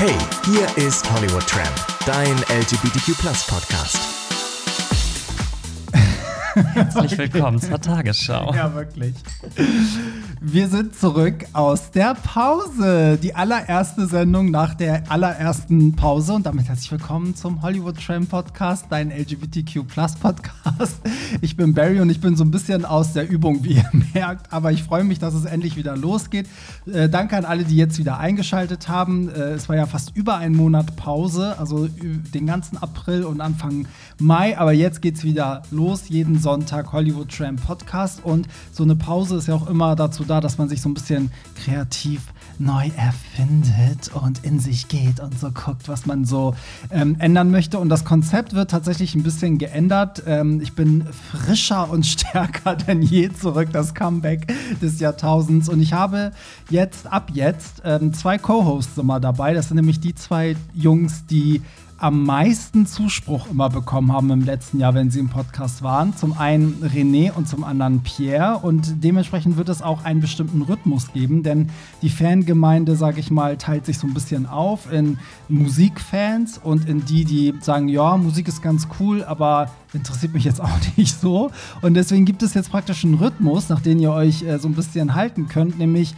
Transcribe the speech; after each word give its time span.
Hey, 0.00 0.16
hier 0.46 0.86
ist 0.86 1.12
Hollywood 1.12 1.46
Tramp, 1.46 1.76
dein 2.06 2.34
LGBTQ 2.58 3.20
Podcast. 3.46 3.98
Herzlich 6.54 7.18
willkommen 7.18 7.60
zur 7.60 7.78
Tagesschau. 7.78 8.54
Ja, 8.54 8.74
wirklich. 8.74 9.14
Wir 10.42 10.68
sind 10.68 10.96
zurück 10.96 11.44
aus 11.52 11.90
der 11.90 12.14
Pause. 12.14 13.18
Die 13.22 13.34
allererste 13.34 14.06
Sendung 14.06 14.50
nach 14.50 14.72
der 14.72 15.12
allerersten 15.12 15.94
Pause. 15.94 16.32
Und 16.32 16.46
damit 16.46 16.66
herzlich 16.66 16.90
willkommen 16.90 17.36
zum 17.36 17.60
Hollywood 17.60 18.02
Tram 18.02 18.26
Podcast, 18.26 18.86
dein 18.88 19.10
LGBTQ 19.10 19.84
Podcast. 20.18 21.02
Ich 21.42 21.58
bin 21.58 21.74
Barry 21.74 22.00
und 22.00 22.08
ich 22.08 22.22
bin 22.22 22.36
so 22.36 22.44
ein 22.44 22.50
bisschen 22.50 22.86
aus 22.86 23.12
der 23.12 23.28
Übung, 23.28 23.64
wie 23.64 23.74
ihr 23.74 23.90
merkt. 24.14 24.50
Aber 24.50 24.72
ich 24.72 24.82
freue 24.82 25.04
mich, 25.04 25.18
dass 25.18 25.34
es 25.34 25.44
endlich 25.44 25.76
wieder 25.76 25.94
losgeht. 25.94 26.48
Äh, 26.90 27.10
danke 27.10 27.36
an 27.36 27.44
alle, 27.44 27.64
die 27.64 27.76
jetzt 27.76 27.98
wieder 27.98 28.18
eingeschaltet 28.18 28.88
haben. 28.88 29.28
Äh, 29.28 29.50
es 29.50 29.68
war 29.68 29.76
ja 29.76 29.84
fast 29.84 30.16
über 30.16 30.38
einen 30.38 30.56
Monat 30.56 30.96
Pause, 30.96 31.58
also 31.58 31.86
den 31.86 32.46
ganzen 32.46 32.78
April 32.78 33.24
und 33.24 33.42
Anfang 33.42 33.86
Mai. 34.18 34.56
Aber 34.56 34.72
jetzt 34.72 35.02
geht 35.02 35.16
es 35.16 35.22
wieder 35.22 35.64
los. 35.70 36.08
Jeden 36.08 36.38
Sonntag 36.38 36.94
Hollywood 36.94 37.28
Tram 37.30 37.56
Podcast. 37.56 38.24
Und 38.24 38.48
so 38.72 38.84
eine 38.84 38.96
Pause 38.96 39.36
ist 39.36 39.46
ja 39.46 39.54
auch 39.54 39.68
immer 39.68 39.96
dazu 39.96 40.24
da, 40.30 40.40
dass 40.40 40.58
man 40.58 40.68
sich 40.68 40.80
so 40.80 40.88
ein 40.88 40.94
bisschen 40.94 41.30
kreativ 41.62 42.22
neu 42.58 42.90
erfindet 42.96 44.10
und 44.14 44.44
in 44.44 44.60
sich 44.60 44.88
geht 44.88 45.18
und 45.18 45.38
so 45.38 45.50
guckt, 45.50 45.88
was 45.88 46.06
man 46.06 46.24
so 46.24 46.54
ähm, 46.90 47.16
ändern 47.18 47.50
möchte. 47.50 47.78
Und 47.78 47.88
das 47.88 48.04
Konzept 48.04 48.54
wird 48.54 48.70
tatsächlich 48.70 49.14
ein 49.14 49.22
bisschen 49.22 49.58
geändert. 49.58 50.22
Ähm, 50.26 50.60
ich 50.60 50.74
bin 50.74 51.04
frischer 51.30 51.90
und 51.90 52.06
stärker 52.06 52.76
denn 52.76 53.02
je 53.02 53.32
zurück, 53.32 53.68
das 53.72 53.94
Comeback 53.94 54.52
des 54.80 55.00
Jahrtausends. 55.00 55.68
Und 55.68 55.80
ich 55.80 55.92
habe 55.92 56.32
jetzt, 56.68 57.06
ab 57.06 57.30
jetzt, 57.32 57.82
ähm, 57.84 58.12
zwei 58.12 58.38
Co-Hosts 58.38 58.98
immer 58.98 59.20
dabei. 59.20 59.54
Das 59.54 59.68
sind 59.68 59.76
nämlich 59.76 60.00
die 60.00 60.14
zwei 60.14 60.56
Jungs, 60.74 61.24
die 61.26 61.62
am 62.00 62.24
meisten 62.24 62.86
Zuspruch 62.86 63.50
immer 63.50 63.68
bekommen 63.68 64.10
haben 64.10 64.30
im 64.30 64.42
letzten 64.42 64.80
Jahr, 64.80 64.94
wenn 64.94 65.10
sie 65.10 65.18
im 65.18 65.28
Podcast 65.28 65.82
waren. 65.82 66.16
Zum 66.16 66.32
einen 66.32 66.82
René 66.82 67.30
und 67.30 67.46
zum 67.46 67.62
anderen 67.62 68.00
Pierre. 68.02 68.58
Und 68.62 69.04
dementsprechend 69.04 69.58
wird 69.58 69.68
es 69.68 69.82
auch 69.82 70.02
einen 70.04 70.22
bestimmten 70.22 70.62
Rhythmus 70.62 71.12
geben, 71.12 71.42
denn 71.42 71.68
die 72.00 72.08
Fangemeinde, 72.08 72.96
sage 72.96 73.20
ich 73.20 73.30
mal, 73.30 73.58
teilt 73.58 73.84
sich 73.84 73.98
so 73.98 74.06
ein 74.06 74.14
bisschen 74.14 74.46
auf 74.46 74.90
in 74.90 75.18
Musikfans 75.50 76.56
und 76.56 76.88
in 76.88 77.04
die, 77.04 77.26
die 77.26 77.54
sagen, 77.60 77.88
ja, 77.88 78.16
Musik 78.16 78.48
ist 78.48 78.62
ganz 78.62 78.88
cool, 78.98 79.22
aber 79.22 79.70
interessiert 79.92 80.32
mich 80.32 80.44
jetzt 80.44 80.60
auch 80.62 80.70
nicht 80.96 81.20
so. 81.20 81.50
Und 81.82 81.94
deswegen 81.94 82.24
gibt 82.24 82.42
es 82.42 82.54
jetzt 82.54 82.70
praktisch 82.70 83.04
einen 83.04 83.14
Rhythmus, 83.14 83.68
nach 83.68 83.80
dem 83.80 83.98
ihr 83.98 84.12
euch 84.12 84.42
äh, 84.42 84.58
so 84.58 84.68
ein 84.68 84.74
bisschen 84.74 85.14
halten 85.14 85.48
könnt, 85.48 85.78
nämlich 85.78 86.14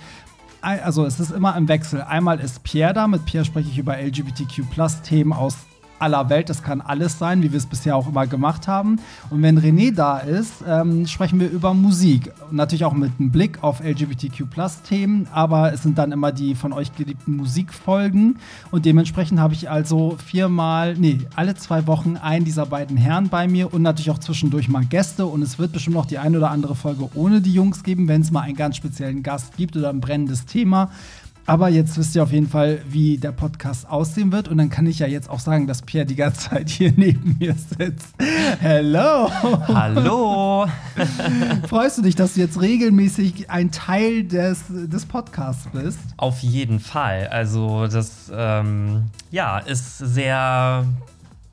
also 0.65 1.05
es 1.05 1.19
ist 1.19 1.33
immer 1.33 1.57
im 1.57 1.67
Wechsel. 1.67 2.03
Einmal 2.03 2.39
ist 2.39 2.63
Pierre 2.63 2.95
da, 2.95 3.09
mit 3.09 3.25
Pierre 3.25 3.45
spreche 3.45 3.69
ich 3.69 3.79
über 3.79 3.97
LGBTQ-Plus-Themen 3.97 5.33
aus 5.33 5.57
aller 6.03 6.29
Welt. 6.29 6.51
Das 6.51 6.63
kann 6.63 6.81
alles 6.81 7.19
sein, 7.19 7.43
wie 7.43 7.53
wir 7.53 7.59
es 7.59 7.67
bisher 7.67 7.97
auch 7.97 8.09
immer 8.09 8.27
gemacht 8.27 8.69
haben. 8.69 9.01
Und 9.31 9.43
wenn 9.43 9.59
René 9.59 9.95
da 9.95 10.19
ist, 10.19 10.53
ähm, 10.67 11.07
sprechen 11.07 11.41
wir 11.41 11.49
über 11.49 11.73
Musik. 11.73 12.33
Natürlich 12.51 12.85
auch 12.85 12.93
mit 12.93 13.13
einem 13.19 13.31
Blick 13.31 13.63
auf 13.63 13.81
LGBTQ-Plus-Themen. 13.81 15.29
Aber 15.33 15.73
es 15.73 15.83
sind 15.83 15.97
dann 15.99 16.13
immer 16.13 16.33
die 16.33 16.55
von 16.55 16.73
euch 16.73 16.95
geliebten 16.95 17.37
Musikfolgen. 17.37 18.39
Und 18.71 18.85
dementsprechend 18.85 19.39
habe 19.39 19.55
ich 19.55 19.71
also 19.71 20.17
viermal, 20.25 20.97
nee, 20.97 21.21
alle 21.37 21.55
zwei 21.55 21.87
Wochen 21.87 22.17
einen 22.17 22.45
dieser 22.45 22.67
beiden 22.67 22.97
Herren 22.97 23.29
bei 23.29 23.47
mir 23.47 23.73
und 23.73 23.83
natürlich 23.83 24.11
auch 24.11 24.19
zwischendurch 24.19 24.69
mal 24.69 24.85
Gäste. 24.85 25.27
Und 25.27 25.43
es 25.43 25.59
wird 25.59 25.73
bestimmt 25.73 25.95
noch 25.95 26.07
die 26.07 26.19
eine 26.19 26.39
oder 26.39 26.51
andere 26.51 26.75
Folge 26.75 27.09
ohne 27.15 27.41
die 27.41 27.55
Jungs 27.55 27.85
geben, 27.85 28.09
wenn 28.09 28.23
es 28.23 28.31
mal 28.33 28.41
einen 28.41 28.57
ganz 28.57 28.77
speziellen 28.77 29.23
Gast 29.23 29.57
gibt 29.57 29.77
oder 29.77 29.91
ein 29.91 30.01
brennendes 30.01 30.47
Thema. 30.47 30.91
Aber 31.45 31.69
jetzt 31.69 31.99
wisst 31.99 32.15
ihr 32.15 32.23
auf 32.23 32.31
jeden 32.31 32.49
Fall, 32.49 32.81
wie 32.89 33.19
der 33.19 33.33
Podcast 33.33 33.89
aussehen 33.89 34.31
wird. 34.31 34.47
Und 34.47 34.59
dann 34.59 34.71
kann 34.71 34.87
ich 34.87 35.01
ja 35.01 35.09
jetzt 35.09 35.29
auch 35.29 35.41
sagen, 35.41 35.67
dass 35.67 35.83
Pierre 35.83 36.07
die 36.07 36.15
ganze 36.15 36.51
Zeit 36.51 36.69
hier 36.69 36.93
neben 36.97 37.37
mir 37.41 37.55
sitzt. 37.55 38.15
Hello! 38.61 39.29
Hallo! 39.69 40.67
Freust 41.69 41.99
du 41.99 42.03
dich, 42.03 42.15
dass 42.15 42.35
du 42.35 42.41
jetzt 42.41 42.61
regelmäßig 42.61 43.51
ein 43.51 43.73
Teil 43.73 44.23
des, 44.25 44.65
des 44.69 45.05
Podcasts 45.05 45.67
bist? 45.73 45.99
Auf 46.17 46.41
jeden 46.41 46.79
Fall. 46.79 47.27
Also, 47.29 47.89
das 47.89 48.31
ähm, 48.33 49.07
ja, 49.33 49.59
ist 49.59 49.99
sehr 49.99 50.85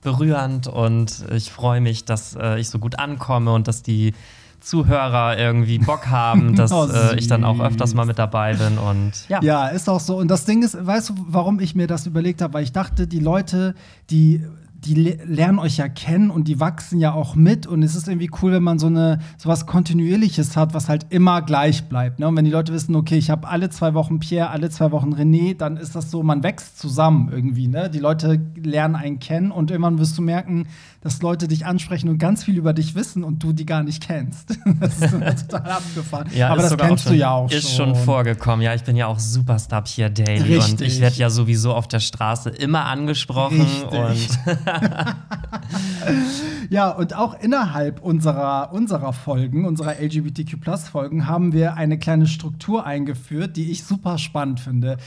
berührend 0.02 0.68
und 0.68 1.26
ich 1.32 1.52
freue 1.52 1.82
mich, 1.82 2.06
dass 2.06 2.36
äh, 2.36 2.60
ich 2.60 2.70
so 2.70 2.80
gut 2.80 3.00
ankomme 3.00 3.52
und 3.52 3.68
dass 3.68 3.82
die 3.82 4.14
Zuhörer 4.60 5.38
irgendwie 5.38 5.80
Bock 5.80 6.08
haben, 6.08 6.56
dass 6.58 6.72
oh, 6.72 6.88
äh, 6.88 7.18
ich 7.18 7.28
dann 7.28 7.44
auch 7.44 7.60
öfters 7.60 7.94
mal 7.94 8.06
mit 8.06 8.20
dabei 8.20 8.54
bin 8.54 8.78
und 8.78 9.12
ja. 9.28 9.42
Ja, 9.42 9.68
ist 9.68 9.90
auch 9.90 10.00
so. 10.00 10.18
Und 10.18 10.30
das 10.30 10.46
Ding 10.46 10.64
ist, 10.64 10.78
weißt 10.86 11.10
du, 11.10 11.14
warum 11.28 11.60
ich 11.60 11.76
mir 11.76 11.88
das 11.88 12.06
überlegt 12.06 12.42
habe? 12.42 12.54
Weil 12.54 12.64
ich 12.64 12.72
dachte, 12.72 13.08
die 13.08 13.20
Leute, 13.20 13.76
die 14.10 14.44
die 14.86 14.96
lernen 15.26 15.60
euch 15.60 15.78
ja 15.78 15.90
kennen 15.90 16.30
und 16.30 16.48
die 16.48 16.60
wachsen 16.60 17.00
ja 17.00 17.12
auch 17.12 17.36
mit 17.36 17.68
und 17.68 17.84
es 17.84 17.96
ist 17.96 18.08
irgendwie 18.08 18.32
cool, 18.42 18.54
wenn 18.54 18.64
man 18.64 18.80
so 18.80 18.88
eine 18.88 19.20
sowas 19.38 19.66
kontinuierliches 19.66 20.56
hat, 20.56 20.74
was 20.74 20.88
halt 20.88 21.08
immer 21.10 21.42
gleich 21.42 21.86
bleibt. 21.86 22.20
Ne? 22.20 22.28
Und 22.28 22.38
wenn 22.38 22.46
die 22.46 22.52
Leute 22.52 22.72
wissen, 22.72 22.96
okay, 22.96 23.18
ich 23.18 23.30
habe 23.30 23.48
alle 23.48 23.70
zwei 23.70 23.94
Wochen 23.94 24.20
Pierre, 24.20 24.52
alle 24.52 24.70
zwei 24.70 24.92
Wochen 24.92 25.14
René, 25.14 25.58
dann 25.58 25.76
ist 25.76 25.96
das 25.96 26.12
so, 26.12 26.24
man 26.24 26.44
wächst 26.44 26.80
zusammen 26.80 27.30
irgendwie. 27.32 27.68
Ne? 27.68 27.90
Die 27.90 28.00
Leute 28.00 28.40
lernen 28.56 28.96
einen 28.96 29.20
kennen 29.20 29.52
und 29.52 29.70
irgendwann 29.70 30.00
wirst 30.00 30.18
du 30.18 30.22
merken, 30.22 30.68
dass 31.02 31.22
Leute 31.22 31.48
dich 31.48 31.66
ansprechen 31.66 32.10
und 32.10 32.18
ganz 32.18 32.44
viel 32.44 32.58
über 32.58 32.74
dich 32.74 32.94
wissen 32.94 33.24
und 33.24 33.42
du 33.42 33.54
die 33.54 33.66
gar 33.66 33.84
nicht 33.84 34.06
kennst. 34.06 34.58
das 34.80 35.02
ist 35.02 35.50
total 35.50 35.72
abgefahren. 35.72 36.30
Ja, 36.36 36.50
Aber 36.50 36.62
das 36.62 36.76
kennst 36.76 37.04
schon, 37.06 37.14
du 37.14 37.18
ja 37.18 37.32
auch 37.32 37.50
ist 37.50 37.62
schon. 37.74 37.90
Ist 37.92 37.96
schon 37.98 38.06
vorgekommen. 38.06 38.62
Ja, 38.62 38.74
ich 38.74 38.84
bin 38.84 38.96
ja 38.96 39.08
auch 39.08 39.20
Superstar 39.20 39.84
Pierre 39.84 40.12
Daily 40.12 40.56
Richtig. 40.56 40.72
und 40.72 40.82
ich 40.82 41.00
werde 41.00 41.16
ja 41.16 41.30
sowieso 41.30 41.74
auf 41.74 41.88
der 41.88 42.00
Straße 42.00 42.50
immer 42.50 42.86
angesprochen 42.86 43.62
Richtig. 43.62 43.92
und 44.00 44.40
ja, 46.70 46.90
und 46.90 47.16
auch 47.16 47.40
innerhalb 47.40 48.02
unserer, 48.02 48.72
unserer 48.74 49.14
Folgen, 49.14 49.66
unserer 49.66 50.00
LGBTQ-Plus-Folgen, 50.02 51.28
haben 51.28 51.54
wir 51.54 51.76
eine 51.76 51.98
kleine 51.98 52.28
Struktur 52.28 52.86
eingeführt, 52.86 53.56
die 53.56 53.72
ich 53.72 53.84
super 53.84 54.18
spannend 54.18 54.60
finde 54.60 54.98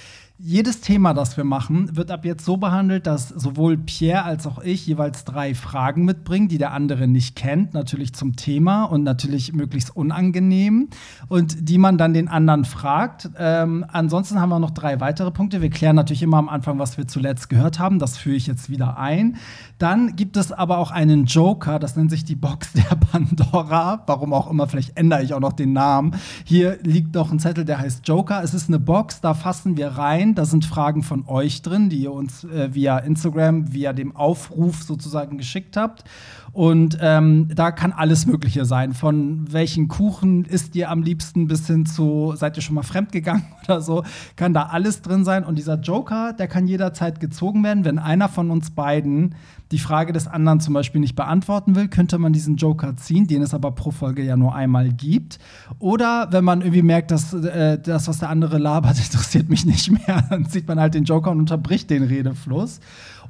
jedes 0.44 0.80
Thema, 0.80 1.14
das 1.14 1.36
wir 1.36 1.44
machen, 1.44 1.96
wird 1.96 2.10
ab 2.10 2.24
jetzt 2.24 2.44
so 2.44 2.56
behandelt, 2.56 3.06
dass 3.06 3.28
sowohl 3.28 3.78
Pierre 3.78 4.24
als 4.24 4.44
auch 4.44 4.60
ich 4.60 4.84
jeweils 4.88 5.24
drei 5.24 5.54
Fragen 5.54 6.04
mitbringen, 6.04 6.48
die 6.48 6.58
der 6.58 6.72
andere 6.72 7.06
nicht 7.06 7.36
kennt, 7.36 7.74
natürlich 7.74 8.12
zum 8.12 8.34
Thema 8.34 8.82
und 8.82 9.04
natürlich 9.04 9.52
möglichst 9.52 9.94
unangenehm 9.94 10.88
und 11.28 11.68
die 11.68 11.78
man 11.78 11.96
dann 11.96 12.12
den 12.12 12.26
anderen 12.26 12.64
fragt. 12.64 13.30
Ähm, 13.38 13.84
ansonsten 13.86 14.40
haben 14.40 14.48
wir 14.48 14.58
noch 14.58 14.72
drei 14.72 14.98
weitere 14.98 15.30
Punkte. 15.30 15.62
Wir 15.62 15.70
klären 15.70 15.94
natürlich 15.94 16.24
immer 16.24 16.38
am 16.38 16.48
Anfang, 16.48 16.80
was 16.80 16.98
wir 16.98 17.06
zuletzt 17.06 17.48
gehört 17.48 17.78
haben. 17.78 18.00
Das 18.00 18.18
führe 18.18 18.34
ich 18.34 18.48
jetzt 18.48 18.68
wieder 18.68 18.98
ein. 18.98 19.36
Dann 19.78 20.16
gibt 20.16 20.36
es 20.36 20.50
aber 20.50 20.78
auch 20.78 20.90
einen 20.90 21.26
Joker, 21.26 21.78
das 21.78 21.94
nennt 21.94 22.10
sich 22.10 22.24
die 22.24 22.36
Box 22.36 22.72
der 22.72 22.96
Pandora. 23.12 24.02
Warum 24.08 24.32
auch 24.32 24.50
immer, 24.50 24.66
vielleicht 24.66 24.96
ändere 24.96 25.22
ich 25.22 25.34
auch 25.34 25.40
noch 25.40 25.52
den 25.52 25.72
Namen. 25.72 26.16
Hier 26.44 26.78
liegt 26.82 27.14
noch 27.14 27.30
ein 27.30 27.38
Zettel, 27.38 27.64
der 27.64 27.78
heißt 27.78 28.08
Joker. 28.08 28.42
Es 28.42 28.54
ist 28.54 28.68
eine 28.68 28.80
Box, 28.80 29.20
da 29.20 29.34
fassen 29.34 29.76
wir 29.76 29.86
rein 29.86 30.31
da 30.34 30.44
sind 30.44 30.64
Fragen 30.64 31.02
von 31.02 31.24
euch 31.26 31.62
drin, 31.62 31.88
die 31.88 31.98
ihr 31.98 32.12
uns 32.12 32.44
äh, 32.44 32.74
via 32.74 32.98
Instagram, 32.98 33.72
via 33.72 33.92
dem 33.92 34.14
Aufruf 34.16 34.82
sozusagen 34.82 35.38
geschickt 35.38 35.76
habt. 35.76 36.04
Und 36.52 36.98
ähm, 37.00 37.48
da 37.54 37.70
kann 37.70 37.92
alles 37.92 38.26
Mögliche 38.26 38.66
sein. 38.66 38.92
Von 38.92 39.50
welchen 39.50 39.88
Kuchen 39.88 40.44
isst 40.44 40.76
ihr 40.76 40.90
am 40.90 41.02
liebsten 41.02 41.46
bis 41.46 41.66
hin 41.66 41.86
zu, 41.86 42.34
seid 42.36 42.56
ihr 42.56 42.62
schon 42.62 42.74
mal 42.74 42.82
fremdgegangen 42.82 43.44
oder 43.64 43.80
so, 43.80 44.04
kann 44.36 44.52
da 44.52 44.64
alles 44.64 45.00
drin 45.00 45.24
sein. 45.24 45.44
Und 45.44 45.56
dieser 45.56 45.80
Joker, 45.80 46.34
der 46.34 46.48
kann 46.48 46.66
jederzeit 46.66 47.20
gezogen 47.20 47.64
werden. 47.64 47.84
Wenn 47.84 47.98
einer 47.98 48.28
von 48.28 48.50
uns 48.50 48.70
beiden 48.70 49.34
die 49.72 49.78
Frage 49.78 50.12
des 50.12 50.28
anderen 50.28 50.60
zum 50.60 50.74
Beispiel 50.74 51.00
nicht 51.00 51.16
beantworten 51.16 51.74
will, 51.74 51.88
könnte 51.88 52.18
man 52.18 52.32
diesen 52.32 52.56
Joker 52.56 52.96
ziehen, 52.96 53.26
den 53.26 53.42
es 53.42 53.54
aber 53.54 53.72
pro 53.72 53.90
Folge 53.90 54.22
ja 54.22 54.36
nur 54.36 54.54
einmal 54.54 54.90
gibt. 54.92 55.38
Oder 55.78 56.28
wenn 56.30 56.44
man 56.44 56.60
irgendwie 56.60 56.82
merkt, 56.82 57.10
dass 57.10 57.32
äh, 57.32 57.78
das, 57.78 58.06
was 58.06 58.18
der 58.18 58.28
andere 58.28 58.58
labert, 58.58 58.98
interessiert 59.04 59.48
mich 59.48 59.64
nicht 59.64 59.90
mehr, 59.90 60.24
dann 60.30 60.46
zieht 60.46 60.68
man 60.68 60.78
halt 60.78 60.94
den 60.94 61.04
Joker 61.04 61.30
und 61.30 61.40
unterbricht 61.40 61.90
den 61.90 62.04
Redefluss. 62.04 62.80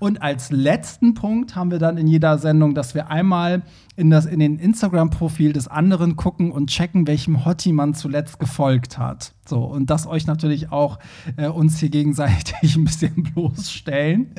Und 0.01 0.21
als 0.21 0.51
letzten 0.51 1.15
Punkt 1.15 1.55
haben 1.55 1.71
wir 1.71 1.79
dann 1.79 1.97
in 1.97 2.09
jeder 2.09 2.37
Sendung, 2.39 2.75
dass 2.75 2.95
wir 2.95 3.09
einmal 3.09 3.63
in, 3.95 4.09
das, 4.11 4.25
in 4.25 4.41
den 4.41 4.59
Instagram-Profil 4.59 5.53
des 5.53 5.69
anderen 5.69 6.17
gucken 6.17 6.51
und 6.51 6.71
checken, 6.71 7.07
welchem 7.07 7.45
Hottie 7.45 7.73
man 7.73 7.95
zuletzt 7.95 8.39
gefolgt 8.39 8.97
hat. 8.97 9.33
So, 9.47 9.65
und 9.65 9.91
das 9.91 10.07
euch 10.07 10.27
natürlich 10.27 10.73
auch 10.73 10.99
äh, 11.37 11.49
uns 11.49 11.79
hier 11.79 11.91
gegenseitig 11.91 12.75
ein 12.77 12.85
bisschen 12.85 13.23
bloßstellen. 13.35 14.35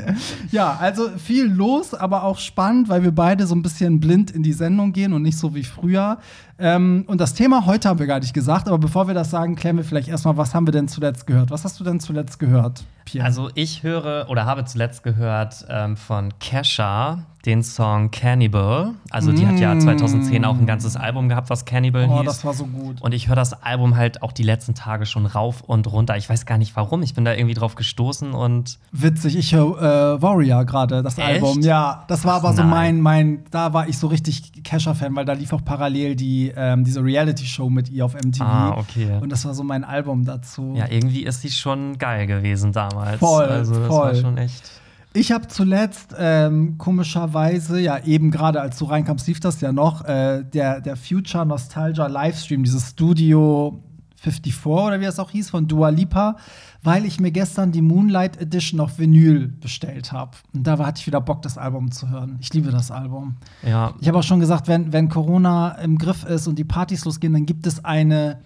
ja, 0.51 0.77
also 0.79 1.09
viel 1.17 1.45
los, 1.45 1.93
aber 1.93 2.23
auch 2.23 2.39
spannend, 2.39 2.89
weil 2.89 3.03
wir 3.03 3.11
beide 3.11 3.45
so 3.45 3.53
ein 3.53 3.61
bisschen 3.61 3.99
blind 3.99 4.31
in 4.31 4.41
die 4.41 4.53
Sendung 4.53 4.91
gehen 4.91 5.13
und 5.13 5.21
nicht 5.21 5.37
so 5.37 5.53
wie 5.53 5.63
früher. 5.63 6.17
Ähm, 6.57 7.03
und 7.07 7.21
das 7.21 7.35
Thema 7.35 7.67
heute 7.67 7.89
haben 7.89 7.99
wir 7.99 8.07
gar 8.07 8.19
nicht 8.19 8.33
gesagt, 8.33 8.67
aber 8.67 8.79
bevor 8.79 9.07
wir 9.07 9.13
das 9.13 9.29
sagen, 9.29 9.55
klären 9.55 9.77
wir 9.77 9.83
vielleicht 9.83 10.07
erstmal, 10.07 10.35
was 10.37 10.55
haben 10.55 10.65
wir 10.65 10.71
denn 10.71 10.87
zuletzt 10.87 11.27
gehört? 11.27 11.51
Was 11.51 11.63
hast 11.63 11.79
du 11.79 11.83
denn 11.83 11.99
zuletzt 11.99 12.39
gehört, 12.39 12.85
Pierre? 13.05 13.25
Also, 13.25 13.49
ich 13.53 13.83
höre 13.83 14.27
oder 14.29 14.45
habe 14.45 14.65
zuletzt 14.65 15.03
gehört 15.03 15.65
ähm, 15.69 15.95
von 15.95 16.33
Kesha 16.39 17.25
den 17.45 17.61
Song 17.61 18.09
Cannibal. 18.09 18.93
Also, 19.09 19.33
die 19.33 19.43
mm. 19.43 19.47
hat 19.47 19.59
ja 19.59 19.77
2010 19.77 20.45
auch 20.45 20.57
ein 20.57 20.65
ganzes 20.65 20.95
Album 20.95 21.27
gehabt, 21.27 21.49
was 21.49 21.65
Cannibal 21.65 22.07
oh, 22.09 22.17
hieß. 22.19 22.25
das 22.25 22.45
war 22.45 22.53
so 22.53 22.65
gut. 22.65 23.01
Und 23.01 23.13
ich 23.13 23.27
höre 23.27 23.35
das 23.35 23.61
Album 23.61 23.97
halt 23.97 24.21
auch 24.21 24.31
die 24.31 24.43
letzten 24.43 24.75
Tage 24.75 25.05
schon 25.05 25.25
rauf 25.25 25.61
und 25.61 25.91
runter. 25.91 26.15
Ich 26.15 26.29
weiß 26.29 26.45
gar 26.45 26.57
nicht 26.57 26.75
warum. 26.75 27.03
Ich 27.03 27.13
bin 27.13 27.25
da 27.25 27.33
irgendwie 27.33 27.53
drauf 27.53 27.75
gestoßen 27.75 28.33
und. 28.33 28.79
Witzig, 28.91 29.35
ich 29.35 29.53
höre 29.53 29.81
äh, 29.81 30.21
Warrior 30.21 30.63
gerade, 30.65 31.03
das 31.03 31.17
Echt? 31.17 31.27
Album. 31.27 31.61
Ja, 31.61 32.05
das 32.07 32.23
war 32.23 32.35
Ach, 32.35 32.43
aber 32.43 32.53
so 32.53 32.63
mein, 32.63 33.01
mein, 33.01 33.43
da 33.51 33.73
war 33.73 33.89
ich 33.89 33.97
so 33.97 34.07
richtig 34.07 34.63
Kesha-Fan, 34.63 35.13
weil 35.15 35.25
da 35.25 35.33
lief 35.33 35.51
auch 35.51 35.65
parallel 35.65 36.15
die, 36.15 36.53
ähm, 36.55 36.85
diese 36.85 37.03
Reality-Show 37.03 37.69
mit 37.69 37.89
ihr 37.89 38.05
auf 38.05 38.13
MTV. 38.13 38.41
Ah, 38.41 38.77
okay. 38.77 39.19
Und 39.19 39.31
das 39.31 39.43
war 39.43 39.53
so 39.53 39.63
mein 39.63 39.83
Album 39.83 40.23
dazu. 40.23 40.73
Ja, 40.77 40.85
irgendwie 40.89 41.23
ist 41.23 41.41
sie 41.41 41.51
schon 41.51 41.97
geil 41.97 42.25
gewesen 42.25 42.71
damals. 42.71 43.19
Voll, 43.19 43.45
also 43.45 43.75
das 43.75 43.87
voll. 43.87 44.05
war 44.05 44.15
schon 44.15 44.37
echt. 44.37 44.82
Ich 45.15 45.31
habe 45.31 45.47
zuletzt 45.47 46.15
ähm, 46.17 46.77
komischerweise, 46.79 47.79
ja 47.79 47.99
eben 48.03 48.31
gerade 48.31 48.61
als 48.61 48.79
du 48.79 48.85
reinkamst, 48.85 49.27
lief 49.27 49.39
das 49.39 49.61
ja 49.61 49.71
noch, 49.71 50.03
äh, 50.05 50.43
der, 50.43 50.81
der 50.81 50.95
Future 50.95 51.45
Nostalgia 51.45 52.07
Livestream, 52.07 52.63
dieses 52.63 52.89
Studio 52.89 53.79
54 54.23 54.65
oder 54.65 54.99
wie 54.99 55.05
es 55.05 55.19
auch 55.19 55.29
hieß, 55.29 55.49
von 55.49 55.67
Dua 55.67 55.89
Lipa, 55.89 56.37
weil 56.81 57.05
ich 57.05 57.19
mir 57.19 57.31
gestern 57.31 57.71
die 57.71 57.81
Moonlight 57.81 58.41
Edition 58.41 58.79
auf 58.79 58.97
Vinyl 58.97 59.47
bestellt 59.47 60.11
habe. 60.11 60.31
Und 60.53 60.65
da 60.65 60.77
hatte 60.79 60.99
ich 60.99 61.07
wieder 61.07 61.21
Bock, 61.21 61.41
das 61.41 61.57
Album 61.57 61.91
zu 61.91 62.09
hören. 62.09 62.37
Ich 62.39 62.53
liebe 62.53 62.71
das 62.71 62.89
Album. 62.89 63.35
Ja, 63.61 63.93
Ich 63.99 64.07
habe 64.07 64.17
auch 64.19 64.23
schon 64.23 64.39
gesagt, 64.39 64.67
wenn, 64.67 64.93
wenn 64.93 65.09
Corona 65.09 65.73
im 65.73 65.97
Griff 65.97 66.23
ist 66.23 66.47
und 66.47 66.57
die 66.57 66.63
Partys 66.63 67.05
losgehen, 67.05 67.33
dann 67.33 67.45
gibt 67.45 67.67
es 67.67 67.83
eine 67.85 68.39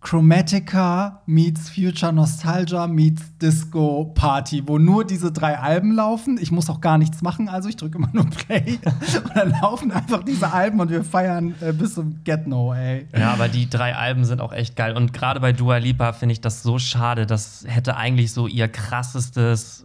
Chromatica 0.00 1.22
meets 1.26 1.70
Future 1.70 2.12
Nostalgia 2.12 2.86
meets 2.86 3.36
Disco 3.38 4.12
Party, 4.14 4.62
wo 4.66 4.78
nur 4.78 5.04
diese 5.04 5.32
drei 5.32 5.58
Alben 5.58 5.92
laufen. 5.92 6.38
Ich 6.40 6.52
muss 6.52 6.70
auch 6.70 6.80
gar 6.80 6.98
nichts 6.98 7.20
machen, 7.20 7.48
also 7.48 7.68
ich 7.68 7.76
drücke 7.76 7.98
immer 7.98 8.08
nur 8.12 8.26
Play 8.26 8.78
und 9.24 9.36
dann 9.36 9.50
laufen 9.60 9.90
einfach 9.90 10.22
diese 10.22 10.52
Alben 10.52 10.78
und 10.80 10.90
wir 10.90 11.02
feiern 11.02 11.54
äh, 11.60 11.72
bis 11.72 11.94
zum 11.94 12.22
Get 12.22 12.46
No, 12.46 12.72
ey. 12.72 13.06
Ja, 13.16 13.32
aber 13.32 13.48
die 13.48 13.68
drei 13.68 13.96
Alben 13.96 14.24
sind 14.24 14.40
auch 14.40 14.52
echt 14.52 14.76
geil. 14.76 14.96
Und 14.96 15.12
gerade 15.12 15.40
bei 15.40 15.52
Dua 15.52 15.78
Lipa 15.78 16.12
finde 16.12 16.32
ich 16.32 16.40
das 16.40 16.62
so 16.62 16.78
schade. 16.78 17.26
Das 17.26 17.64
hätte 17.66 17.96
eigentlich 17.96 18.32
so 18.32 18.46
ihr 18.46 18.68
krassestes 18.68 19.84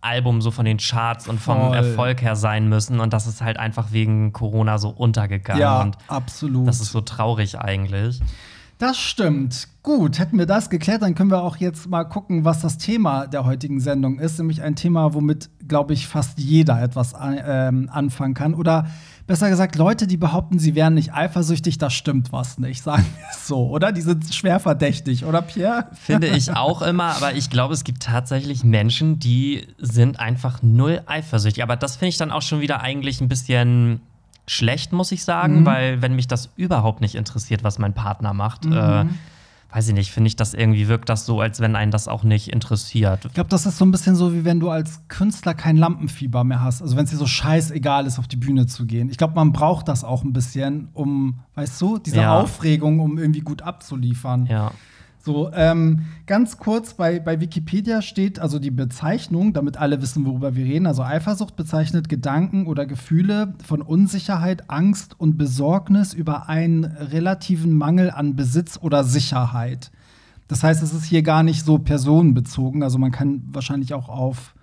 Album 0.00 0.42
so 0.42 0.50
von 0.50 0.64
den 0.64 0.76
Charts 0.78 1.26
und 1.26 1.40
vom 1.40 1.58
Voll. 1.58 1.76
Erfolg 1.76 2.22
her 2.22 2.36
sein 2.36 2.68
müssen. 2.68 3.00
Und 3.00 3.12
das 3.12 3.26
ist 3.26 3.40
halt 3.40 3.58
einfach 3.58 3.92
wegen 3.92 4.32
Corona 4.32 4.78
so 4.78 4.90
untergegangen. 4.90 5.60
Ja, 5.60 5.80
Und 5.80 5.96
absolut. 6.06 6.68
das 6.68 6.80
ist 6.80 6.92
so 6.92 7.00
traurig 7.00 7.58
eigentlich. 7.58 8.20
Das 8.78 8.96
stimmt. 8.96 9.66
Gut, 9.82 10.20
hätten 10.20 10.38
wir 10.38 10.46
das 10.46 10.70
geklärt, 10.70 11.02
dann 11.02 11.16
können 11.16 11.32
wir 11.32 11.42
auch 11.42 11.56
jetzt 11.56 11.88
mal 11.88 12.04
gucken, 12.04 12.44
was 12.44 12.60
das 12.60 12.78
Thema 12.78 13.26
der 13.26 13.44
heutigen 13.44 13.80
Sendung 13.80 14.20
ist. 14.20 14.38
Nämlich 14.38 14.62
ein 14.62 14.76
Thema, 14.76 15.14
womit, 15.14 15.50
glaube 15.66 15.94
ich, 15.94 16.06
fast 16.06 16.38
jeder 16.38 16.80
etwas 16.80 17.12
an, 17.12 17.40
ähm, 17.44 17.90
anfangen 17.92 18.34
kann. 18.34 18.54
Oder 18.54 18.86
besser 19.26 19.48
gesagt, 19.48 19.74
Leute, 19.74 20.06
die 20.06 20.16
behaupten, 20.16 20.60
sie 20.60 20.76
wären 20.76 20.94
nicht 20.94 21.12
eifersüchtig, 21.12 21.78
da 21.78 21.90
stimmt 21.90 22.32
was 22.32 22.58
nicht. 22.58 22.82
Sagen 22.84 23.04
wir 23.16 23.26
es 23.32 23.48
so, 23.48 23.68
oder? 23.68 23.90
Die 23.90 24.00
sind 24.00 24.32
schwer 24.32 24.60
verdächtig, 24.60 25.24
oder 25.24 25.42
Pierre? 25.42 25.88
Finde 25.94 26.28
ich 26.28 26.54
auch 26.54 26.80
immer, 26.80 27.16
aber 27.16 27.34
ich 27.34 27.50
glaube, 27.50 27.74
es 27.74 27.82
gibt 27.82 28.04
tatsächlich 28.04 28.62
Menschen, 28.62 29.18
die 29.18 29.66
sind 29.78 30.20
einfach 30.20 30.62
null 30.62 31.02
eifersüchtig. 31.06 31.64
Aber 31.64 31.74
das 31.74 31.96
finde 31.96 32.10
ich 32.10 32.16
dann 32.16 32.30
auch 32.30 32.42
schon 32.42 32.60
wieder 32.60 32.80
eigentlich 32.80 33.20
ein 33.20 33.28
bisschen 33.28 34.02
schlecht, 34.48 34.92
muss 34.92 35.12
ich 35.12 35.24
sagen, 35.24 35.64
weil 35.64 36.02
wenn 36.02 36.16
mich 36.16 36.26
das 36.26 36.50
überhaupt 36.56 37.00
nicht 37.00 37.14
interessiert, 37.14 37.62
was 37.62 37.78
mein 37.78 37.92
Partner 37.94 38.32
macht, 38.34 38.66
äh, 38.66 39.04
weiß 39.70 39.88
ich 39.88 39.94
nicht, 39.94 40.10
finde 40.10 40.28
ich 40.28 40.36
das 40.36 40.54
irgendwie 40.54 40.88
wirkt 40.88 41.10
das 41.10 41.26
so, 41.26 41.40
als 41.40 41.60
wenn 41.60 41.76
einen 41.76 41.90
das 41.90 42.08
auch 42.08 42.22
nicht 42.24 42.48
interessiert. 42.48 43.26
Ich 43.26 43.34
glaube, 43.34 43.50
das 43.50 43.66
ist 43.66 43.76
so 43.76 43.84
ein 43.84 43.90
bisschen 43.90 44.16
so, 44.16 44.32
wie 44.32 44.44
wenn 44.44 44.60
du 44.60 44.70
als 44.70 45.02
Künstler 45.08 45.52
kein 45.52 45.76
Lampenfieber 45.76 46.42
mehr 46.42 46.62
hast. 46.62 46.80
Also 46.80 46.96
wenn 46.96 47.04
es 47.04 47.10
dir 47.10 47.18
so 47.18 47.26
scheißegal 47.26 48.06
ist, 48.06 48.18
auf 48.18 48.26
die 48.26 48.36
Bühne 48.36 48.66
zu 48.66 48.86
gehen. 48.86 49.10
Ich 49.10 49.18
glaube, 49.18 49.34
man 49.34 49.52
braucht 49.52 49.88
das 49.88 50.04
auch 50.04 50.24
ein 50.24 50.32
bisschen, 50.32 50.88
um, 50.94 51.40
weißt 51.54 51.80
du, 51.82 51.98
diese 51.98 52.16
Ja. 52.22 52.40
Aufregung, 52.40 53.00
um 53.00 53.18
irgendwie 53.18 53.40
gut 53.40 53.60
abzuliefern. 53.60 54.46
Ja. 54.46 54.72
So, 55.20 55.50
ähm, 55.52 56.06
ganz 56.26 56.58
kurz, 56.58 56.94
bei, 56.94 57.18
bei 57.18 57.40
Wikipedia 57.40 58.02
steht 58.02 58.38
also 58.38 58.58
die 58.58 58.70
Bezeichnung, 58.70 59.52
damit 59.52 59.76
alle 59.76 60.00
wissen, 60.00 60.24
worüber 60.24 60.54
wir 60.54 60.64
reden. 60.64 60.86
Also 60.86 61.02
Eifersucht 61.02 61.56
bezeichnet 61.56 62.08
Gedanken 62.08 62.66
oder 62.66 62.86
Gefühle 62.86 63.54
von 63.66 63.82
Unsicherheit, 63.82 64.70
Angst 64.70 65.18
und 65.18 65.36
Besorgnis 65.36 66.14
über 66.14 66.48
einen 66.48 66.84
relativen 66.84 67.74
Mangel 67.74 68.10
an 68.10 68.36
Besitz 68.36 68.78
oder 68.80 69.04
Sicherheit. 69.04 69.90
Das 70.46 70.62
heißt, 70.62 70.82
es 70.82 70.94
ist 70.94 71.04
hier 71.04 71.22
gar 71.22 71.42
nicht 71.42 71.64
so 71.64 71.78
personenbezogen. 71.78 72.82
Also 72.82 72.98
man 72.98 73.12
kann 73.12 73.42
wahrscheinlich 73.52 73.92
auch 73.94 74.08
auf 74.08 74.54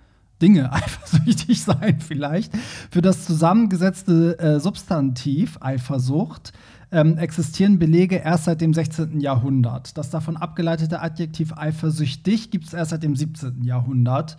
Dinge 0.42 0.72
eifersüchtig 0.72 1.62
sein, 1.62 2.00
vielleicht. 2.00 2.52
Für 2.90 3.02
das 3.02 3.24
zusammengesetzte 3.24 4.38
äh, 4.38 4.60
Substantiv 4.60 5.58
Eifersucht 5.60 6.52
ähm, 6.92 7.18
existieren 7.18 7.78
Belege 7.78 8.16
erst 8.16 8.44
seit 8.44 8.60
dem 8.60 8.72
16. 8.72 9.20
Jahrhundert. 9.20 9.96
Das 9.98 10.10
davon 10.10 10.36
abgeleitete 10.36 11.00
Adjektiv 11.00 11.52
eifersüchtig 11.56 12.50
gibt 12.50 12.66
es 12.66 12.74
erst 12.74 12.90
seit 12.90 13.02
dem 13.02 13.16
17. 13.16 13.64
Jahrhundert. 13.64 14.36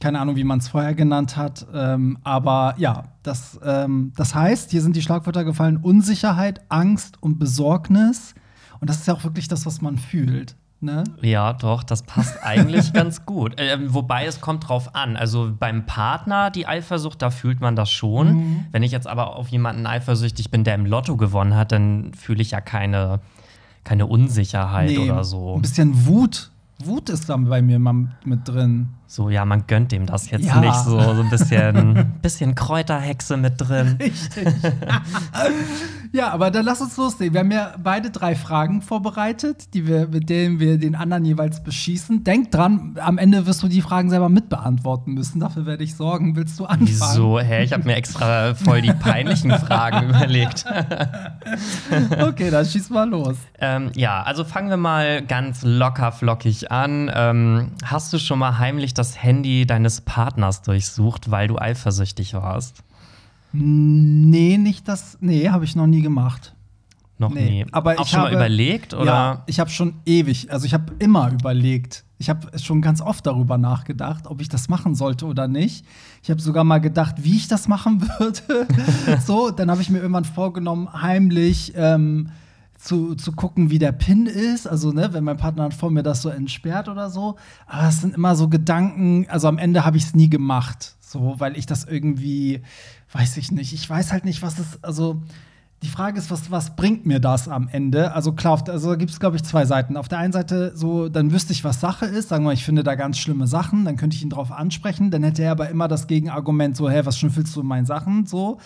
Keine 0.00 0.20
Ahnung, 0.20 0.36
wie 0.36 0.44
man 0.44 0.58
es 0.58 0.68
vorher 0.68 0.94
genannt 0.94 1.36
hat. 1.36 1.66
Ähm, 1.72 2.18
aber 2.24 2.74
ja, 2.78 3.04
das, 3.22 3.58
ähm, 3.64 4.12
das 4.16 4.34
heißt, 4.34 4.70
hier 4.70 4.82
sind 4.82 4.96
die 4.96 5.02
Schlagwörter 5.02 5.44
gefallen: 5.44 5.76
Unsicherheit, 5.76 6.60
Angst 6.68 7.22
und 7.22 7.38
Besorgnis. 7.38 8.34
Und 8.80 8.90
das 8.90 8.98
ist 8.98 9.06
ja 9.06 9.14
auch 9.14 9.24
wirklich 9.24 9.46
das, 9.46 9.64
was 9.64 9.80
man 9.80 9.98
fühlt. 9.98 10.56
Ne? 10.82 11.04
Ja, 11.20 11.52
doch, 11.52 11.84
das 11.84 12.02
passt 12.02 12.42
eigentlich 12.42 12.92
ganz 12.92 13.24
gut. 13.24 13.54
Ähm, 13.56 13.94
wobei 13.94 14.26
es 14.26 14.40
kommt 14.40 14.68
drauf 14.68 14.96
an. 14.96 15.16
Also 15.16 15.52
beim 15.56 15.86
Partner, 15.86 16.50
die 16.50 16.66
Eifersucht, 16.66 17.22
da 17.22 17.30
fühlt 17.30 17.60
man 17.60 17.76
das 17.76 17.90
schon. 17.90 18.34
Mhm. 18.34 18.64
Wenn 18.72 18.82
ich 18.82 18.90
jetzt 18.90 19.06
aber 19.06 19.36
auf 19.36 19.48
jemanden 19.48 19.86
eifersüchtig 19.86 20.50
bin, 20.50 20.64
der 20.64 20.74
im 20.74 20.84
Lotto 20.84 21.16
gewonnen 21.16 21.54
hat, 21.54 21.70
dann 21.70 22.12
fühle 22.14 22.42
ich 22.42 22.50
ja 22.50 22.60
keine, 22.60 23.20
keine 23.84 24.06
Unsicherheit 24.06 24.90
Nee, 24.90 24.98
oder 24.98 25.22
so. 25.22 25.54
Ein 25.54 25.62
bisschen 25.62 26.04
Wut. 26.06 26.50
Wut 26.84 27.10
ist 27.10 27.28
dann 27.28 27.44
bei 27.44 27.62
mir 27.62 27.78
mal 27.78 28.08
mit 28.24 28.48
drin. 28.48 28.88
So, 29.12 29.28
ja, 29.28 29.44
man 29.44 29.66
gönnt 29.66 29.92
dem 29.92 30.06
das 30.06 30.30
jetzt 30.30 30.46
Ja. 30.46 30.58
nicht 30.58 30.74
so. 30.74 30.98
So 30.98 31.20
ein 31.20 31.28
bisschen, 31.28 32.14
bisschen 32.22 32.54
Kräuterhexe 32.54 33.36
mit 33.36 33.60
drin. 33.60 33.98
Richtig. 34.00 34.48
ja, 36.14 36.30
aber 36.30 36.50
dann 36.50 36.64
lass 36.64 36.80
uns 36.80 36.96
loslegen. 36.96 37.34
Wir 37.34 37.40
haben 37.40 37.50
ja 37.50 37.74
beide 37.76 38.10
drei 38.10 38.34
Fragen 38.34 38.80
vorbereitet, 38.80 39.74
die 39.74 39.86
wir, 39.86 40.08
mit 40.08 40.30
denen 40.30 40.60
wir 40.60 40.78
den 40.78 40.94
anderen 40.94 41.26
jeweils 41.26 41.62
beschießen. 41.62 42.24
Denk 42.24 42.52
dran, 42.52 42.96
am 43.04 43.18
Ende 43.18 43.46
wirst 43.46 43.62
du 43.62 43.68
die 43.68 43.82
Fragen 43.82 44.08
selber 44.08 44.30
mitbeantworten 44.30 45.12
müssen. 45.12 45.40
Dafür 45.40 45.66
werde 45.66 45.84
ich 45.84 45.94
sorgen. 45.94 46.34
Willst 46.34 46.58
du 46.58 46.64
anfangen? 46.64 46.88
Wieso? 46.88 47.38
Hä, 47.38 47.64
ich 47.64 47.74
habe 47.74 47.84
mir 47.84 47.96
extra 47.96 48.54
voll 48.54 48.80
die 48.80 48.94
peinlichen 48.94 49.50
Fragen 49.50 50.08
überlegt. 50.08 50.64
Okay, 52.18 52.50
dann 52.50 52.64
schieß 52.64 52.88
mal 52.88 53.10
los. 53.10 53.36
Ähm, 53.60 53.90
ja, 53.94 54.22
also 54.22 54.42
fangen 54.44 54.70
wir 54.70 54.78
mal 54.78 55.20
ganz 55.20 55.60
locker 55.62 56.12
flockig 56.12 56.72
an. 56.72 57.10
Ähm, 57.14 57.72
hast 57.84 58.10
du 58.14 58.18
schon 58.18 58.38
mal 58.38 58.58
heimlich 58.58 58.94
das 58.94 59.01
Handy 59.22 59.66
deines 59.66 60.00
Partners 60.00 60.62
durchsucht, 60.62 61.30
weil 61.30 61.48
du 61.48 61.58
eifersüchtig 61.58 62.34
warst? 62.34 62.82
Nee, 63.52 64.56
nicht 64.58 64.88
das. 64.88 65.18
Nee, 65.20 65.48
habe 65.50 65.64
ich 65.64 65.76
noch 65.76 65.86
nie 65.86 66.02
gemacht. 66.02 66.54
Noch 67.18 67.30
Nee, 67.34 67.64
nie. 67.64 67.66
aber 67.70 67.98
Auch 67.98 68.04
ich 68.04 68.10
schon 68.10 68.20
mal 68.20 68.26
habe- 68.26 68.36
überlegt 68.36 68.94
oder? 68.94 69.04
Ja, 69.04 69.42
ich 69.46 69.60
habe 69.60 69.70
schon 69.70 69.94
ewig, 70.06 70.50
also 70.50 70.64
ich 70.66 70.74
habe 70.74 70.92
immer 70.98 71.30
überlegt. 71.30 72.04
Ich 72.18 72.30
habe 72.30 72.56
schon 72.58 72.80
ganz 72.82 73.00
oft 73.00 73.26
darüber 73.26 73.58
nachgedacht, 73.58 74.26
ob 74.26 74.40
ich 74.40 74.48
das 74.48 74.68
machen 74.68 74.94
sollte 74.94 75.26
oder 75.26 75.48
nicht. 75.48 75.84
Ich 76.22 76.30
habe 76.30 76.40
sogar 76.40 76.64
mal 76.64 76.78
gedacht, 76.80 77.16
wie 77.24 77.36
ich 77.36 77.48
das 77.48 77.68
machen 77.68 78.00
würde. 78.18 78.66
so, 79.26 79.50
dann 79.50 79.70
habe 79.70 79.82
ich 79.82 79.90
mir 79.90 79.98
irgendwann 79.98 80.24
vorgenommen, 80.24 80.88
heimlich 81.02 81.72
ähm, 81.76 82.30
zu, 82.82 83.14
zu 83.14 83.30
gucken, 83.32 83.70
wie 83.70 83.78
der 83.78 83.92
Pin 83.92 84.26
ist. 84.26 84.66
Also, 84.66 84.90
ne, 84.90 85.12
wenn 85.12 85.22
mein 85.22 85.36
Partner 85.36 85.70
vor 85.70 85.90
mir 85.90 86.02
das 86.02 86.20
so 86.20 86.28
entsperrt 86.28 86.88
oder 86.88 87.10
so. 87.10 87.36
Aber 87.66 87.88
es 87.88 88.00
sind 88.00 88.14
immer 88.14 88.34
so 88.34 88.48
Gedanken, 88.48 89.26
also 89.28 89.46
am 89.46 89.58
Ende 89.58 89.84
habe 89.84 89.96
ich 89.96 90.04
es 90.04 90.14
nie 90.14 90.28
gemacht. 90.28 90.96
So, 91.00 91.36
weil 91.38 91.56
ich 91.56 91.66
das 91.66 91.84
irgendwie, 91.84 92.62
weiß 93.12 93.36
ich 93.36 93.52
nicht. 93.52 93.72
Ich 93.72 93.88
weiß 93.88 94.12
halt 94.12 94.24
nicht, 94.24 94.42
was 94.42 94.58
es, 94.58 94.82
also 94.82 95.22
die 95.82 95.88
Frage 95.88 96.18
ist, 96.18 96.30
was, 96.30 96.50
was 96.50 96.76
bringt 96.76 97.06
mir 97.06 97.18
das 97.18 97.48
am 97.48 97.68
Ende? 97.68 98.12
Also 98.14 98.32
klar, 98.32 98.62
also 98.68 98.90
da 98.90 98.96
gibt 98.96 99.10
es, 99.10 99.18
glaube 99.18 99.36
ich, 99.36 99.42
zwei 99.42 99.66
Seiten. 99.66 99.96
Auf 99.96 100.08
der 100.08 100.18
einen 100.18 100.32
Seite 100.32 100.72
so, 100.76 101.08
dann 101.08 101.32
wüsste 101.32 101.52
ich, 101.52 101.64
was 101.64 101.80
Sache 101.80 102.06
ist. 102.06 102.28
Sagen 102.28 102.44
wir 102.44 102.48
mal, 102.48 102.54
ich 102.54 102.64
finde 102.64 102.84
da 102.84 102.94
ganz 102.94 103.18
schlimme 103.18 103.46
Sachen, 103.46 103.84
dann 103.84 103.96
könnte 103.96 104.16
ich 104.16 104.22
ihn 104.22 104.30
drauf 104.30 104.52
ansprechen. 104.52 105.10
Dann 105.10 105.24
hätte 105.24 105.42
er 105.42 105.50
aber 105.50 105.68
immer 105.70 105.88
das 105.88 106.06
Gegenargument 106.06 106.76
so, 106.76 106.88
hä, 106.88 107.00
was 107.04 107.18
schnüffelst 107.18 107.54
du 107.56 107.62
in 107.62 107.66
meinen 107.66 107.86
Sachen? 107.86 108.26
So. 108.26 108.58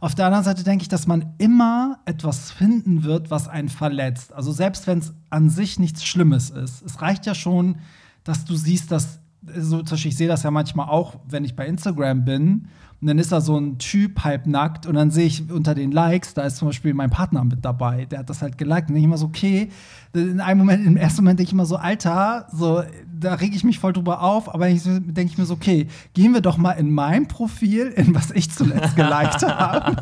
Auf 0.00 0.14
der 0.14 0.26
anderen 0.26 0.44
Seite 0.44 0.64
denke 0.64 0.82
ich, 0.82 0.88
dass 0.88 1.06
man 1.06 1.34
immer 1.38 1.98
etwas 2.06 2.50
finden 2.50 3.04
wird, 3.04 3.30
was 3.30 3.48
einen 3.48 3.68
verletzt. 3.68 4.32
Also 4.32 4.50
selbst 4.50 4.86
wenn 4.86 4.98
es 4.98 5.14
an 5.30 5.50
sich 5.50 5.78
nichts 5.78 6.04
Schlimmes 6.04 6.50
ist. 6.50 6.82
Es 6.82 7.02
reicht 7.02 7.26
ja 7.26 7.34
schon, 7.34 7.76
dass 8.24 8.44
du 8.44 8.56
siehst, 8.56 8.90
dass 8.90 9.20
so 9.58 9.82
Beispiel, 9.82 10.10
ich 10.10 10.16
sehe 10.16 10.28
das 10.28 10.42
ja 10.42 10.50
manchmal 10.50 10.88
auch, 10.88 11.16
wenn 11.28 11.44
ich 11.44 11.54
bei 11.54 11.66
Instagram 11.66 12.24
bin, 12.24 12.68
Und 13.02 13.08
dann 13.08 13.18
ist 13.18 13.32
da 13.32 13.40
so 13.40 13.58
ein 13.58 13.78
Typ 13.78 14.22
halbnackt 14.22 14.86
und 14.86 14.94
dann 14.94 15.10
sehe 15.10 15.26
ich 15.26 15.50
unter 15.50 15.74
den 15.74 15.90
Likes, 15.90 16.34
da 16.34 16.42
ist 16.42 16.58
zum 16.58 16.68
Beispiel 16.68 16.94
mein 16.94 17.10
Partner 17.10 17.42
mit 17.42 17.64
dabei, 17.64 18.04
der 18.04 18.20
hat 18.20 18.30
das 18.30 18.42
halt 18.42 18.58
geliked. 18.58 18.88
Und 18.88 18.94
dann 18.94 18.94
denke 18.94 18.98
ich 19.00 19.04
immer 19.06 19.18
so, 19.18 19.26
okay, 19.26 19.70
in 20.12 20.40
einem 20.40 20.58
Moment, 20.58 20.86
im 20.86 20.96
ersten 20.96 21.22
Moment 21.22 21.40
denke 21.40 21.48
ich 21.48 21.52
immer 21.52 21.66
so, 21.66 21.74
Alter, 21.74 22.46
so, 22.52 22.84
da 23.22 23.34
rege 23.34 23.56
ich 23.56 23.64
mich 23.64 23.78
voll 23.78 23.92
drüber 23.92 24.22
auf, 24.22 24.52
aber 24.52 24.68
ich 24.68 24.82
denke 24.84 25.32
ich 25.32 25.38
mir 25.38 25.44
so, 25.44 25.54
okay, 25.54 25.86
gehen 26.14 26.34
wir 26.34 26.40
doch 26.40 26.56
mal 26.56 26.72
in 26.72 26.90
mein 26.90 27.28
Profil, 27.28 27.86
in 27.88 28.14
was 28.14 28.30
ich 28.30 28.50
zuletzt 28.50 28.96
geliked 28.96 29.42
habe. 29.46 29.96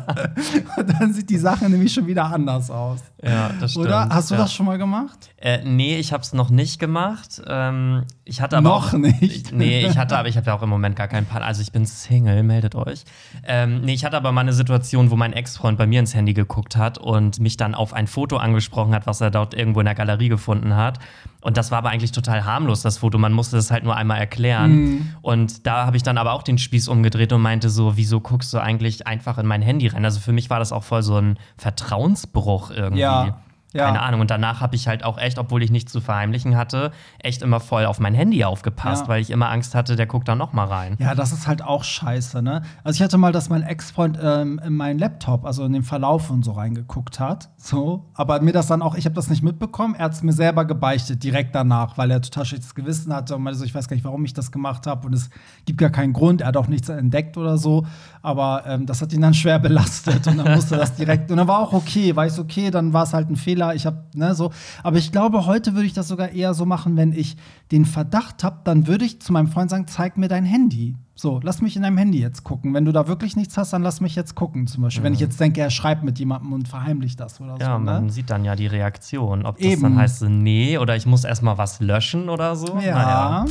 und 0.77 0.89
dann 0.99 1.13
sieht 1.13 1.29
die 1.29 1.37
Sache 1.37 1.69
nämlich 1.69 1.93
schon 1.93 2.07
wieder 2.07 2.25
anders 2.25 2.69
aus. 2.69 2.99
Ja, 3.23 3.51
das 3.59 3.71
stimmt. 3.71 3.87
Oder? 3.87 4.09
Hast 4.09 4.31
du 4.31 4.35
ja. 4.35 4.41
das 4.41 4.53
schon 4.53 4.65
mal 4.65 4.77
gemacht? 4.77 5.29
Äh, 5.37 5.63
nee, 5.63 5.97
ich 5.97 6.11
habe 6.11 6.23
es 6.23 6.33
noch 6.33 6.49
nicht 6.49 6.79
gemacht. 6.79 7.41
Ähm, 7.47 8.03
ich 8.25 8.41
hatte 8.41 8.57
aber 8.57 8.69
Noch 8.69 8.93
auch, 8.93 8.97
nicht? 8.97 9.51
Nee, 9.51 9.85
ich 9.85 9.97
hatte 9.97 10.17
aber 10.17 10.27
ich 10.27 10.37
habe 10.37 10.47
ja 10.47 10.53
auch 10.55 10.63
im 10.63 10.69
Moment 10.69 10.95
gar 10.95 11.07
keinen 11.07 11.25
Partner. 11.25 11.47
Also 11.47 11.61
ich 11.61 11.71
bin 11.71 11.85
Single, 11.85 12.43
meldet 12.43 12.75
euch. 12.75 13.03
Ähm, 13.45 13.81
nee, 13.81 13.93
ich 13.93 14.05
hatte 14.05 14.17
aber 14.17 14.31
mal 14.31 14.41
eine 14.41 14.53
Situation, 14.53 15.11
wo 15.11 15.15
mein 15.15 15.33
Ex-Freund 15.33 15.77
bei 15.77 15.85
mir 15.85 15.99
ins 15.99 16.15
Handy 16.15 16.33
geguckt 16.33 16.77
hat 16.77 16.97
und 16.97 17.39
mich 17.39 17.57
dann 17.57 17.75
auf 17.75 17.93
ein 17.93 18.07
Foto 18.07 18.37
angesprochen 18.37 18.95
hat, 18.95 19.05
was 19.05 19.21
er 19.21 19.29
dort 19.29 19.53
irgendwo 19.53 19.81
in 19.81 19.85
der 19.85 19.95
Galerie 19.95 20.29
gefunden 20.29 20.75
hat. 20.75 20.99
Und 21.41 21.57
das 21.57 21.71
war 21.71 21.79
aber 21.79 21.89
eigentlich 21.89 22.11
total 22.11 22.45
harmlos, 22.45 22.81
das 22.81 22.99
Foto. 22.99 23.10
Man 23.17 23.33
musste 23.33 23.55
das 23.55 23.71
halt 23.71 23.83
nur 23.83 23.95
einmal 23.95 24.19
erklären. 24.19 24.71
Mhm. 24.71 25.09
Und 25.21 25.67
da 25.67 25.85
habe 25.85 25.97
ich 25.97 26.03
dann 26.03 26.17
aber 26.17 26.33
auch 26.33 26.43
den 26.43 26.57
Spieß 26.57 26.87
umgedreht 26.87 27.33
und 27.33 27.41
meinte 27.41 27.69
so, 27.69 27.97
wieso 27.97 28.19
guckst 28.19 28.53
du 28.53 28.59
eigentlich 28.59 29.07
einfach 29.07 29.37
in 29.37 29.45
mein 29.45 29.61
Handy 29.61 29.87
rein? 29.87 30.05
Also 30.05 30.19
für 30.19 30.33
mich 30.33 30.49
war 30.49 30.59
das 30.59 30.71
auch 30.71 30.83
voll 30.83 31.03
so 31.03 31.17
ein 31.17 31.37
Vertrauensbruch 31.57 32.71
irgendwie. 32.71 33.01
Ja. 33.01 33.41
Ja. 33.73 33.85
Keine 33.85 34.01
Ahnung. 34.01 34.21
Und 34.21 34.29
danach 34.31 34.59
habe 34.61 34.75
ich 34.75 34.87
halt 34.87 35.03
auch 35.03 35.17
echt, 35.17 35.37
obwohl 35.39 35.63
ich 35.63 35.71
nichts 35.71 35.91
zu 35.91 36.01
verheimlichen 36.01 36.57
hatte, 36.57 36.91
echt 37.19 37.41
immer 37.41 37.59
voll 37.59 37.85
auf 37.85 37.99
mein 37.99 38.13
Handy 38.13 38.43
aufgepasst, 38.43 39.03
Ja. 39.03 39.07
weil 39.07 39.21
ich 39.21 39.29
immer 39.29 39.49
Angst 39.49 39.75
hatte, 39.75 39.95
der 39.95 40.07
guckt 40.07 40.27
da 40.27 40.35
noch 40.35 40.51
mal 40.53 40.65
rein. 40.65 40.97
Ja, 40.99 41.15
das 41.15 41.31
ist 41.31 41.47
halt 41.47 41.63
auch 41.63 41.83
scheiße, 41.83 42.41
ne? 42.41 42.63
Also 42.83 42.97
ich 42.97 43.01
hatte 43.03 43.17
mal, 43.17 43.31
dass 43.31 43.49
mein 43.49 43.63
Ex-Freund 43.63 44.19
ähm, 44.21 44.59
in 44.65 44.75
meinen 44.75 44.99
Laptop, 44.99 45.45
also 45.45 45.63
in 45.63 45.71
den 45.73 45.83
Verlauf 45.83 46.29
und 46.29 46.43
so 46.43 46.51
reingeguckt 46.51 47.19
hat. 47.19 47.49
So, 47.57 48.05
aber 48.13 48.41
mir 48.41 48.51
das 48.51 48.67
dann 48.67 48.81
auch, 48.81 48.95
ich 48.95 49.05
habe 49.05 49.15
das 49.15 49.29
nicht 49.29 49.43
mitbekommen, 49.43 49.95
er 49.95 50.05
hat 50.05 50.13
es 50.13 50.23
mir 50.23 50.33
selber 50.33 50.65
gebeichtet, 50.65 51.23
direkt 51.23 51.55
danach, 51.55 51.97
weil 51.97 52.11
er 52.11 52.21
total 52.21 52.45
schlechtes 52.45 52.75
Gewissen 52.75 53.13
hatte 53.13 53.35
und 53.35 53.43
meinte 53.43 53.59
so, 53.59 53.65
ich 53.65 53.73
weiß 53.73 53.87
gar 53.87 53.95
nicht, 53.95 54.03
warum 54.05 54.25
ich 54.25 54.33
das 54.33 54.51
gemacht 54.51 54.85
habe 54.87 55.07
und 55.07 55.13
es 55.13 55.29
gibt 55.65 55.79
gar 55.79 55.89
keinen 55.91 56.11
Grund, 56.13 56.41
er 56.41 56.47
hat 56.47 56.57
auch 56.57 56.67
nichts 56.67 56.89
entdeckt 56.89 57.37
oder 57.37 57.57
so. 57.57 57.85
Aber 58.21 58.63
ähm, 58.67 58.85
das 58.85 59.01
hat 59.01 59.13
ihn 59.13 59.21
dann 59.21 59.33
schwer 59.33 59.59
belastet 59.59 60.27
und 60.27 60.37
dann 60.37 60.53
musste 60.55 60.75
das 60.75 60.95
direkt. 60.95 61.31
Und 61.31 61.37
dann 61.37 61.47
war 61.47 61.59
auch 61.59 61.73
okay, 61.73 62.15
war 62.15 62.25
ich 62.25 62.37
okay, 62.37 62.69
dann 62.69 62.91
war 62.93 63.03
es 63.03 63.13
halt 63.13 63.29
ein 63.29 63.35
Fehler. 63.35 63.60
Ich 63.73 63.85
habe, 63.85 64.03
ne, 64.15 64.33
so. 64.35 64.51
Aber 64.83 64.97
ich 64.97 65.11
glaube, 65.11 65.45
heute 65.45 65.73
würde 65.73 65.85
ich 65.85 65.93
das 65.93 66.07
sogar 66.07 66.29
eher 66.29 66.53
so 66.53 66.65
machen, 66.65 66.97
wenn 66.97 67.13
ich 67.13 67.37
den 67.71 67.85
Verdacht 67.85 68.43
habe, 68.43 68.59
dann 68.63 68.87
würde 68.87 69.05
ich 69.05 69.21
zu 69.21 69.31
meinem 69.31 69.47
Freund 69.47 69.69
sagen, 69.69 69.87
zeig 69.87 70.17
mir 70.17 70.27
dein 70.27 70.45
Handy. 70.45 70.95
So, 71.15 71.39
lass 71.43 71.61
mich 71.61 71.75
in 71.75 71.83
deinem 71.83 71.97
Handy 71.99 72.19
jetzt 72.19 72.43
gucken. 72.43 72.73
Wenn 72.73 72.83
du 72.85 72.91
da 72.91 73.07
wirklich 73.07 73.35
nichts 73.35 73.55
hast, 73.55 73.73
dann 73.73 73.83
lass 73.83 74.01
mich 74.01 74.15
jetzt 74.15 74.33
gucken. 74.33 74.65
Zum 74.65 74.81
Beispiel, 74.83 75.03
wenn 75.03 75.13
ich 75.13 75.19
jetzt 75.19 75.39
denke, 75.39 75.61
er 75.61 75.69
schreibt 75.69 76.03
mit 76.03 76.17
jemandem 76.17 76.51
und 76.51 76.67
verheimlicht 76.67 77.19
das 77.19 77.39
oder 77.39 77.57
Ja, 77.59 77.73
so. 77.75 77.79
man 77.79 78.05
Ne? 78.05 78.11
sieht 78.11 78.31
dann 78.31 78.43
ja 78.43 78.55
die 78.55 78.65
Reaktion. 78.65 79.45
Ob 79.45 79.57
das 79.57 79.65
Eben. 79.67 79.83
dann 79.83 79.97
heißt, 79.97 80.19
so, 80.19 80.27
nee, 80.29 80.79
oder 80.79 80.95
ich 80.95 81.05
muss 81.05 81.23
erstmal 81.23 81.59
was 81.59 81.79
löschen 81.79 82.27
oder 82.29 82.55
so. 82.55 82.75
Ja, 82.79 82.95
Naja. 82.95 83.45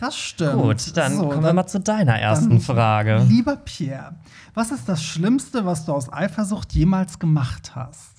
das 0.00 0.16
stimmt. 0.18 0.60
Gut, 0.62 0.96
dann 0.98 1.16
So, 1.16 1.28
kommen 1.28 1.44
wir 1.44 1.52
mal 1.54 1.66
zu 1.66 1.80
deiner 1.80 2.18
ersten 2.18 2.60
Frage. 2.60 3.24
Lieber 3.26 3.56
Pierre, 3.56 4.14
was 4.52 4.70
ist 4.70 4.86
das 4.86 5.02
Schlimmste, 5.02 5.64
was 5.64 5.86
du 5.86 5.92
aus 5.94 6.12
Eifersucht 6.12 6.74
jemals 6.74 7.18
gemacht 7.18 7.72
hast? 7.74 8.15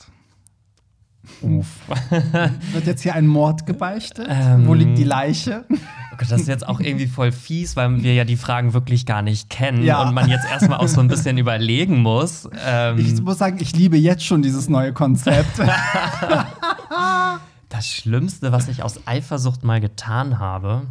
Uff. 1.42 1.68
Wird 2.74 2.88
jetzt 2.88 3.02
hier 3.04 3.14
ein 3.16 3.28
Mord 3.28 3.66
gebeichtet? 3.66 4.28
Ähm. 4.30 4.68
Wo 4.68 4.74
liegt 4.74 4.98
die 4.98 5.04
Leiche? 5.04 5.66
Oh 5.70 5.76
Gott, 6.18 6.32
das 6.32 6.42
ist 6.42 6.48
jetzt 6.48 6.68
auch 6.68 6.80
irgendwie 6.80 7.06
voll 7.08 7.32
fies, 7.32 7.76
weil 7.76 8.02
wir 8.02 8.14
ja 8.16 8.24
die 8.26 8.38
Fragen 8.38 8.74
wirklich 8.74 9.06
gar 9.06 9.22
nicht 9.22 9.50
kennen 9.50 9.84
Ja. 9.84 10.02
und 10.02 10.14
man 10.16 10.30
jetzt 10.30 10.50
erstmal 10.50 10.80
auch 10.80 10.88
so 10.88 11.00
ein 11.00 11.08
bisschen 11.08 11.38
überlegen 11.38 12.02
muss. 12.02 12.50
Ähm, 12.66 12.98
Ich 12.98 13.22
muss 13.22 13.38
sagen, 13.38 13.58
ich 13.60 13.76
liebe 13.76 13.98
jetzt 13.98 14.26
schon 14.26 14.42
dieses 14.42 14.68
neue 14.68 14.94
Konzept. 14.94 15.60
das 17.70 17.88
Schlimmste, 17.88 18.52
was 18.52 18.68
ich 18.68 18.82
aus 18.84 19.00
Eifersucht 19.06 19.64
mal 19.64 19.80
getan 19.80 20.40
habe. 20.40 20.84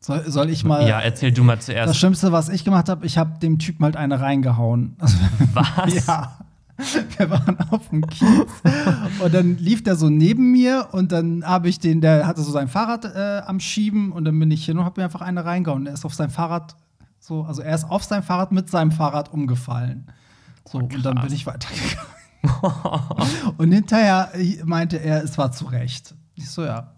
soll, 0.00 0.24
soll 0.30 0.48
ich 0.50 0.64
mal. 0.64 0.86
ja, 0.88 1.00
erzähl 1.00 1.32
du 1.32 1.44
mal 1.44 1.56
das 1.56 1.66
zuerst. 1.66 1.96
Schlimmste, 1.96 2.32
was 2.32 2.48
ich 2.48 2.64
gemacht 2.64 2.88
habe, 2.88 3.04
ich 3.04 3.18
habe 3.18 3.38
dem 3.40 3.58
Typen 3.58 3.84
halt 3.84 3.96
eine 3.96 4.20
reingehauen. 4.20 4.96
Was? 5.52 6.06
ja. 6.06 6.38
Wir 7.18 7.30
waren 7.30 7.58
auf 7.70 7.88
dem 7.90 8.06
Kiez 8.06 8.50
und 9.22 9.34
dann 9.34 9.56
lief 9.58 9.84
der 9.84 9.96
so 9.96 10.08
neben 10.08 10.52
mir 10.52 10.88
und 10.92 11.12
dann 11.12 11.44
habe 11.44 11.68
ich 11.68 11.78
den, 11.78 12.00
der 12.00 12.26
hatte 12.26 12.42
so 12.42 12.50
sein 12.50 12.68
Fahrrad 12.68 13.04
äh, 13.04 13.42
am 13.46 13.60
Schieben 13.60 14.10
und 14.12 14.24
dann 14.24 14.38
bin 14.38 14.50
ich 14.50 14.64
hin 14.64 14.78
und 14.78 14.84
habe 14.84 15.00
mir 15.00 15.04
einfach 15.04 15.20
eine 15.20 15.44
reingehauen. 15.44 15.86
Er 15.86 15.94
ist 15.94 16.04
auf 16.04 16.14
sein 16.14 16.30
Fahrrad 16.30 16.76
so, 17.22 17.44
also 17.44 17.62
er 17.62 17.74
ist 17.74 17.84
auf 17.84 18.02
sein 18.02 18.24
Fahrrad 18.24 18.50
mit 18.50 18.68
seinem 18.68 18.90
Fahrrad 18.90 19.32
umgefallen. 19.32 20.06
So, 20.66 20.78
und 20.78 21.04
dann 21.04 21.20
bin 21.20 21.32
ich 21.32 21.46
weitergegangen. 21.46 22.08
und 23.58 23.70
hinterher 23.70 24.32
meinte 24.64 24.96
er, 24.96 25.22
es 25.22 25.38
war 25.38 25.52
zu 25.52 25.66
Recht. 25.66 26.14
Ich 26.34 26.50
so, 26.50 26.64
ja. 26.64 26.92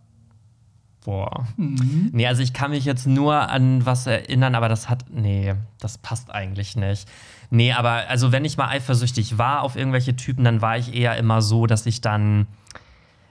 Boah. 1.04 1.46
Mhm. 1.58 2.08
Nee, 2.12 2.26
also 2.26 2.42
ich 2.42 2.54
kann 2.54 2.70
mich 2.70 2.86
jetzt 2.86 3.06
nur 3.06 3.34
an 3.50 3.84
was 3.84 4.06
erinnern, 4.06 4.54
aber 4.54 4.70
das 4.70 4.88
hat. 4.88 5.04
Nee, 5.10 5.54
das 5.78 5.98
passt 5.98 6.30
eigentlich 6.30 6.76
nicht. 6.76 7.06
Nee, 7.54 7.72
aber 7.72 8.08
also 8.08 8.32
wenn 8.32 8.44
ich 8.44 8.56
mal 8.56 8.68
eifersüchtig 8.68 9.38
war 9.38 9.62
auf 9.62 9.76
irgendwelche 9.76 10.16
Typen, 10.16 10.42
dann 10.44 10.60
war 10.60 10.76
ich 10.76 10.92
eher 10.92 11.16
immer 11.16 11.40
so, 11.40 11.66
dass 11.66 11.86
ich 11.86 12.00
dann. 12.00 12.46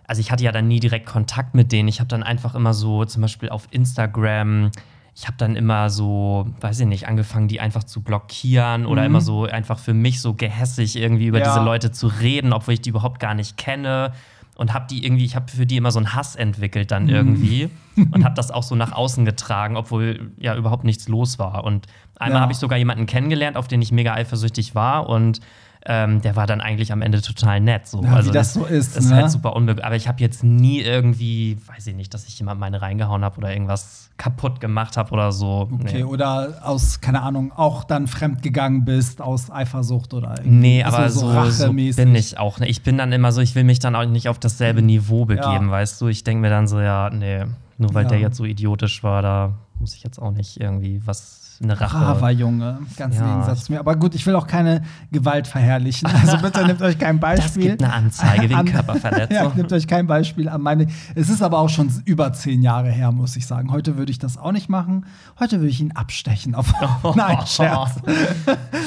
Also 0.07 0.21
ich 0.21 0.31
hatte 0.31 0.43
ja 0.43 0.51
dann 0.53 0.67
nie 0.67 0.79
direkt 0.79 1.05
Kontakt 1.05 1.55
mit 1.55 1.71
denen. 1.73 1.89
Ich 1.89 1.99
habe 1.99 2.07
dann 2.07 2.23
einfach 2.23 2.55
immer 2.55 2.73
so, 2.73 3.03
zum 3.03 3.21
Beispiel 3.21 3.49
auf 3.49 3.67
Instagram, 3.71 4.71
ich 5.15 5.27
habe 5.27 5.35
dann 5.37 5.55
immer 5.55 5.89
so, 5.89 6.47
weiß 6.61 6.79
ich 6.79 6.87
nicht, 6.87 7.07
angefangen, 7.07 7.47
die 7.47 7.59
einfach 7.59 7.83
zu 7.83 8.01
blockieren 8.01 8.85
oder 8.85 9.05
immer 9.05 9.21
so 9.21 9.43
einfach 9.43 9.77
für 9.77 9.93
mich 9.93 10.21
so 10.21 10.33
gehässig 10.33 10.95
irgendwie 10.95 11.27
über 11.27 11.39
Ja. 11.39 11.45
diese 11.53 11.63
Leute 11.63 11.91
zu 11.91 12.07
reden, 12.07 12.51
obwohl 12.53 12.75
ich 12.75 12.81
die 12.81 12.89
überhaupt 12.89 13.19
gar 13.19 13.33
nicht 13.33 13.57
kenne. 13.57 14.13
Und 14.55 14.73
habe 14.73 14.85
die 14.89 15.03
irgendwie, 15.03 15.25
ich 15.25 15.35
habe 15.35 15.51
für 15.51 15.65
die 15.65 15.77
immer 15.77 15.91
so 15.91 15.97
einen 15.97 16.13
Hass 16.13 16.35
entwickelt 16.35 16.91
dann 16.91 17.09
irgendwie 17.09 17.69
und 18.11 18.23
habe 18.23 18.35
das 18.35 18.51
auch 18.51 18.61
so 18.63 18.75
nach 18.75 18.91
außen 18.91 19.25
getragen, 19.25 19.77
obwohl 19.77 20.31
ja 20.37 20.55
überhaupt 20.55 20.83
nichts 20.83 21.07
los 21.07 21.39
war. 21.39 21.63
Und 21.63 21.87
einmal 22.19 22.37
Ja. 22.37 22.41
habe 22.43 22.51
ich 22.51 22.59
sogar 22.59 22.77
jemanden 22.77 23.07
kennengelernt, 23.07 23.57
auf 23.57 23.67
den 23.67 23.81
ich 23.81 23.91
mega 23.91 24.13
eifersüchtig 24.13 24.75
war 24.75 25.09
und 25.09 25.39
ähm, 25.85 26.21
der 26.21 26.35
war 26.37 26.47
dann 26.47 26.61
eigentlich 26.61 26.91
am 26.93 27.01
Ende 27.01 27.21
total 27.21 27.59
nett. 27.59 27.87
So. 27.87 28.01
Ja, 28.03 28.25
wie 28.25 28.31
das 28.31 28.53
so 28.53 28.63
ist, 28.65 28.95
Ist 28.95 29.09
ne? 29.09 29.15
halt 29.17 29.31
super 29.31 29.55
unbe 29.55 29.83
Aber 29.83 29.95
ich 29.97 30.07
habe 30.07 30.21
jetzt 30.21 30.43
nie 30.43 30.79
irgendwie, 30.81 31.57
weiß 31.67 31.87
ich 31.87 31.95
nicht, 31.95 32.13
dass 32.13 32.25
ich 32.25 32.39
jemand 32.39 32.59
meine 32.59 32.81
reingehauen 32.81 33.23
habe 33.23 33.37
oder 33.37 33.51
irgendwas 33.51 34.09
kaputt 34.17 34.61
gemacht 34.61 34.95
habe 34.95 35.11
oder 35.11 35.31
so. 35.33 35.67
Okay, 35.73 35.97
Nee. 35.97 36.03
oder 36.05 36.59
aus, 36.63 37.01
keine 37.01 37.21
Ahnung, 37.21 37.51
auch 37.51 37.83
dann 37.83 38.07
fremdgegangen 38.07 38.85
bist 38.85 39.21
aus 39.21 39.51
Eifersucht 39.51 40.13
oder 40.13 40.35
irgendwie. 40.37 40.49
Nee, 40.49 40.83
aber 40.83 40.99
Also 40.99 41.19
so, 41.21 41.31
so, 41.31 41.37
rachemäßig. 41.65 42.03
bin 42.03 42.15
ich 42.15 42.37
auch. 42.37 42.59
Ne? 42.59 42.67
Ich 42.69 42.83
bin 42.83 42.97
dann 42.97 43.11
immer 43.11 43.31
so, 43.33 43.41
ich 43.41 43.55
will 43.55 43.63
mich 43.65 43.79
dann 43.79 43.95
auch 43.95 44.05
nicht 44.05 44.29
auf 44.29 44.39
dasselbe 44.39 44.81
Niveau 44.81 45.25
begeben, 45.25 45.65
Ja. 45.65 45.71
weißt 45.71 45.99
du? 45.99 46.07
Ich 46.07 46.23
denke 46.23 46.41
mir 46.41 46.49
dann 46.49 46.67
so, 46.67 46.79
ja, 46.79 47.09
nee, 47.09 47.43
nur 47.77 47.93
weil 47.93 48.03
Ja. 48.03 48.09
der 48.09 48.19
jetzt 48.19 48.37
so 48.37 48.45
idiotisch 48.45 49.03
war, 49.03 49.21
da 49.21 49.53
muss 49.79 49.95
ich 49.95 50.03
jetzt 50.03 50.19
auch 50.21 50.31
nicht 50.31 50.61
irgendwie 50.61 51.01
was, 51.05 51.42
eine 51.63 51.79
Rache. 51.79 51.97
Braver 51.97 52.29
Junge, 52.31 52.79
ganz 52.97 53.15
im 53.17 53.21
Ja. 53.25 53.31
Gegensatz 53.33 53.65
zu 53.65 53.71
mir. 53.71 53.79
Aber 53.79 53.95
gut, 53.95 54.15
ich 54.15 54.25
will 54.25 54.35
auch 54.35 54.47
keine 54.47 54.81
Gewalt 55.11 55.47
verherrlichen. 55.47 56.07
Also 56.09 56.37
bitte 56.37 56.65
nehmt 56.65 56.81
euch 56.81 56.97
kein 56.97 57.19
Das 57.19 57.39
Beispiel. 57.39 57.69
gibt 57.71 57.83
eine 57.83 57.93
Anzeige 57.93 58.43
wegen 58.43 58.55
An- 58.55 58.65
Körperverletzung. 58.65 59.35
ja, 59.35 59.51
nehmt 59.55 59.71
euch 59.73 59.87
kein 59.87 60.07
Beispiel 60.07 60.49
an 60.49 60.61
meine. 60.61 60.87
Es 61.15 61.29
ist 61.29 61.41
aber 61.41 61.59
auch 61.59 61.69
schon 61.69 61.91
über 62.05 62.33
zehn 62.33 62.61
Jahre 62.61 62.89
her, 62.91 63.11
muss 63.11 63.35
ich 63.35 63.47
sagen. 63.47 63.71
Heute 63.71 63.97
würde 63.97 64.11
ich 64.11 64.19
das 64.19 64.37
auch 64.37 64.51
nicht 64.51 64.69
machen. 64.69 65.05
Heute 65.39 65.59
würde 65.59 65.69
ich 65.69 65.79
ihn 65.81 65.91
abstechen. 65.93 66.55
Auf 66.55 66.73
Nein, 67.15 67.37
Scherz. 67.45 67.91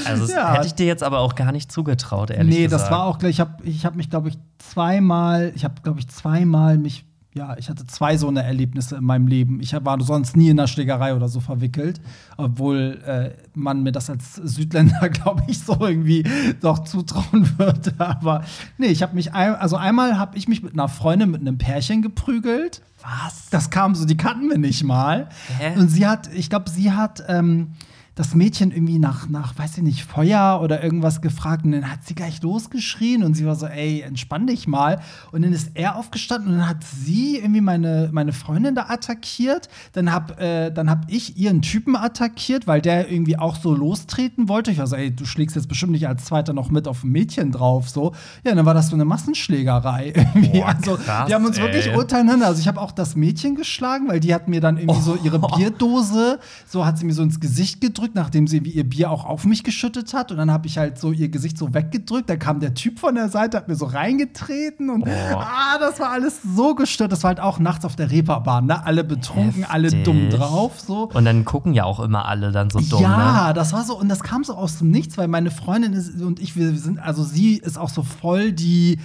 Also 0.04 0.22
das 0.26 0.32
Ja. 0.32 0.54
hätte 0.54 0.66
ich 0.66 0.74
dir 0.74 0.86
jetzt 0.86 1.02
aber 1.02 1.20
auch 1.20 1.34
gar 1.34 1.52
nicht 1.52 1.72
zugetraut, 1.72 2.30
ehrlich 2.30 2.54
Nee, 2.54 2.64
gesagt. 2.64 2.82
das 2.82 2.90
war 2.90 3.04
auch 3.04 3.18
gleich. 3.18 3.30
Ich 3.36 3.40
habe 3.40 3.52
ich 3.64 3.86
hab 3.86 3.94
mich, 3.96 4.10
glaube 4.10 4.28
ich, 4.28 4.38
zweimal, 4.58 5.52
ich 5.54 5.64
habe, 5.64 5.74
glaube 5.82 6.00
ich, 6.00 6.08
zweimal 6.08 6.76
mich, 6.76 7.05
ja, 7.36 7.54
ich 7.58 7.68
hatte 7.68 7.86
zwei 7.86 8.16
so 8.16 8.28
eine 8.28 8.42
Erlebnisse 8.42 8.96
in 8.96 9.04
meinem 9.04 9.26
Leben. 9.26 9.60
Ich 9.60 9.74
war 9.74 10.00
sonst 10.00 10.38
nie 10.38 10.48
in 10.48 10.58
einer 10.58 10.66
Schlägerei 10.66 11.14
oder 11.14 11.28
so 11.28 11.40
verwickelt, 11.40 12.00
obwohl 12.38 13.02
äh, 13.06 13.30
man 13.54 13.82
mir 13.82 13.92
das 13.92 14.08
als 14.08 14.36
Südländer, 14.36 15.08
glaube 15.10 15.42
ich, 15.46 15.58
so 15.58 15.76
irgendwie 15.78 16.24
doch 16.62 16.78
zutrauen 16.84 17.46
würde. 17.58 17.92
Aber 17.98 18.42
nee, 18.78 18.86
ich 18.86 19.02
habe 19.02 19.14
mich, 19.14 19.34
ein, 19.34 19.54
also 19.54 19.76
einmal 19.76 20.18
habe 20.18 20.38
ich 20.38 20.48
mich 20.48 20.62
mit 20.62 20.72
einer 20.72 20.88
Freundin, 20.88 21.30
mit 21.30 21.42
einem 21.42 21.58
Pärchen 21.58 22.00
geprügelt. 22.00 22.80
Was? 23.02 23.50
Das 23.50 23.68
kam 23.68 23.94
so, 23.94 24.06
die 24.06 24.16
kannten 24.16 24.48
wir 24.48 24.58
nicht 24.58 24.82
mal. 24.82 25.28
Hä? 25.58 25.78
Und 25.78 25.88
sie 25.88 26.06
hat, 26.06 26.32
ich 26.32 26.48
glaube, 26.48 26.70
sie 26.70 26.92
hat 26.92 27.22
ähm, 27.28 27.72
das 28.16 28.34
Mädchen 28.34 28.72
irgendwie 28.72 28.98
nach, 28.98 29.28
nach, 29.28 29.56
weiß 29.58 29.76
ich 29.76 29.82
nicht, 29.82 30.02
Feuer 30.02 30.60
oder 30.62 30.82
irgendwas 30.82 31.20
gefragt 31.20 31.66
und 31.66 31.72
dann 31.72 31.90
hat 31.92 32.00
sie 32.04 32.14
gleich 32.14 32.40
losgeschrien 32.42 33.22
und 33.22 33.34
sie 33.34 33.44
war 33.44 33.54
so, 33.56 33.66
ey, 33.66 34.00
entspann 34.00 34.46
dich 34.46 34.66
mal. 34.66 35.00
Und 35.32 35.42
dann 35.42 35.52
ist 35.52 35.72
er 35.74 35.96
aufgestanden 35.96 36.52
und 36.52 36.58
dann 36.58 36.68
hat 36.68 36.82
sie 36.82 37.36
irgendwie 37.36 37.60
meine, 37.60 38.08
meine 38.12 38.32
Freundin 38.32 38.74
da 38.74 38.86
attackiert. 38.88 39.68
Dann 39.92 40.10
hab, 40.10 40.40
äh, 40.40 40.70
dann 40.70 40.88
hab 40.88 41.10
ich 41.10 41.36
ihren 41.36 41.60
Typen 41.60 41.94
attackiert, 41.94 42.66
weil 42.66 42.80
der 42.80 43.10
irgendwie 43.12 43.38
auch 43.38 43.56
so 43.56 43.74
lostreten 43.74 44.48
wollte. 44.48 44.70
Ich 44.70 44.78
war 44.78 44.86
so, 44.86 44.96
ey, 44.96 45.14
du 45.14 45.26
schlägst 45.26 45.54
jetzt 45.54 45.68
bestimmt 45.68 45.92
nicht 45.92 46.08
als 46.08 46.24
Zweiter 46.24 46.54
noch 46.54 46.70
mit 46.70 46.88
auf 46.88 47.04
ein 47.04 47.10
Mädchen 47.10 47.52
drauf. 47.52 47.90
So. 47.90 48.14
Ja, 48.44 48.54
dann 48.54 48.64
war 48.64 48.72
das 48.72 48.88
so 48.88 48.96
eine 48.96 49.04
Massenschlägerei 49.04 50.12
irgendwie. 50.14 50.60
Boah, 50.60 50.68
also, 50.68 50.96
krass, 50.96 51.28
wir 51.28 51.34
haben 51.34 51.44
uns 51.44 51.58
wirklich 51.58 51.88
ey. 51.88 51.96
untereinander. 51.96 52.46
Also 52.46 52.60
ich 52.60 52.68
habe 52.68 52.80
auch 52.80 52.92
das 52.92 53.14
Mädchen 53.14 53.56
geschlagen, 53.56 54.08
weil 54.08 54.20
die 54.20 54.34
hat 54.34 54.48
mir 54.48 54.62
dann 54.62 54.78
irgendwie 54.78 55.02
so 55.02 55.18
ihre 55.22 55.36
Oh. 55.36 55.54
Bierdose, 55.54 56.40
so 56.66 56.86
hat 56.86 56.96
sie 56.96 57.04
mir 57.04 57.12
so 57.12 57.22
ins 57.22 57.40
Gesicht 57.40 57.82
gedrückt 57.82 58.05
weggedrückt, 58.06 58.14
nachdem 58.14 58.46
sie 58.46 58.58
ihr 58.58 58.84
Bier 58.84 59.10
auch 59.10 59.24
auf 59.24 59.44
mich 59.44 59.64
geschüttet 59.64 60.14
hat. 60.14 60.30
Und 60.30 60.38
dann 60.38 60.50
habe 60.50 60.66
ich 60.66 60.78
halt 60.78 60.98
so 60.98 61.12
ihr 61.12 61.28
Gesicht 61.28 61.58
so 61.58 61.74
weggedrückt. 61.74 62.28
Da 62.30 62.36
kam 62.36 62.60
der 62.60 62.74
Typ 62.74 62.98
von 62.98 63.14
der 63.14 63.28
Seite, 63.28 63.56
hat 63.56 63.68
mir 63.68 63.74
so 63.76 63.86
reingetreten. 63.86 64.90
Und 64.90 65.06
Oh. 65.06 65.36
ah, 65.36 65.78
das 65.78 66.00
war 66.00 66.10
alles 66.10 66.40
so 66.42 66.74
gestört. 66.74 67.12
Das 67.12 67.22
war 67.22 67.28
halt 67.28 67.40
auch 67.40 67.58
nachts 67.58 67.84
auf 67.84 67.96
der 67.96 68.10
Reeperbahn, 68.10 68.66
ne? 68.66 68.84
Alle 68.84 69.04
betrunken, 69.04 69.64
alle 69.64 69.90
dumm 69.90 70.16
Heftig. 70.24 70.40
drauf. 70.40 70.80
So. 70.80 71.08
Und 71.12 71.24
dann 71.24 71.44
gucken 71.44 71.74
ja 71.74 71.84
auch 71.84 72.00
immer 72.00 72.26
alle 72.26 72.52
dann 72.52 72.70
so 72.70 72.80
dumm, 72.80 73.02
ja, 73.02 73.48
ne? 73.48 73.54
das 73.54 73.72
war 73.72 73.84
so, 73.84 73.98
und 73.98 74.08
das 74.08 74.22
kam 74.22 74.44
so 74.44 74.54
aus 74.54 74.78
dem 74.78 74.90
Nichts, 74.90 75.16
weil 75.18 75.28
meine 75.28 75.50
Freundin 75.50 75.92
ist, 75.92 76.20
und 76.20 76.40
ich, 76.40 76.56
wir 76.56 76.72
sind, 76.76 76.98
also 76.98 77.22
sie 77.24 77.56
ist 77.56 77.78
auch 77.78 77.88
so 77.88 78.02
voll 78.02 78.52
die, 78.52 78.98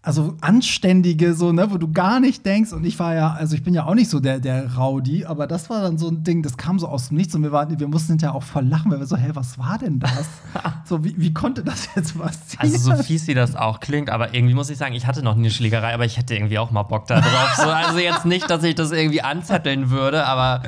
also 0.00 0.36
anständige, 0.40 1.34
so, 1.34 1.52
ne, 1.52 1.70
wo 1.70 1.76
du 1.76 1.92
gar 1.92 2.20
nicht 2.20 2.46
denkst, 2.46 2.72
und 2.72 2.84
ich 2.84 2.98
war 2.98 3.14
ja, 3.14 3.32
also 3.32 3.56
ich 3.56 3.64
bin 3.64 3.74
ja 3.74 3.84
auch 3.84 3.94
nicht 3.94 4.08
so 4.08 4.20
der, 4.20 4.38
der 4.38 4.76
Rowdy, 4.76 5.24
aber 5.24 5.46
das 5.48 5.68
war 5.70 5.82
dann 5.82 5.98
so 5.98 6.08
ein 6.08 6.22
Ding, 6.22 6.42
das 6.42 6.56
kam 6.56 6.78
so 6.78 6.86
aus 6.86 7.08
dem 7.08 7.16
Nichts 7.16 7.34
und 7.34 7.42
wir 7.42 7.50
waren, 7.50 7.78
wir 7.78 7.88
mussten 7.88 8.12
hinterher 8.12 8.34
auch 8.34 8.44
voll 8.44 8.64
lachen, 8.64 8.92
weil 8.92 9.00
wir 9.00 9.06
so, 9.06 9.16
hä, 9.16 9.30
was 9.34 9.58
war 9.58 9.76
denn 9.76 9.98
das? 9.98 10.28
so, 10.84 11.04
wie, 11.04 11.14
wie 11.18 11.34
konnte 11.34 11.64
das 11.64 11.88
jetzt 11.96 12.16
passieren? 12.16 12.58
Also 12.58 12.78
so 12.78 13.02
fies 13.02 13.26
wie 13.26 13.34
das 13.34 13.56
auch 13.56 13.80
klingt, 13.80 14.08
aber 14.08 14.34
irgendwie 14.34 14.54
muss 14.54 14.70
ich 14.70 14.78
sagen, 14.78 14.94
ich 14.94 15.06
hatte 15.06 15.22
noch 15.22 15.34
nie 15.34 15.42
eine 15.42 15.50
Schlägerei, 15.50 15.92
aber 15.92 16.04
ich 16.04 16.16
hätte 16.16 16.34
irgendwie 16.34 16.58
auch 16.58 16.70
mal 16.70 16.84
Bock 16.84 17.08
da 17.08 17.20
drauf. 17.20 17.54
So, 17.56 17.68
also 17.68 17.98
jetzt 17.98 18.24
nicht, 18.24 18.48
dass 18.48 18.62
ich 18.62 18.76
das 18.76 18.92
irgendwie 18.92 19.22
anzetteln 19.22 19.90
würde, 19.90 20.24
aber 20.26 20.62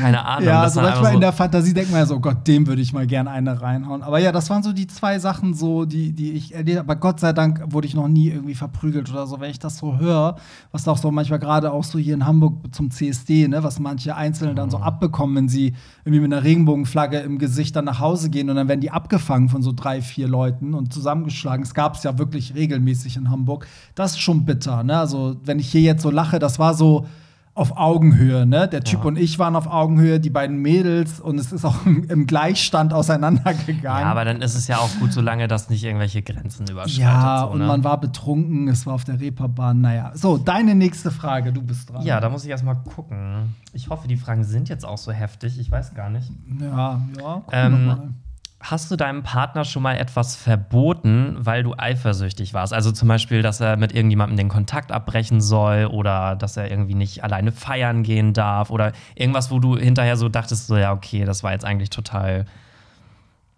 keine 0.00 0.24
Ahnung. 0.24 0.48
Ja, 0.48 0.68
so 0.68 0.76
war 0.76 0.84
manchmal 0.84 1.04
einfach 1.04 1.14
in 1.14 1.20
der 1.20 1.32
Fantasie 1.32 1.74
denkt 1.74 1.90
man 1.90 2.00
ja 2.00 2.06
so, 2.06 2.18
Gott, 2.20 2.46
dem 2.48 2.66
würde 2.66 2.80
ich 2.80 2.92
mal 2.92 3.06
gerne 3.06 3.30
eine 3.30 3.60
reinhauen. 3.60 4.02
Aber 4.02 4.18
ja, 4.18 4.32
das 4.32 4.48
waren 4.50 4.62
so 4.62 4.72
die 4.72 4.86
zwei 4.86 5.18
Sachen, 5.18 5.54
so, 5.54 5.84
die, 5.84 6.12
die 6.12 6.32
ich 6.32 6.54
erlebt 6.54 6.78
habe. 6.78 6.90
Aber 6.90 6.98
Gott 7.00 7.20
sei 7.20 7.32
Dank 7.32 7.62
wurde 7.66 7.86
ich 7.86 7.94
noch 7.94 8.08
nie 8.08 8.30
irgendwie 8.30 8.54
verprügelt 8.62 9.10
oder 9.10 9.26
so, 9.26 9.40
wenn 9.40 9.50
ich 9.50 9.58
das 9.58 9.78
so 9.78 9.98
höre. 9.98 10.36
Was 10.70 10.86
auch 10.86 10.96
so 10.96 11.10
manchmal 11.10 11.40
gerade 11.40 11.72
auch 11.72 11.82
so 11.82 11.98
hier 11.98 12.14
in 12.14 12.24
Hamburg 12.26 12.72
zum 12.72 12.90
CSD, 12.92 13.48
ne, 13.48 13.64
was 13.64 13.80
manche 13.80 14.14
Einzelne 14.14 14.54
dann 14.54 14.70
so 14.70 14.78
Mhm. 14.78 14.84
abbekommen, 14.84 15.34
wenn 15.36 15.48
sie 15.48 15.74
irgendwie 16.04 16.20
mit 16.20 16.32
einer 16.32 16.44
Regenbogenflagge 16.44 17.18
im 17.18 17.38
Gesicht 17.38 17.74
dann 17.74 17.86
nach 17.86 17.98
Hause 17.98 18.30
gehen 18.30 18.48
und 18.50 18.56
dann 18.56 18.68
werden 18.68 18.80
die 18.80 18.92
abgefangen 18.92 19.48
von 19.48 19.62
so 19.62 19.72
drei, 19.74 20.00
vier 20.00 20.28
Leuten 20.28 20.74
und 20.74 20.92
zusammengeschlagen. 20.92 21.64
Es 21.64 21.74
gab 21.74 21.96
es 21.96 22.04
ja 22.04 22.18
wirklich 22.18 22.54
regelmäßig 22.54 23.16
in 23.16 23.30
Hamburg. 23.30 23.66
Das 23.96 24.12
ist 24.12 24.20
schon 24.20 24.44
bitter, 24.44 24.84
ne? 24.84 24.96
Also, 24.98 25.36
wenn 25.44 25.58
ich 25.58 25.70
hier 25.72 25.80
jetzt 25.80 26.02
so 26.02 26.10
lache, 26.10 26.38
das 26.38 26.58
war 26.60 26.74
so 26.74 27.06
auf 27.54 27.76
Augenhöhe, 27.76 28.46
ne? 28.46 28.66
Der 28.66 28.82
Typ 28.82 29.00
Ja. 29.00 29.06
und 29.08 29.18
ich 29.18 29.38
waren 29.38 29.56
auf 29.56 29.66
Augenhöhe, 29.66 30.18
die 30.20 30.30
beiden 30.30 30.56
Mädels 30.56 31.20
und 31.20 31.38
es 31.38 31.52
ist 31.52 31.66
auch 31.66 31.84
im, 31.84 32.04
im 32.08 32.26
Gleichstand 32.26 32.94
auseinandergegangen. 32.94 33.82
Ja, 33.82 34.10
aber 34.10 34.24
dann 34.24 34.40
ist 34.40 34.54
es 34.54 34.68
ja 34.68 34.78
auch 34.78 34.88
gut, 35.00 35.12
solange 35.12 35.48
das 35.48 35.68
nicht 35.68 35.84
irgendwelche 35.84 36.22
Grenzen 36.22 36.66
überschreitet. 36.66 36.98
Ja, 36.98 37.40
so, 37.40 37.52
und 37.52 37.58
ne? 37.58 37.66
man 37.66 37.84
war 37.84 38.00
betrunken, 38.00 38.68
es 38.68 38.86
war 38.86 38.94
auf 38.94 39.04
der 39.04 39.20
Reeperbahn, 39.20 39.82
naja. 39.82 40.12
So, 40.14 40.38
deine 40.38 40.74
nächste 40.74 41.10
Frage, 41.10 41.52
du 41.52 41.60
bist 41.62 41.90
dran. 41.90 42.02
Ja, 42.06 42.20
da 42.20 42.30
muss 42.30 42.44
ich 42.44 42.50
erstmal 42.50 42.76
gucken. 42.76 43.54
Ich 43.74 43.90
hoffe, 43.90 44.08
die 44.08 44.16
Fragen 44.16 44.44
sind 44.44 44.70
jetzt 44.70 44.86
auch 44.86 44.98
so 44.98 45.12
heftig. 45.12 45.58
Ich 45.58 45.70
weiß 45.70 45.94
gar 45.94 46.08
nicht. 46.08 46.30
Ja, 46.58 47.02
ja. 47.20 47.42
Ähm. 47.52 48.14
Hast 48.62 48.90
du 48.92 48.96
deinem 48.96 49.24
Partner 49.24 49.64
schon 49.64 49.82
mal 49.82 49.94
etwas 49.96 50.36
verboten, 50.36 51.36
weil 51.38 51.64
du 51.64 51.74
eifersüchtig 51.76 52.54
warst? 52.54 52.72
Also 52.72 52.92
zum 52.92 53.08
Beispiel, 53.08 53.42
dass 53.42 53.60
er 53.60 53.76
mit 53.76 53.92
irgendjemandem 53.92 54.36
den 54.36 54.48
Kontakt 54.48 54.92
abbrechen 54.92 55.40
soll 55.40 55.86
oder 55.86 56.36
dass 56.36 56.56
er 56.56 56.70
irgendwie 56.70 56.94
nicht 56.94 57.24
alleine 57.24 57.50
feiern 57.50 58.04
gehen 58.04 58.32
darf 58.32 58.70
oder 58.70 58.92
irgendwas, 59.16 59.50
wo 59.50 59.58
du 59.58 59.76
hinterher 59.76 60.16
so 60.16 60.28
dachtest, 60.28 60.68
so 60.68 60.76
ja, 60.76 60.92
okay, 60.92 61.24
das 61.24 61.42
war 61.42 61.50
jetzt 61.52 61.64
eigentlich 61.64 61.90
total 61.90 62.46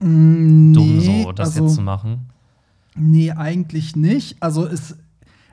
dumm, 0.00 0.72
Nee, 0.72 1.22
so 1.24 1.32
das 1.32 1.50
also- 1.50 1.64
jetzt 1.66 1.74
zu 1.76 1.82
machen. 1.82 2.30
Nee, 2.96 3.32
eigentlich 3.32 3.96
nicht. 3.96 4.36
Also 4.40 4.66
es, 4.66 4.96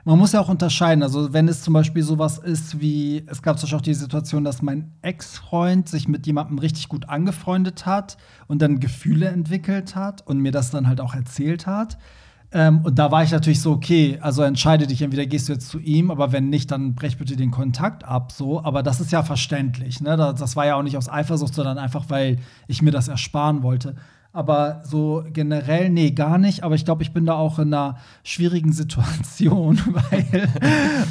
man 0.04 0.18
muss 0.18 0.32
ja 0.32 0.40
auch 0.40 0.48
unterscheiden. 0.48 1.02
Also 1.02 1.32
wenn 1.32 1.48
es 1.48 1.62
zum 1.62 1.74
Beispiel 1.74 2.02
sowas 2.02 2.38
ist 2.38 2.80
wie, 2.80 3.24
es 3.26 3.42
gab 3.42 3.58
zum 3.58 3.66
Beispiel 3.66 3.78
auch 3.78 3.82
die 3.82 3.94
Situation, 3.94 4.44
dass 4.44 4.62
mein 4.62 4.92
Ex-Freund 5.02 5.88
sich 5.88 6.08
mit 6.08 6.26
jemandem 6.26 6.58
richtig 6.58 6.88
gut 6.88 7.08
angefreundet 7.08 7.86
hat 7.86 8.16
und 8.48 8.62
dann 8.62 8.80
Gefühle 8.80 9.28
entwickelt 9.28 9.94
hat 9.94 10.26
und 10.26 10.38
mir 10.38 10.52
das 10.52 10.70
dann 10.70 10.88
halt 10.88 11.00
auch 11.00 11.14
erzählt 11.14 11.66
hat. 11.66 11.98
Ähm, 12.54 12.80
und 12.82 12.98
da 12.98 13.10
war 13.10 13.22
ich 13.22 13.30
natürlich 13.30 13.62
so, 13.62 13.72
okay, 13.72 14.18
also 14.20 14.42
entscheide 14.42 14.86
dich, 14.86 15.00
entweder 15.00 15.24
gehst 15.24 15.48
du 15.48 15.54
jetzt 15.54 15.68
zu 15.68 15.78
ihm, 15.78 16.10
aber 16.10 16.32
wenn 16.32 16.50
nicht, 16.50 16.70
dann 16.70 16.94
brech 16.94 17.16
bitte 17.16 17.36
den 17.36 17.50
Kontakt 17.50 18.04
ab, 18.04 18.30
so. 18.30 18.62
Aber 18.62 18.82
das 18.82 19.00
ist 19.00 19.10
ja 19.10 19.22
verständlich, 19.22 20.00
ne? 20.02 20.16
Das, 20.16 20.38
das 20.38 20.56
war 20.56 20.66
ja 20.66 20.74
auch 20.74 20.82
nicht 20.82 20.98
aus 20.98 21.08
Eifersucht, 21.08 21.54
sondern 21.54 21.78
einfach, 21.78 22.06
weil 22.08 22.38
ich 22.66 22.82
mir 22.82 22.90
das 22.90 23.08
ersparen 23.08 23.62
wollte. 23.62 23.94
Aber 24.34 24.80
so 24.84 25.24
generell, 25.32 25.90
nee, 25.90 26.12
gar 26.12 26.38
nicht. 26.38 26.64
Aber 26.64 26.74
ich 26.74 26.84
glaube, 26.84 27.02
ich 27.02 27.12
bin 27.12 27.26
da 27.26 27.34
auch 27.34 27.58
in 27.58 27.72
einer 27.72 27.98
schwierigen 28.24 28.72
Situation, 28.72 29.78
weil, 30.10 30.48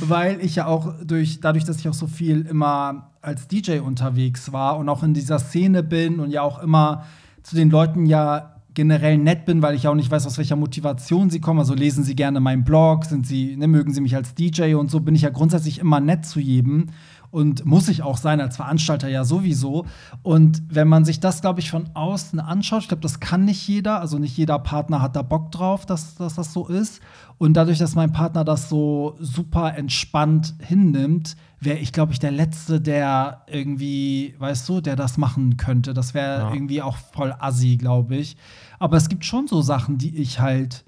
weil 0.01 0.41
ich 0.41 0.55
ja 0.55 0.65
auch 0.65 0.93
durch, 1.03 1.39
dadurch, 1.39 1.65
dass 1.65 1.79
ich 1.79 1.87
auch 1.87 1.93
so 1.93 2.07
viel 2.07 2.41
immer 2.41 3.11
als 3.21 3.47
DJ 3.47 3.79
unterwegs 3.79 4.51
war 4.51 4.77
und 4.77 4.89
auch 4.89 5.03
in 5.03 5.13
dieser 5.13 5.37
Szene 5.37 5.83
bin 5.83 6.19
und 6.19 6.31
ja 6.31 6.41
auch 6.41 6.61
immer 6.63 7.03
zu 7.43 7.55
den 7.55 7.69
Leuten 7.69 8.05
ja 8.05 8.55
generell 8.73 9.17
nett 9.17 9.45
bin, 9.45 9.61
weil 9.61 9.75
ich 9.75 9.87
auch 9.87 9.95
nicht 9.95 10.09
weiß, 10.09 10.25
aus 10.25 10.37
welcher 10.37 10.55
Motivation 10.55 11.29
sie 11.29 11.41
kommen. 11.41 11.59
Also 11.59 11.73
lesen 11.73 12.03
sie 12.03 12.15
gerne 12.15 12.39
meinen 12.39 12.63
Blog, 12.63 13.05
sind 13.05 13.27
sie, 13.27 13.57
ne, 13.57 13.67
mögen 13.67 13.93
sie 13.93 14.01
mich 14.01 14.15
als 14.15 14.33
DJ 14.33 14.75
und 14.75 14.89
so 14.89 15.01
bin 15.01 15.13
ich 15.13 15.23
ja 15.23 15.29
grundsätzlich 15.29 15.79
immer 15.79 15.99
nett 15.99 16.25
zu 16.25 16.39
jedem. 16.39 16.87
Und 17.31 17.65
muss 17.65 17.87
ich 17.87 18.03
auch 18.03 18.17
sein, 18.17 18.41
als 18.41 18.57
Veranstalter 18.57 19.07
ja 19.07 19.23
sowieso. 19.23 19.85
Und 20.21 20.61
wenn 20.69 20.89
man 20.89 21.05
sich 21.05 21.21
das, 21.21 21.39
glaube 21.41 21.61
ich, 21.61 21.71
von 21.71 21.89
außen 21.93 22.39
anschaut, 22.41 22.81
ich 22.81 22.87
glaube, 22.89 23.01
das 23.01 23.21
kann 23.21 23.45
nicht 23.45 23.65
jeder, 23.67 24.01
also 24.01 24.19
nicht 24.19 24.35
jeder 24.37 24.59
Partner 24.59 25.01
hat 25.01 25.15
da 25.15 25.21
Bock 25.21 25.49
drauf, 25.51 25.85
dass, 25.85 26.15
dass 26.15 26.35
das 26.35 26.51
so 26.51 26.67
ist. 26.67 26.99
Und 27.37 27.53
dadurch, 27.53 27.77
dass 27.79 27.95
mein 27.95 28.11
Partner 28.11 28.43
das 28.43 28.67
so 28.67 29.15
super 29.19 29.75
entspannt 29.77 30.53
hinnimmt, 30.59 31.37
wäre 31.61 31.77
ich, 31.77 31.93
glaube 31.93 32.11
ich, 32.11 32.19
der 32.19 32.31
Letzte, 32.31 32.81
der 32.81 33.43
irgendwie, 33.47 34.35
weißt 34.39 34.67
du, 34.67 34.81
der 34.81 34.95
das 34.97 35.17
machen 35.17 35.55
könnte. 35.57 35.93
Das 35.93 36.13
wäre 36.13 36.39
Ja. 36.41 36.53
irgendwie 36.53 36.81
auch 36.81 36.97
voll 36.97 37.33
assi, 37.39 37.77
glaube 37.77 38.17
ich. 38.17 38.35
Aber 38.77 38.97
es 38.97 39.07
gibt 39.09 39.23
schon 39.25 39.47
so 39.47 39.61
Sachen, 39.61 39.97
die 39.97 40.17
ich 40.17 40.39
halt 40.41 40.83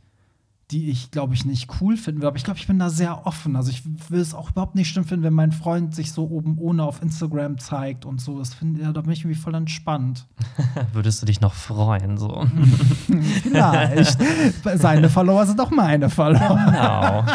die 0.71 0.89
ich, 0.89 1.11
glaube 1.11 1.33
ich, 1.35 1.45
nicht 1.45 1.69
cool 1.81 1.97
finden 1.97 2.21
würde. 2.21 2.29
Aber 2.29 2.37
ich 2.37 2.43
glaube, 2.45 2.57
ich 2.59 2.65
bin 2.67 2.79
da 2.79 2.89
sehr 2.89 3.27
offen. 3.27 3.55
Also 3.55 3.69
ich 3.69 3.83
will 4.09 4.21
es 4.21 4.33
auch 4.33 4.51
überhaupt 4.51 4.75
nicht 4.75 4.89
schlimm 4.89 5.03
finden, 5.05 5.23
wenn 5.23 5.33
mein 5.33 5.51
Freund 5.51 5.93
sich 5.93 6.11
so 6.11 6.23
oben 6.29 6.57
ohne 6.57 6.83
auf 6.83 7.01
Instagram 7.01 7.59
zeigt 7.59 8.05
und 8.05 8.21
so. 8.21 8.39
Das 8.39 8.53
finde 8.53 8.81
ja, 8.81 8.91
da 8.91 9.01
bin 9.01 9.11
ich 9.11 9.19
irgendwie 9.21 9.39
voll 9.39 9.53
entspannt. 9.55 10.25
Würdest 10.93 11.21
du 11.21 11.25
dich 11.25 11.41
noch 11.41 11.53
freuen, 11.53 12.17
so? 12.17 12.45
Vielleicht. 13.43 14.17
Seine 14.75 15.09
Follower 15.09 15.45
sind 15.45 15.59
auch 15.59 15.71
meine 15.71 16.09
Follower. 16.09 16.59
Genau. 16.65 17.23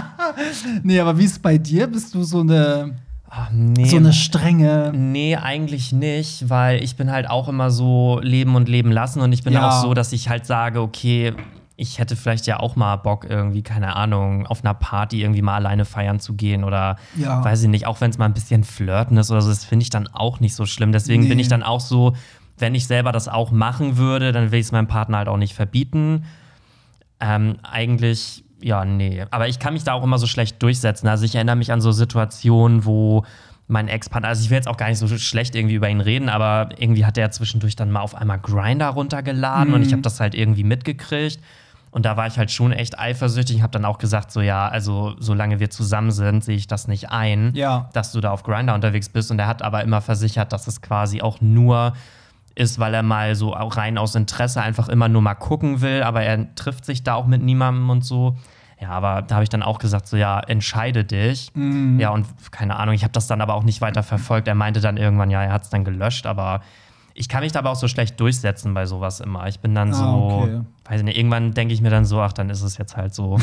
Nee, 0.83 1.01
aber 1.01 1.19
wie 1.19 1.25
ist 1.25 1.33
es 1.33 1.39
bei 1.39 1.59
dir? 1.59 1.87
Bist 1.87 2.15
du 2.15 2.23
so 2.23 2.41
eine, 2.41 2.95
Ach, 3.29 3.51
nee. 3.51 3.87
so 3.87 3.97
eine 3.97 4.13
strenge. 4.13 4.93
Nee, 4.95 5.37
eigentlich 5.37 5.93
nicht, 5.93 6.49
weil 6.49 6.83
ich 6.85 6.97
bin 6.97 7.11
halt 7.11 7.29
auch 7.29 7.49
immer 7.49 7.71
so 7.71 8.21
leben 8.23 8.55
und 8.55 8.69
leben 8.69 8.93
lassen 8.93 9.21
und 9.21 9.33
ich 9.33 9.43
bin 9.43 9.55
Ja. 9.55 9.69
auch 9.69 9.83
so, 9.83 9.95
dass 9.95 10.13
ich 10.13 10.29
halt 10.29 10.47
sage, 10.47 10.81
okay, 10.81 11.33
ich 11.81 12.01
hätte 12.01 12.17
vielleicht 12.17 12.47
ja 12.49 12.59
auch 12.59 12.75
mal 12.75 12.97
Bock 12.97 13.25
irgendwie, 13.31 13.63
keine 13.63 13.95
Ahnung, 13.95 14.47
auf 14.49 14.65
einer 14.65 14.75
Party 14.75 15.23
irgendwie 15.23 15.43
mal 15.43 15.55
alleine 15.55 15.85
feiern 15.85 16.19
zu 16.19 16.35
gehen 16.35 16.65
oder 16.65 16.97
Ja. 17.17 17.43
weiß 17.45 17.63
ich 17.63 17.69
nicht, 17.69 17.87
auch 17.87 18.01
wenn 18.01 18.11
es 18.11 18.19
mal 18.19 18.25
ein 18.25 18.35
bisschen 18.35 18.65
flirten 18.65 19.17
ist 19.17 19.31
oder 19.31 19.41
so, 19.41 19.49
das 19.49 19.65
finde 19.65 19.85
ich 19.85 19.91
dann 19.91 20.09
auch 20.09 20.41
nicht 20.41 20.57
so 20.57 20.67
schlimm. 20.67 20.91
Deswegen 20.91 21.29
bin 21.29 21.37
Nee. 21.37 21.43
ich 21.43 21.49
dann 21.49 21.63
auch 21.63 21.79
so, 21.81 22.15
wenn 22.59 22.75
ich 22.75 22.89
selber 22.89 23.13
das 23.13 23.29
auch 23.29 23.53
machen 23.53 23.97
würde, 23.97 24.33
dann 24.33 24.51
will 24.51 24.59
ich 24.59 24.67
es 24.67 24.73
meinem 24.73 24.89
Partner 24.89 25.19
halt 25.19 25.29
auch 25.29 25.37
nicht 25.37 25.55
verbieten. 25.55 26.25
Ähm, 27.21 27.59
eigentlich, 27.63 28.45
ja, 28.61 28.85
nee. 28.85 29.25
Aber 29.31 29.47
ich 29.47 29.61
kann 29.61 29.73
mich 29.75 29.85
da 29.85 29.93
auch 29.93 30.03
immer 30.03 30.19
so 30.19 30.27
schlecht 30.27 30.61
durchsetzen. 30.63 31.07
Also 31.09 31.25
ich 31.25 31.37
erinnere 31.37 31.55
mich 31.57 31.71
an 31.71 31.81
so 31.81 31.93
Situationen, 31.93 32.85
wo 32.85 33.25
mein 33.69 33.87
Ex-Partner, 33.87 34.29
also 34.31 34.43
ich 34.43 34.51
will 34.51 34.57
jetzt 34.57 34.67
auch 34.67 34.77
gar 34.79 34.89
nicht 34.89 34.99
so 34.99 35.07
schlecht 35.19 35.55
irgendwie 35.55 35.75
über 35.77 35.89
ihn 35.89 36.01
reden, 36.01 36.29
aber 36.29 36.71
irgendwie 36.79 37.05
hat 37.05 37.19
er 37.19 37.31
zwischendurch 37.31 37.77
dann 37.77 37.91
mal 37.93 38.01
auf 38.01 38.15
einmal 38.17 38.39
Grinder 38.41 38.89
runtergeladen 38.89 39.75
und 39.75 39.83
ich 39.83 39.93
habe 39.93 40.03
das 40.03 40.19
halt 40.21 40.35
irgendwie 40.35 40.65
mitgekriegt. 40.65 41.39
Und 41.91 42.05
da 42.05 42.17
war 42.17 42.27
ich 42.27 42.39
halt 42.39 42.51
schon 42.51 42.73
echt 42.73 42.99
eifersüchtig 42.99 43.57
und 43.57 43.63
habe 43.63 43.71
dann 43.73 43.85
auch 43.85 43.99
gesagt, 43.99 44.31
so 44.31 44.41
ja, 44.41 44.69
also 44.69 45.15
solange 45.19 45.59
wir 45.61 45.71
zusammen 45.71 46.11
sind, 46.11 46.45
sehe 46.45 46.57
ich 46.57 46.67
das 46.67 46.87
nicht 46.89 47.11
ein, 47.11 47.53
Ja. 47.55 47.89
dass 47.95 48.13
du 48.13 48.21
da 48.21 48.31
auf 48.31 48.43
Grinder 48.43 48.75
unterwegs 48.75 49.09
bist. 49.09 49.31
Und 49.31 49.39
er 49.39 49.47
hat 49.47 49.63
aber 49.63 49.83
immer 49.83 50.01
versichert, 50.01 50.53
dass 50.53 50.67
es 50.67 50.83
quasi 50.83 51.23
auch 51.23 51.41
nur 51.41 51.95
ist, 52.55 52.79
weil 52.79 52.93
er 52.93 53.03
mal 53.03 53.35
so 53.37 53.51
rein 53.51 53.99
aus 53.99 54.15
Interesse 54.17 54.61
einfach 54.61 54.89
immer 54.89 55.09
nur 55.09 55.23
mal 55.23 55.35
gucken 55.35 55.81
will, 55.81 56.03
aber 56.03 56.23
er 56.23 56.55
trifft 56.57 56.85
sich 56.85 57.05
da 57.05 57.15
auch 57.15 57.27
mit 57.27 57.41
niemandem 57.43 57.89
und 57.89 58.05
so. 58.05 58.37
Ja, 58.81 58.91
aber 58.91 59.23
da 59.23 59.37
habe 59.37 59.43
ich 59.45 59.49
dann 59.49 59.63
auch 59.63 59.79
gesagt, 59.79 60.07
so 60.07 60.17
ja, 60.17 60.39
entscheide 60.41 61.05
dich. 61.05 61.51
Mhm. 61.55 61.99
Ja, 61.99 62.11
und 62.11 62.27
keine 62.53 62.77
Ahnung, 62.77 62.95
ich 62.95 63.03
habe 63.03 63.13
das 63.13 63.27
dann 63.29 63.41
aber 63.41 63.55
auch 63.55 63.65
nicht 63.65 63.81
weiter 63.81 64.03
verfolgt. 64.03 64.47
Er 64.47 64.55
meinte 64.55 64.81
dann 64.81 64.97
irgendwann, 64.97 65.31
ja, 65.31 65.43
er 65.43 65.53
hat 65.53 65.63
es 65.65 65.71
dann 65.71 65.85
gelöscht, 65.85 66.27
aber 66.27 66.61
ich 67.19 67.29
kann 67.29 67.43
mich 67.43 67.53
da 67.53 67.59
aber 67.61 67.71
auch 67.71 67.77
so 67.77 67.89
schlecht 67.89 68.19
durchsetzen 68.21 68.75
bei 68.75 68.87
sowas 68.87 69.21
immer. 69.21 69.47
Ich 69.49 69.61
bin 69.61 69.75
dann 69.75 69.91
Ah, 69.93 69.95
so, 69.95 70.07
okay. 70.07 70.61
weiß 70.89 71.03
nicht, 71.03 71.17
irgendwann 71.19 71.53
denke 71.53 71.75
ich 71.75 71.81
mir 71.83 71.91
dann 71.91 72.05
so, 72.05 72.21
ach, 72.21 72.33
dann 72.33 72.49
ist 72.51 72.63
es 72.63 72.79
jetzt 72.79 72.97
halt 72.97 73.15
so. 73.15 73.39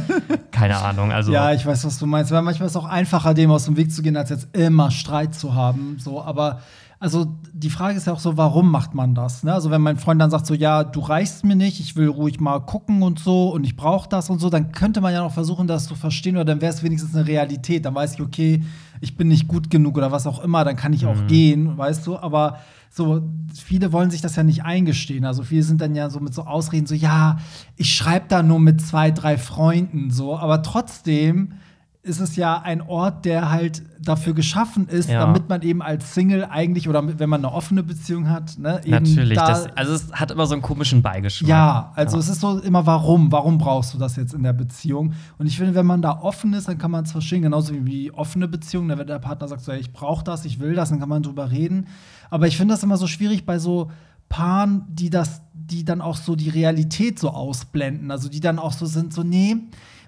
keine 0.50 0.76
Ahnung, 0.78 1.12
also. 1.12 1.32
Ja, 1.32 1.52
ich 1.52 1.64
weiß, 1.64 1.84
was 1.84 1.98
du 1.98 2.06
meinst. 2.06 2.30
Weil 2.32 2.42
manchmal 2.42 2.66
ist 2.66 2.72
es 2.72 2.76
auch 2.76 2.84
einfacher, 2.88 3.34
dem 3.34 3.50
aus 3.50 3.64
dem 3.64 3.76
Weg 3.76 3.92
zu 3.92 4.02
gehen, 4.02 4.16
als 4.16 4.30
jetzt 4.30 4.48
immer 4.56 4.90
Streit 4.90 5.34
zu 5.34 5.54
haben. 5.54 5.96
So, 5.98 6.22
aber 6.22 6.60
also 7.02 7.28
die 7.54 7.70
Frage 7.70 7.96
ist 7.96 8.06
ja 8.06 8.12
auch 8.12 8.18
so, 8.20 8.36
warum 8.36 8.70
macht 8.70 8.94
man 8.94 9.14
das? 9.14 9.42
Ne? 9.42 9.54
Also 9.54 9.70
wenn 9.70 9.80
mein 9.80 9.96
Freund 9.96 10.20
dann 10.20 10.30
sagt 10.30 10.44
so, 10.44 10.52
ja, 10.52 10.84
du 10.84 11.00
reichst 11.00 11.44
mir 11.44 11.56
nicht, 11.56 11.80
ich 11.80 11.96
will 11.96 12.08
ruhig 12.08 12.40
mal 12.40 12.60
gucken 12.60 13.02
und 13.02 13.18
so 13.18 13.48
und 13.54 13.64
ich 13.64 13.74
brauche 13.74 14.06
das 14.06 14.28
und 14.28 14.38
so, 14.38 14.50
dann 14.50 14.70
könnte 14.72 15.00
man 15.00 15.14
ja 15.14 15.22
noch 15.22 15.32
versuchen, 15.32 15.66
das 15.66 15.86
zu 15.86 15.94
verstehen 15.94 16.36
oder 16.36 16.44
dann 16.44 16.60
wäre 16.60 16.74
es 16.74 16.82
wenigstens 16.82 17.14
eine 17.14 17.26
Realität. 17.26 17.86
Dann 17.86 17.94
weiß 17.94 18.14
ich, 18.14 18.20
okay, 18.20 18.62
ich 19.00 19.16
bin 19.16 19.28
nicht 19.28 19.48
gut 19.48 19.70
genug 19.70 19.96
oder 19.96 20.12
was 20.12 20.26
auch 20.26 20.44
immer, 20.44 20.62
dann 20.64 20.76
kann 20.76 20.92
ich 20.92 21.06
auch 21.06 21.16
Mhm. 21.16 21.26
gehen, 21.26 21.78
weißt 21.78 22.06
du? 22.06 22.18
Aber 22.18 22.58
so, 22.92 23.22
viele 23.54 23.92
wollen 23.92 24.10
sich 24.10 24.20
das 24.20 24.34
ja 24.34 24.42
nicht 24.42 24.64
eingestehen. 24.64 25.24
Also 25.24 25.44
viele 25.44 25.62
sind 25.62 25.80
dann 25.80 25.94
ja 25.94 26.10
so 26.10 26.18
mit 26.18 26.34
so 26.34 26.42
Ausreden, 26.42 26.86
so, 26.86 26.94
ja, 26.94 27.38
ich 27.76 27.94
schreibe 27.94 28.26
da 28.28 28.42
nur 28.42 28.58
mit 28.58 28.80
zwei, 28.80 29.12
drei 29.12 29.38
Freunden, 29.38 30.10
so, 30.10 30.36
aber 30.36 30.62
trotzdem 30.62 31.52
ist 32.02 32.18
es 32.20 32.34
ja 32.36 32.58
ein 32.62 32.80
Ort, 32.80 33.26
der 33.26 33.50
halt 33.50 33.82
dafür 34.00 34.32
geschaffen 34.32 34.88
ist, 34.88 35.10
Ja. 35.10 35.20
damit 35.20 35.50
man 35.50 35.60
eben 35.60 35.82
als 35.82 36.14
Single 36.14 36.44
eigentlich 36.46 36.88
oder 36.88 37.02
mit- 37.02 37.18
wenn 37.18 37.28
man 37.28 37.44
eine 37.44 37.52
offene 37.52 37.82
Beziehung 37.82 38.30
hat, 38.30 38.58
ne, 38.58 38.80
eben 38.84 38.90
Natürlich. 39.04 39.36
da, 39.36 39.46
Das, 39.46 39.66
also 39.76 39.92
es 39.92 40.10
hat 40.12 40.30
immer 40.30 40.46
so 40.46 40.54
einen 40.54 40.62
komischen 40.62 41.02
Beigeschmack. 41.02 41.48
ja, 41.50 41.92
also 41.94 42.16
es 42.18 42.30
ist 42.30 42.40
so 42.40 42.58
immer, 42.60 42.86
warum? 42.86 43.30
Warum 43.30 43.58
brauchst 43.58 43.92
du 43.92 43.98
das 43.98 44.16
jetzt 44.16 44.32
in 44.32 44.42
der 44.42 44.54
Beziehung? 44.54 45.12
Und 45.36 45.46
ich 45.46 45.58
finde, 45.58 45.74
wenn 45.74 45.84
man 45.84 46.00
da 46.00 46.18
offen 46.20 46.54
ist, 46.54 46.68
dann 46.68 46.78
kann 46.78 46.90
man 46.90 47.04
es 47.04 47.12
verstehen, 47.12 47.42
genauso 47.42 47.74
wie, 47.84 48.10
offene 48.12 48.48
Beziehungen. 48.48 48.88
Da 48.88 48.96
wenn 48.96 49.06
der 49.06 49.18
Partner 49.18 49.48
sagt, 49.48 49.60
so, 49.62 49.72
hey, 49.72 49.80
ich 49.80 49.92
brauche 49.92 50.24
das, 50.24 50.46
ich 50.46 50.58
will 50.58 50.74
das, 50.74 50.88
dann 50.88 51.00
kann 51.00 51.08
man 51.10 51.22
drüber 51.22 51.50
reden. 51.50 51.86
Aber 52.30 52.46
ich 52.46 52.56
finde 52.56 52.72
das 52.72 52.82
immer 52.82 52.96
so 52.96 53.06
schwierig 53.08 53.44
bei 53.44 53.58
so 53.58 53.90
Paaren, 54.30 54.84
die 54.88 55.10
das, 55.10 55.42
die 55.52 55.84
dann 55.84 56.00
auch 56.00 56.16
so 56.16 56.34
die 56.36 56.48
Realität 56.48 57.18
so 57.18 57.28
ausblenden. 57.30 58.10
Also 58.10 58.30
die 58.30 58.40
dann 58.40 58.58
auch 58.58 58.72
so 58.72 58.86
sind, 58.86 59.12
so, 59.12 59.22
nee, 59.22 59.56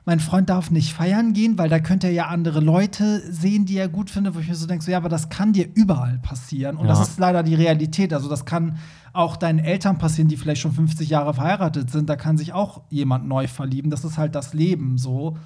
mein 0.05 0.19
Freund 0.21 0.51
darf 0.51 0.71
nicht 0.71 0.93
feiern 0.93 1.33
gehen, 1.33 1.59
weil 1.59 1.69
da 1.69 1.79
könnte 1.79 2.09
er 2.09 2.13
ja 2.13 2.27
andere 2.27 2.59
Leute 2.61 3.21
sehen, 3.33 3.67
die 3.67 3.77
er 3.77 3.89
gut 3.89 4.11
findet, 4.11 4.35
wo 4.35 4.41
ich 4.41 4.49
mir 4.49 4.55
so 4.57 4.67
denke, 4.67 4.85
so, 4.85 4.91
ja, 4.91 4.97
aber 4.97 5.09
das 5.09 5.29
kann 5.29 5.53
dir 5.53 5.69
überall 5.75 6.19
passieren. 6.19 6.77
Und 6.77 6.87
Ja. 6.87 6.93
das 6.95 7.09
ist 7.09 7.19
leider 7.21 7.43
die 7.45 7.55
Realität. 7.55 8.13
Also 8.13 8.29
das 8.29 8.45
kann 8.45 8.79
auch 9.13 9.37
deinen 9.37 9.61
Eltern 9.61 9.99
passieren, 9.99 10.29
die 10.29 10.37
vielleicht 10.37 10.61
schon 10.61 10.73
50 10.73 11.09
Jahre 11.09 11.35
verheiratet 11.35 11.91
sind. 11.91 12.09
Da 12.09 12.17
kann 12.17 12.37
sich 12.37 12.53
auch 12.53 12.83
jemand 12.91 13.29
neu 13.29 13.47
verlieben. 13.47 13.91
Das 13.91 14.05
ist 14.05 14.19
halt 14.19 14.35
das 14.35 14.55
Leben 14.55 14.99
so. 14.99 15.37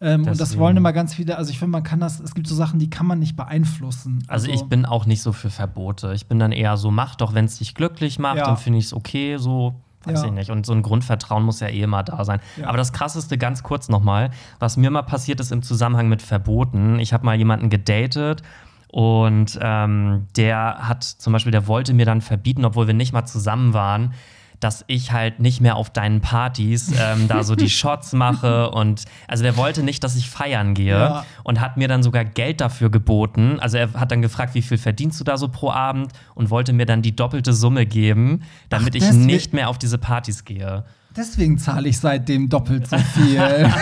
Ähm, 0.00 0.26
und 0.26 0.38
das 0.40 0.58
wollen 0.58 0.76
immer 0.76 0.92
ganz 0.92 1.14
viele, 1.14 1.36
also 1.38 1.50
ich 1.50 1.58
finde, 1.58 1.70
man 1.72 1.82
kann 1.82 2.00
das, 2.00 2.20
es 2.20 2.34
gibt 2.34 2.46
so 2.46 2.54
Sachen, 2.54 2.78
die 2.78 2.90
kann 2.90 3.06
man 3.06 3.18
nicht 3.20 3.36
beeinflussen. 3.36 4.22
Also 4.28 4.48
ich 4.48 4.62
bin 4.64 4.84
auch 4.86 5.06
nicht 5.06 5.22
so 5.22 5.32
für 5.32 5.50
Verbote. 5.50 6.12
Ich 6.14 6.26
bin 6.26 6.38
dann 6.38 6.52
eher 6.52 6.76
so, 6.76 6.90
mach 6.90 7.14
doch, 7.16 7.32
wenn 7.34 7.46
es 7.46 7.58
dich 7.58 7.74
glücklich 7.74 8.18
macht, 8.18 8.38
Ja. 8.38 8.44
dann 8.44 8.56
finde 8.58 8.78
ich 8.78 8.86
es 8.86 8.92
okay, 8.94 9.36
so. 9.38 9.74
Weiß 10.06 10.20
Ja. 10.22 10.26
ich 10.26 10.32
nicht. 10.32 10.50
Und 10.50 10.66
so 10.66 10.72
ein 10.72 10.82
Grundvertrauen 10.82 11.42
muss 11.44 11.60
ja 11.60 11.68
eh 11.68 11.80
immer 11.82 12.02
da 12.02 12.24
sein. 12.24 12.40
Ja. 12.56 12.68
Aber 12.68 12.76
das 12.76 12.92
krasseste, 12.92 13.38
ganz 13.38 13.62
kurz 13.62 13.88
nochmal, 13.88 14.30
was 14.58 14.76
mir 14.76 14.90
mal 14.90 15.02
passiert 15.02 15.40
ist 15.40 15.52
im 15.52 15.62
Zusammenhang 15.62 16.08
mit 16.08 16.22
Verboten. 16.22 16.98
Ich 16.98 17.12
habe 17.12 17.24
mal 17.24 17.36
jemanden 17.36 17.70
gedatet 17.70 18.42
und 18.88 19.58
ähm, 19.60 20.26
der 20.36 20.88
hat 20.88 21.02
zum 21.04 21.32
Beispiel, 21.32 21.50
der 21.52 21.66
wollte 21.66 21.94
mir 21.94 22.06
dann 22.06 22.20
verbieten, 22.20 22.64
obwohl 22.64 22.86
wir 22.86 22.94
nicht 22.94 23.12
mal 23.12 23.24
zusammen 23.24 23.74
waren, 23.74 24.12
dass 24.60 24.84
ich 24.86 25.12
halt 25.12 25.40
nicht 25.40 25.60
mehr 25.60 25.76
auf 25.76 25.90
deinen 25.90 26.20
Partys 26.20 26.92
ähm, 26.98 27.28
da 27.28 27.42
so 27.42 27.54
die 27.54 27.68
Shots 27.80 28.12
mache 28.12 28.70
und 28.70 29.04
also 29.28 29.42
der 29.42 29.56
wollte 29.56 29.82
nicht, 29.82 30.02
dass 30.04 30.16
ich 30.16 30.30
feiern 30.30 30.74
gehe 30.74 30.98
Ja. 30.98 31.26
und 31.42 31.60
hat 31.60 31.76
mir 31.76 31.88
dann 31.88 32.02
sogar 32.02 32.24
Geld 32.24 32.60
dafür 32.60 32.90
geboten. 32.90 33.58
Also 33.60 33.76
er 33.78 33.92
hat 33.94 34.10
dann 34.12 34.22
gefragt, 34.22 34.54
wie 34.54 34.62
viel 34.62 34.78
verdienst 34.78 35.20
du 35.20 35.24
da 35.24 35.36
so 35.36 35.48
pro 35.48 35.70
Abend 35.70 36.12
und 36.34 36.50
wollte 36.50 36.72
mir 36.72 36.86
dann 36.86 37.02
die 37.02 37.14
doppelte 37.14 37.52
Summe 37.52 37.84
geben, 37.86 38.42
damit 38.70 38.94
Ach, 38.96 39.08
ich 39.08 39.12
nicht 39.12 39.52
mehr 39.52 39.68
auf 39.68 39.78
diese 39.78 39.98
Partys 39.98 40.44
gehe. 40.44 40.84
Deswegen 41.16 41.58
zahle 41.58 41.88
ich 41.88 41.98
seitdem 41.98 42.48
doppelt 42.48 42.88
so 42.88 42.96
viel. 42.98 43.70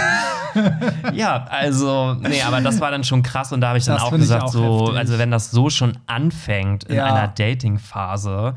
Ja, 1.14 1.46
also, 1.48 2.14
nee, 2.20 2.42
aber 2.42 2.60
das 2.60 2.78
war 2.78 2.90
dann 2.90 3.04
schon 3.04 3.22
krass 3.22 3.52
und 3.52 3.62
da 3.62 3.68
habe 3.68 3.78
ich 3.78 3.86
dann 3.86 3.94
Das 3.94 4.02
auch 4.04 4.10
gesagt, 4.12 4.42
auch 4.42 4.48
so, 4.52 4.80
heftig. 4.82 4.98
also 4.98 5.18
wenn 5.18 5.30
das 5.30 5.50
so 5.50 5.70
schon 5.70 5.96
anfängt 6.06 6.84
in 6.84 6.96
Ja. 6.96 7.06
einer 7.06 7.28
Dating-Phase, 7.28 8.54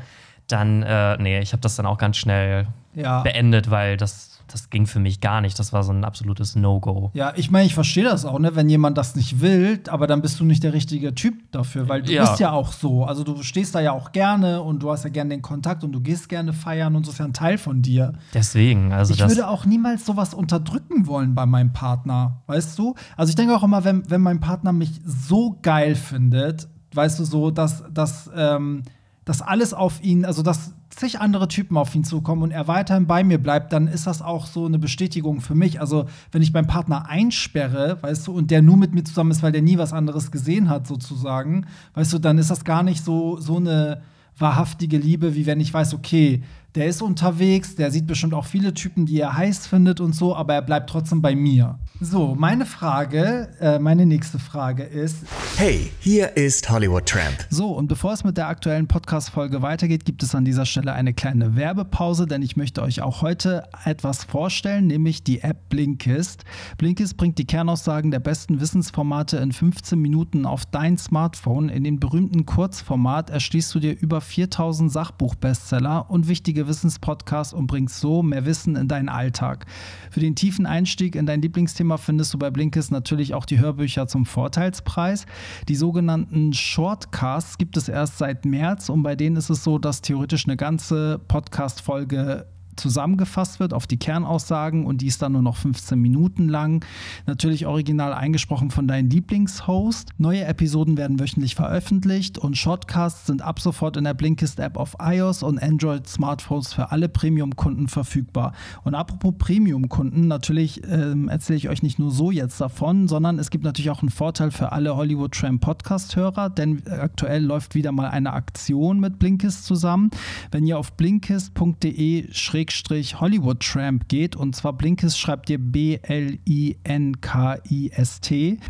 dann, 0.48 0.82
äh, 0.82 1.16
nee, 1.18 1.40
ich 1.40 1.52
habe 1.52 1.60
das 1.60 1.76
dann 1.76 1.86
auch 1.86 1.98
ganz 1.98 2.16
schnell 2.16 2.66
ja. 2.94 3.22
beendet, 3.22 3.70
weil 3.70 3.96
das, 3.96 4.40
das 4.48 4.70
ging 4.70 4.86
für 4.86 5.00
mich 5.00 5.20
gar 5.20 5.40
nicht. 5.40 5.58
Das 5.58 5.72
war 5.72 5.82
so 5.82 5.92
ein 5.92 6.04
absolutes 6.04 6.54
No-Go. 6.54 7.10
Ja, 7.14 7.32
ich 7.36 7.50
meine, 7.50 7.66
ich 7.66 7.74
verstehe 7.74 8.04
das 8.04 8.24
auch, 8.24 8.38
ne, 8.38 8.54
wenn 8.54 8.68
jemand 8.68 8.96
das 8.96 9.16
nicht 9.16 9.40
will, 9.40 9.80
aber 9.88 10.06
dann 10.06 10.22
bist 10.22 10.38
du 10.38 10.44
nicht 10.44 10.62
der 10.62 10.72
richtige 10.72 11.14
Typ 11.14 11.34
dafür, 11.50 11.88
weil 11.88 12.02
du 12.02 12.12
Ja. 12.12 12.22
bist 12.22 12.38
ja 12.40 12.52
auch 12.52 12.72
so. 12.72 13.04
Also 13.04 13.24
du 13.24 13.42
stehst 13.42 13.74
da 13.74 13.80
ja 13.80 13.92
auch 13.92 14.12
gerne 14.12 14.62
und 14.62 14.82
du 14.82 14.90
hast 14.90 15.02
ja 15.04 15.10
gerne 15.10 15.30
den 15.30 15.42
Kontakt 15.42 15.82
und 15.82 15.92
du 15.92 16.00
gehst 16.00 16.28
gerne 16.28 16.52
feiern 16.52 16.94
und 16.94 17.04
so 17.04 17.12
ist 17.12 17.18
ja 17.18 17.24
ein 17.24 17.32
Teil 17.32 17.58
von 17.58 17.82
dir. 17.82 18.12
Deswegen, 18.32 18.92
also 18.92 19.14
ich 19.14 19.26
würde 19.26 19.48
auch 19.48 19.66
niemals 19.66 20.06
sowas 20.06 20.32
unterdrücken 20.32 21.06
wollen 21.06 21.34
bei 21.34 21.44
meinem 21.44 21.72
Partner, 21.72 22.42
weißt 22.46 22.78
du? 22.78 22.94
Also 23.16 23.30
ich 23.30 23.36
denke 23.36 23.54
auch 23.56 23.64
immer, 23.64 23.84
wenn, 23.84 24.08
wenn 24.08 24.20
mein 24.20 24.38
Partner 24.40 24.72
mich 24.72 25.00
so 25.04 25.58
geil 25.60 25.96
findet, 25.96 26.68
weißt 26.94 27.18
du, 27.18 27.24
so, 27.24 27.50
dass, 27.50 27.82
dass, 27.92 28.30
ähm, 28.34 28.82
dass 29.26 29.42
alles 29.42 29.74
auf 29.74 30.02
ihn, 30.02 30.24
also 30.24 30.42
dass 30.42 30.72
zig 30.88 31.20
andere 31.20 31.48
Typen 31.48 31.76
auf 31.76 31.94
ihn 31.94 32.04
zukommen 32.04 32.42
und 32.42 32.52
er 32.52 32.68
weiterhin 32.68 33.06
bei 33.06 33.24
mir 33.24 33.38
bleibt, 33.38 33.72
dann 33.72 33.88
ist 33.88 34.06
das 34.06 34.22
auch 34.22 34.46
so 34.46 34.64
eine 34.64 34.78
Bestätigung 34.78 35.40
für 35.40 35.56
mich. 35.56 35.80
Also 35.80 36.06
wenn 36.32 36.42
ich 36.42 36.52
meinen 36.52 36.68
Partner 36.68 37.08
einsperre, 37.08 37.98
weißt 38.00 38.28
du, 38.28 38.32
und 38.32 38.50
der 38.50 38.62
nur 38.62 38.76
mit 38.78 38.94
mir 38.94 39.04
zusammen 39.04 39.32
ist, 39.32 39.42
weil 39.42 39.52
der 39.52 39.62
nie 39.62 39.78
was 39.78 39.92
anderes 39.92 40.30
gesehen 40.30 40.70
hat, 40.70 40.86
sozusagen, 40.86 41.66
weißt 41.94 42.14
du, 42.14 42.18
dann 42.18 42.38
ist 42.38 42.50
das 42.50 42.64
gar 42.64 42.84
nicht 42.84 43.04
so, 43.04 43.38
so 43.38 43.56
eine 43.56 44.00
wahrhaftige 44.38 44.96
Liebe, 44.96 45.34
wie 45.34 45.44
wenn 45.44 45.60
ich 45.60 45.74
weiß, 45.74 45.94
okay, 45.94 46.42
der 46.76 46.86
ist 46.86 47.00
unterwegs, 47.02 47.74
der 47.74 47.90
sieht 47.90 48.06
bestimmt 48.06 48.34
auch 48.34 48.44
viele 48.44 48.74
Typen, 48.74 49.06
die 49.06 49.18
er 49.18 49.36
heiß 49.36 49.66
findet 49.66 50.00
und 50.00 50.14
so, 50.14 50.36
aber 50.36 50.54
er 50.54 50.62
bleibt 50.62 50.90
trotzdem 50.90 51.22
bei 51.22 51.34
mir. 51.34 51.78
So, 52.00 52.34
meine 52.34 52.66
Frage, 52.66 53.48
äh, 53.58 53.78
meine 53.78 54.04
nächste 54.04 54.38
Frage 54.38 54.82
ist, 54.82 55.16
Hey, 55.56 55.90
hier 56.00 56.36
ist 56.36 56.68
Hollywood 56.68 57.06
Tramp. 57.06 57.46
so, 57.48 57.70
und 57.70 57.86
bevor 57.86 58.12
es 58.12 58.22
mit 58.22 58.36
der 58.36 58.48
aktuellen 58.48 58.86
Podcast-Folge 58.86 59.62
weitergeht, 59.62 60.04
gibt 60.04 60.22
es 60.22 60.34
an 60.34 60.44
dieser 60.44 60.66
Stelle 60.66 60.92
eine 60.92 61.14
kleine 61.14 61.56
Werbepause, 61.56 62.26
denn 62.26 62.42
ich 62.42 62.56
möchte 62.58 62.82
euch 62.82 63.00
auch 63.00 63.22
heute 63.22 63.62
etwas 63.86 64.24
vorstellen, 64.24 64.86
nämlich 64.88 65.24
die 65.24 65.40
App 65.40 65.70
Blinkist. 65.70 66.44
Blinkist 66.76 67.16
bringt 67.16 67.38
die 67.38 67.46
Kernaussagen 67.46 68.10
der 68.10 68.20
besten 68.20 68.60
Wissensformate 68.60 69.38
in 69.38 69.52
15 69.52 69.98
Minuten 69.98 70.44
auf 70.44 70.66
dein 70.66 70.98
Smartphone. 70.98 71.70
In 71.70 71.84
dem 71.84 71.98
berühmten 71.98 72.44
Kurzformat 72.44 73.30
erschließt 73.30 73.74
du 73.74 73.80
dir 73.80 73.98
über 73.98 74.20
4000 74.20 74.92
Sachbuch-Bestseller 74.92 76.10
und 76.10 76.28
wichtige 76.28 76.65
Wissenspodcasts 76.68 77.52
und 77.52 77.66
bringst 77.66 78.00
so 78.00 78.22
mehr 78.22 78.46
Wissen 78.46 78.76
in 78.76 78.88
deinen 78.88 79.08
Alltag. 79.08 79.66
Für 80.10 80.20
den 80.20 80.34
tiefen 80.34 80.66
Einstieg 80.66 81.14
in 81.14 81.26
dein 81.26 81.42
Lieblingsthema 81.42 81.96
findest 81.96 82.34
du 82.34 82.38
bei 82.38 82.50
Blinkist 82.50 82.90
natürlich 82.90 83.34
auch 83.34 83.44
die 83.44 83.58
Hörbücher 83.58 84.06
zum 84.06 84.26
Vorteilspreis. 84.26 85.26
Die 85.68 85.76
sogenannten 85.76 86.52
Shortcasts 86.52 87.58
gibt 87.58 87.76
es 87.76 87.88
erst 87.88 88.18
seit 88.18 88.44
März 88.44 88.88
und 88.88 89.02
bei 89.02 89.16
denen 89.16 89.36
ist 89.36 89.50
es 89.50 89.64
so, 89.64 89.78
dass 89.78 90.02
theoretisch 90.02 90.46
eine 90.46 90.56
ganze 90.56 91.20
Podcast-Folge 91.28 92.46
zusammengefasst 92.76 93.60
wird 93.60 93.72
auf 93.72 93.86
die 93.86 93.98
Kernaussagen 93.98 94.86
und 94.86 95.00
die 95.00 95.06
ist 95.06 95.22
dann 95.22 95.32
nur 95.32 95.42
noch 95.42 95.56
15 95.56 95.98
Minuten 95.98 96.48
lang. 96.48 96.84
Natürlich 97.26 97.66
original 97.66 98.12
eingesprochen 98.12 98.70
von 98.70 98.88
deinem 98.88 99.10
Lieblingshost. 99.10 100.10
Neue 100.18 100.44
Episoden 100.44 100.96
werden 100.96 101.20
wöchentlich 101.20 101.54
veröffentlicht 101.54 102.38
und 102.38 102.56
Shortcasts 102.56 103.26
sind 103.26 103.42
ab 103.42 103.60
sofort 103.60 103.96
in 103.96 104.04
der 104.04 104.14
Blinkist-App 104.14 104.76
auf 104.76 104.96
iOS 105.00 105.42
und 105.42 105.62
Android-Smartphones 105.62 106.72
für 106.72 106.90
alle 106.90 107.08
Premium-Kunden 107.08 107.88
verfügbar. 107.88 108.52
Und 108.84 108.94
apropos 108.94 109.34
Premium-Kunden, 109.38 110.28
natürlich 110.28 110.82
ähm, 110.88 111.28
erzähle 111.28 111.56
ich 111.56 111.68
euch 111.68 111.82
nicht 111.82 111.98
nur 111.98 112.10
so 112.10 112.30
jetzt 112.30 112.60
davon, 112.60 113.08
sondern 113.08 113.38
es 113.38 113.50
gibt 113.50 113.64
natürlich 113.64 113.90
auch 113.90 114.02
einen 114.02 114.10
Vorteil 114.10 114.50
für 114.50 114.72
alle 114.72 114.96
Hollywood 114.96 115.32
Tram 115.32 115.58
Podcast-Hörer, 115.58 116.50
denn 116.50 116.82
aktuell 116.88 117.44
läuft 117.44 117.74
wieder 117.74 117.92
mal 117.92 118.08
eine 118.08 118.32
Aktion 118.32 119.00
mit 119.00 119.18
Blinkist 119.18 119.64
zusammen. 119.64 120.10
Wenn 120.50 120.66
ihr 120.66 120.78
auf 120.78 120.92
blinkist.de 120.92 122.32
Hollywood 122.70 123.60
Tramp 123.60 124.08
geht 124.08 124.34
und 124.36 124.56
zwar 124.56 124.72
Blinkist 124.72 125.18
schreibt 125.18 125.48
ihr 125.50 125.58
B-L-I-N-K-I-S-T. 125.58 126.38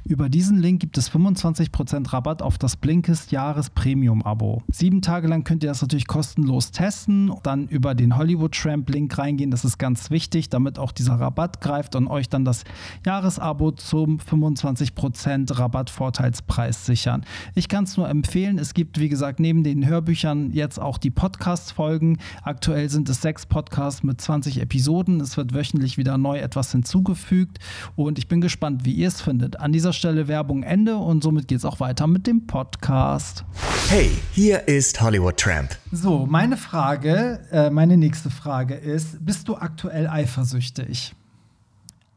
Über 0.04 0.28
diesen 0.28 0.58
Link 0.58 0.80
gibt 0.80 0.98
es 0.98 1.10
25% 1.10 2.12
Rabatt 2.12 2.42
auf 2.42 2.58
das 2.58 2.76
Blinkist 2.76 3.32
Jahres 3.32 3.70
Premium 3.70 4.22
Abo. 4.22 4.62
Sieben 4.70 5.00
Tage 5.02 5.28
lang 5.28 5.44
könnt 5.44 5.62
ihr 5.62 5.70
das 5.70 5.80
natürlich 5.80 6.06
kostenlos 6.06 6.72
testen, 6.72 7.32
dann 7.42 7.68
über 7.68 7.94
den 7.94 8.16
Hollywood 8.16 8.52
Tramp 8.52 8.90
Link 8.90 9.16
reingehen. 9.16 9.50
Das 9.50 9.64
ist 9.64 9.78
ganz 9.78 10.10
wichtig, 10.10 10.50
damit 10.50 10.78
auch 10.78 10.92
dieser 10.92 11.14
Rabatt 11.14 11.60
greift 11.60 11.96
und 11.96 12.06
euch 12.08 12.28
dann 12.28 12.44
das 12.44 12.64
Jahresabo 13.04 13.72
zum 13.72 14.18
25% 14.18 15.58
Rabattvorteilspreis 15.58 16.84
sichern. 16.84 17.24
Ich 17.54 17.68
kann 17.68 17.84
es 17.84 17.96
nur 17.96 18.08
empfehlen. 18.08 18.58
Es 18.58 18.74
gibt, 18.74 19.00
wie 19.00 19.08
gesagt, 19.08 19.40
neben 19.40 19.64
den 19.64 19.86
Hörbüchern 19.86 20.50
jetzt 20.52 20.78
auch 20.78 20.98
die 20.98 21.10
Podcast-Folgen. 21.10 22.18
Aktuell 22.42 22.90
sind 22.90 23.08
es 23.08 23.22
sechs 23.22 23.46
Podcasts 23.46 23.85
mit 24.02 24.20
20 24.20 24.60
Episoden. 24.60 25.20
Es 25.20 25.36
wird 25.36 25.54
wöchentlich 25.54 25.96
wieder 25.96 26.18
neu 26.18 26.38
etwas 26.38 26.72
hinzugefügt 26.72 27.58
und 27.94 28.18
ich 28.18 28.26
bin 28.26 28.40
gespannt, 28.40 28.84
wie 28.84 28.92
ihr 28.92 29.08
es 29.08 29.20
findet. 29.20 29.60
An 29.60 29.72
dieser 29.72 29.92
Stelle 29.92 30.28
Werbung 30.28 30.62
Ende 30.62 30.96
und 30.96 31.22
somit 31.22 31.46
geht 31.46 31.58
es 31.58 31.64
auch 31.64 31.78
weiter 31.78 32.06
mit 32.06 32.26
dem 32.26 32.46
Podcast. 32.46 33.44
Hey, 33.88 34.10
hier 34.32 34.66
ist 34.66 35.00
Hollywood 35.00 35.36
Tramp. 35.36 35.76
So, 35.92 36.26
meine 36.26 36.56
Frage, 36.56 37.40
äh, 37.52 37.70
meine 37.70 37.96
nächste 37.96 38.30
Frage 38.30 38.74
ist: 38.74 39.24
Bist 39.24 39.46
du 39.46 39.56
aktuell 39.56 40.08
eifersüchtig? 40.08 41.14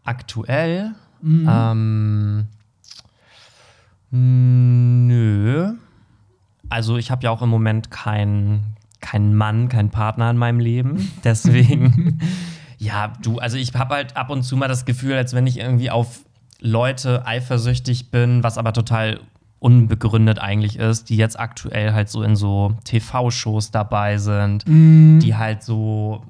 Aktuell? 0.04 0.96
Mhm. 1.22 2.48
Ähm, 4.12 5.08
nö. 5.08 5.74
also 6.70 6.98
ich 6.98 7.12
habe 7.12 7.24
ja 7.24 7.30
auch 7.30 7.44
im 7.44 7.50
Moment 7.50 7.92
keinen 7.92 8.76
keinen 9.10 9.36
Mann, 9.36 9.70
keinen 9.70 9.90
Partner 9.90 10.30
in 10.30 10.38
meinem 10.38 10.60
Leben. 10.60 11.12
Deswegen, 11.24 12.20
ja, 12.78 13.14
du, 13.24 13.40
also 13.40 13.58
ich 13.58 13.74
habe 13.74 13.96
halt 13.96 14.16
ab 14.18 14.30
und 14.30 14.44
zu 14.44 14.56
mal 14.58 14.68
das 14.68 14.86
Gefühl, 14.86 15.14
als 15.14 15.34
wenn 15.34 15.48
ich 15.48 15.58
irgendwie 15.60 15.90
auf 15.90 16.20
Leute 16.62 17.26
eifersüchtig 17.26 18.12
bin, 18.12 18.44
was 18.44 18.58
aber 18.58 18.74
total 18.74 19.20
unbegründet 19.60 20.40
eigentlich 20.40 20.78
ist, 20.78 21.10
die 21.10 21.18
jetzt 21.18 21.40
aktuell 21.40 21.94
halt 21.94 22.10
so 22.10 22.22
in 22.24 22.36
so 22.36 22.76
TV-Shows 22.86 23.72
dabei 23.72 24.18
sind, 24.18 24.68
Mhm. 24.68 25.20
die 25.22 25.36
halt 25.36 25.64
so 25.64 26.24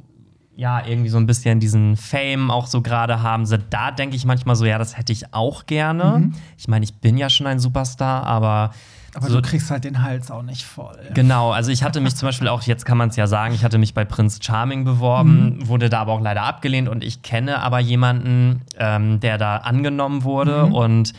ja, 0.56 0.86
irgendwie 0.86 1.10
so 1.10 1.18
ein 1.18 1.26
bisschen 1.26 1.62
diesen 1.62 1.96
Fame 1.96 2.52
auch 2.52 2.68
so 2.68 2.82
gerade 2.82 3.22
haben. 3.24 3.46
So, 3.46 3.56
da 3.70 3.92
denke 3.92 4.18
ich 4.18 4.26
manchmal 4.26 4.58
so, 4.58 4.66
ja, 4.66 4.78
das 4.78 4.98
hätte 4.98 5.14
ich 5.14 5.34
auch 5.34 5.66
gerne. 5.68 6.32
Ich 6.58 6.68
meine, 6.68 6.84
ich 6.84 6.96
bin 6.96 7.18
ja 7.18 7.30
schon 7.30 7.48
ein 7.48 7.60
Superstar, 7.60 8.26
aber, 8.26 8.72
Aber 9.16 9.28
so, 9.28 9.42
du 9.42 9.48
kriegst 9.48 9.72
halt 9.72 9.84
den 9.84 10.02
Hals 10.02 10.32
auch 10.32 10.44
nicht 10.44 10.64
voll. 10.64 10.98
Genau, 11.14 11.52
also 11.52 11.72
ich 11.72 11.84
hatte 11.84 12.00
mich 12.02 12.16
zum 12.16 12.28
Beispiel 12.28 12.48
auch, 12.48 12.64
jetzt 12.64 12.86
kann 12.86 12.98
man 12.98 13.10
es 13.10 13.16
ja 13.16 13.28
sagen, 13.28 13.54
ich 13.54 13.64
hatte 13.64 13.78
mich 13.78 13.94
bei 13.94 14.06
Prinz 14.06 14.40
Charming 14.42 14.86
beworben, 14.86 15.68
wurde 15.68 15.90
da 15.90 16.02
aber 16.02 16.14
auch 16.14 16.22
leider 16.22 16.44
abgelehnt 16.44 16.90
und 16.90 17.04
ich 17.04 17.22
kenne 17.22 17.62
aber 17.62 17.80
jemanden, 17.80 18.62
ähm, 18.78 19.20
der 19.20 19.38
da 19.38 19.58
angenommen 19.58 20.24
wurde 20.24 20.66
und 20.66 21.14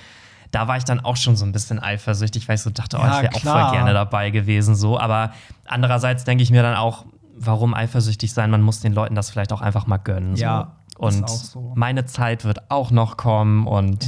da 0.50 0.66
war 0.66 0.76
ich 0.76 0.84
dann 0.84 1.00
auch 1.00 1.16
schon 1.16 1.36
so 1.36 1.44
ein 1.44 1.52
bisschen 1.52 1.78
eifersüchtig, 1.78 2.48
weil 2.48 2.56
ich 2.56 2.62
so 2.62 2.70
dachte, 2.70 2.98
oh, 2.98 3.02
Ja, 3.02 3.16
ich 3.16 3.22
wäre 3.22 3.34
auch 3.34 3.40
voll 3.40 3.72
gerne 3.72 3.92
dabei 3.92 4.30
gewesen, 4.30 4.74
so. 4.74 4.98
Aber 4.98 5.32
andererseits 5.64 6.24
denke 6.24 6.42
ich 6.42 6.50
mir 6.50 6.62
dann 6.62 6.74
auch, 6.74 7.04
warum 7.36 7.72
eifersüchtig 7.72 8.32
sein? 8.32 8.50
Man 8.50 8.62
muss 8.62 8.80
den 8.80 8.92
Leuten 8.92 9.14
das 9.14 9.30
vielleicht 9.30 9.52
auch 9.52 9.60
einfach 9.60 9.86
mal 9.86 9.98
gönnen. 9.98 10.36
So. 10.36 10.42
Ja, 10.42 10.72
ist 10.88 10.98
und 10.98 11.24
auch 11.24 11.28
so. 11.28 11.72
meine 11.76 12.04
Zeit 12.04 12.44
wird 12.44 12.70
auch 12.70 12.90
noch 12.90 13.16
kommen 13.16 13.66
und 13.66 14.06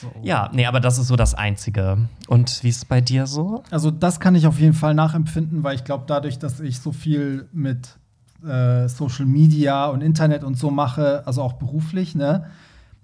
So. 0.00 0.10
ja, 0.22 0.50
nee, 0.52 0.66
aber 0.66 0.80
das 0.80 0.98
ist 0.98 1.08
so 1.08 1.16
das 1.16 1.34
Einzige. 1.34 1.98
Und 2.28 2.62
wie 2.62 2.68
ist 2.68 2.78
es 2.78 2.84
bei 2.84 3.00
dir 3.00 3.26
so? 3.26 3.62
Also 3.70 3.90
das 3.90 4.20
kann 4.20 4.34
ich 4.34 4.46
auf 4.46 4.58
jeden 4.58 4.74
Fall 4.74 4.94
nachempfinden, 4.94 5.62
weil 5.62 5.74
ich 5.74 5.84
glaube, 5.84 6.04
dadurch, 6.06 6.38
dass 6.38 6.60
ich 6.60 6.80
so 6.80 6.92
viel 6.92 7.48
mit 7.52 7.98
äh, 8.44 8.88
Social 8.88 9.26
Media 9.26 9.86
und 9.86 10.00
Internet 10.00 10.44
und 10.44 10.56
so 10.56 10.70
mache, 10.70 11.22
also 11.26 11.42
auch 11.42 11.54
beruflich, 11.54 12.14
ne, 12.14 12.46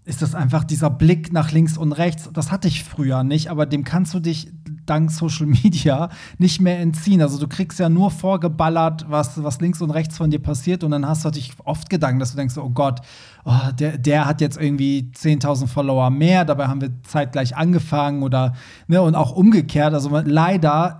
ist 0.07 0.23
das 0.23 0.37
einfach 0.37 0.63
dieser 0.63 0.89
Blick 0.89 1.33
nach 1.33 1.51
links 1.51 1.77
und 1.77 1.93
rechts. 1.93 2.31
Das 2.33 2.53
hatte 2.53 2.69
ich 2.69 2.85
früher 2.85 3.25
nicht, 3.25 3.51
aber 3.51 3.67
dem 3.67 3.83
kannst 3.83 4.15
du 4.15 4.21
dich 4.21 4.49
dank 4.87 5.11
Social 5.11 5.47
Media 5.47 6.09
nicht 6.39 6.61
mehr 6.61 6.79
entziehen. 6.79 7.21
Also 7.21 7.39
du 7.39 7.49
kriegst 7.49 7.79
ja 7.81 7.89
nur 7.89 8.13
vorgeballert, 8.13 9.07
was, 9.09 9.43
was 9.43 9.61
links 9.61 9.83
und 9.83 9.91
rechts 9.91 10.17
von 10.17 10.31
dir 10.31 10.39
passiert 10.39 10.85
und 10.85 10.93
dann 10.93 11.07
hast 11.07 11.25
du 11.25 11.31
dich 11.31 11.53
oft 11.65 11.91
Gedanken, 11.91 12.21
dass 12.21 12.31
du 12.31 12.37
denkst, 12.37 12.57
oh 12.57 12.71
Gott, 12.71 13.01
oh, 13.47 13.71
der, 13.79 13.97
der 13.97 14.27
hat 14.27 14.41
jetzt 14.41 14.61
irgendwie 14.61 15.13
10.000 15.15 15.69
Follower 15.69 16.11
mehr, 16.11 16.45
dabei 16.45 16.67
haben 16.67 16.81
wir 16.81 16.91
zeitgleich 17.05 17.57
angefangen 17.57 18.25
oder 18.25 18.55
ne, 18.89 19.01
und 19.01 19.15
auch 19.15 19.31
umgekehrt. 19.33 19.95
Also 19.95 20.11
man, 20.11 20.27
leider 20.27 20.99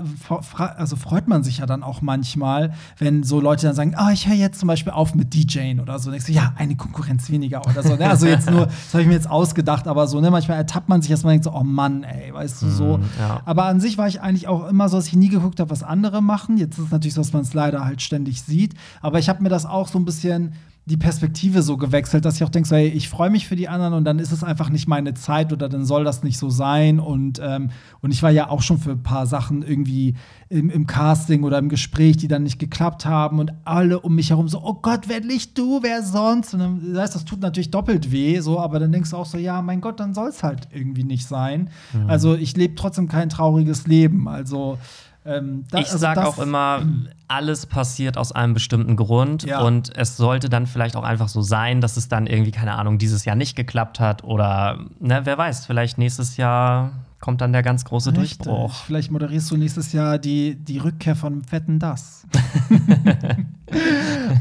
also 0.77 0.95
freut 0.95 1.27
man 1.27 1.43
sich 1.43 1.59
ja 1.59 1.67
dann 1.67 1.83
auch 1.83 2.03
manchmal, 2.03 2.73
wenn 2.99 3.25
so 3.25 3.41
Leute 3.41 3.67
dann 3.67 3.75
sagen, 3.75 3.95
ah, 3.97 4.13
ich 4.13 4.29
höre 4.29 4.37
jetzt 4.37 4.61
zum 4.61 4.69
Beispiel 4.69 4.93
auf 4.93 5.15
mit 5.17 5.35
DJing 5.35 5.81
oder 5.81 5.99
so. 5.99 6.11
Denkst 6.11 6.27
du, 6.27 6.33
ja, 6.33 6.55
eine 6.57 6.77
Konkurrenz 6.77 7.29
weniger 7.31 7.67
oder 7.67 7.83
so. 7.83 7.97
Ne? 7.97 8.09
Also 8.09 8.27
jetzt 8.29 8.49
nur, 8.49 8.67
das 8.67 8.93
habe 8.93 9.03
ich 9.03 9.09
mir 9.09 9.15
jetzt 9.15 9.29
ausgedacht, 9.29 9.89
aber 9.89 10.07
so, 10.07 10.21
ne, 10.21 10.31
manchmal 10.31 10.59
ertappt 10.59 10.89
man 10.89 11.03
sich, 11.03 11.11
dass 11.11 11.25
man 11.25 11.33
denkt 11.33 11.45
so, 11.45 11.53
oh 11.53 11.65
Mann, 11.65 12.05
ey, 12.05 12.33
weißt 12.33 12.63
du 12.63 12.69
so. 12.69 13.01
ja. 13.19 13.41
Aber 13.45 13.65
an 13.65 13.81
sich 13.81 13.99
war 13.99 14.07
ich 14.07 14.21
eigentlich 14.21 14.47
auch 14.47 14.69
immer 14.69 14.89
so, 14.89 14.97
dass 14.99 15.09
ich 15.09 15.17
nie 15.17 15.31
geguckt 15.31 15.59
habe, 15.59 15.71
was 15.71 15.83
andere 15.83 16.23
machen. 16.23 16.59
Jetzt 16.59 16.79
ist 16.79 16.85
es 16.85 16.91
natürlich 16.93 17.15
so, 17.15 17.23
dass 17.23 17.33
man 17.33 17.43
es 17.43 17.55
leider 17.55 17.85
halt 17.85 18.03
ständig 18.03 18.43
sieht. 18.43 18.75
Aber 19.03 19.19
ich 19.19 19.29
habe 19.29 19.43
mir 19.43 19.49
das 19.49 19.67
auch 19.67 19.89
so 19.89 19.99
ein 19.99 20.05
bisschen 20.05 20.53
die 20.89 20.97
Perspektive 20.97 21.63
so 21.63 21.77
gewechselt, 21.77 22.25
dass 22.25 22.37
ich 22.37 22.45
auch 22.45 22.49
denke, 22.49 22.69
so, 22.69 22.77
hey, 22.77 22.87
ich 22.87 23.09
freue 23.09 23.29
mich 23.29 23.49
für 23.49 23.57
die 23.57 23.69
anderen 23.69 23.93
und 23.93 24.05
dann 24.05 24.21
ist 24.21 24.31
es 24.31 24.45
einfach 24.45 24.71
nicht 24.71 24.87
meine 24.87 25.15
Zeit 25.15 25.53
oder 25.53 25.69
dann 25.69 25.85
soll 25.85 26.05
das 26.05 26.23
nicht 26.23 26.39
so 26.39 26.49
sein. 26.49 27.01
Und, 27.01 27.41
ähm, 27.43 27.71
und 28.03 28.13
ich 28.13 28.23
war 28.23 28.31
ja 28.31 28.49
auch 28.51 28.63
schon 28.63 28.79
für 28.79 28.93
ein 28.93 29.03
paar 29.03 29.27
Sachen 29.27 29.63
irgendwie 29.63 30.15
im, 30.49 30.71
im 30.71 30.87
Casting 30.87 31.43
oder 31.43 31.59
im 31.59 31.69
Gespräch, 31.69 32.19
die 32.19 32.29
dann 32.29 32.45
nicht 32.45 32.61
geklappt 32.61 33.05
haben 33.05 33.41
und 33.41 33.53
alle 33.65 33.99
um 33.99 34.15
mich 34.15 34.31
herum 34.31 34.47
so, 34.47 34.63
oh 34.63 34.75
Gott, 34.75 35.09
wer 35.09 35.21
nicht 35.21 35.59
du, 35.59 35.83
wer 35.83 36.05
sonst? 36.05 36.55
Und 36.55 36.61
dann, 36.61 36.93
das 36.93 37.03
heißt, 37.03 37.15
das 37.17 37.25
tut 37.25 37.41
natürlich 37.41 37.73
doppelt 37.73 38.13
weh, 38.13 38.39
so, 38.39 38.61
aber 38.61 38.79
dann 38.79 38.93
denkst 38.93 39.11
du 39.11 39.17
auch 39.17 39.27
so, 39.27 39.39
ja, 39.39 39.63
mein 39.63 39.81
Gott, 39.81 39.99
dann 39.99 40.15
soll 40.15 40.29
es 40.29 40.45
halt 40.45 40.69
irgendwie 40.73 41.03
nicht 41.03 41.27
sein. 41.27 41.69
Also 42.07 42.37
ich 42.37 42.57
lebe 42.57 42.77
trotzdem 42.77 43.09
kein 43.09 43.29
trauriges 43.29 43.89
Leben. 43.89 44.29
Also 44.29 44.79
ähm, 45.27 45.65
da- 45.71 45.79
ich 45.79 45.87
also 45.87 45.99
sage 45.99 46.27
auch 46.27 46.39
immer, 46.39 46.83
alles 47.29 47.67
passiert 47.67 48.17
aus 48.17 48.33
einem 48.33 48.55
bestimmten 48.55 48.97
Grund 48.97 49.43
Ja. 49.45 49.61
und 49.63 49.95
es 49.97 50.17
sollte 50.17 50.49
dann 50.49 50.67
vielleicht 50.67 50.97
auch 50.97 51.03
einfach 51.05 51.29
so 51.29 51.43
sein, 51.43 51.81
dass 51.81 51.97
es 51.97 52.09
dann 52.09 52.27
irgendwie, 52.27 52.53
keine 52.53 52.75
Ahnung, 52.77 52.99
dieses 52.99 53.25
Jahr 53.25 53.37
nicht 53.37 53.57
geklappt 53.57 54.01
hat 54.01 54.25
oder, 54.25 54.79
ne, 55.01 55.21
wer 55.25 55.37
weiß, 55.37 55.67
vielleicht 55.67 55.99
nächstes 55.99 56.37
Jahr 56.37 56.93
kommt 57.19 57.41
dann 57.41 57.53
der 57.53 57.63
ganz 57.63 57.85
große 57.85 58.11
Richtig. 58.17 58.39
Durchbruch. 58.39 58.75
Vielleicht 58.85 59.11
moderierst 59.11 59.51
du 59.51 59.57
nächstes 59.57 59.93
Jahr 59.93 60.19
die, 60.19 60.55
die 60.55 60.79
Rückkehr 60.79 61.17
von 61.17 61.43
Fetten 61.43 61.79
Das. 61.81 62.25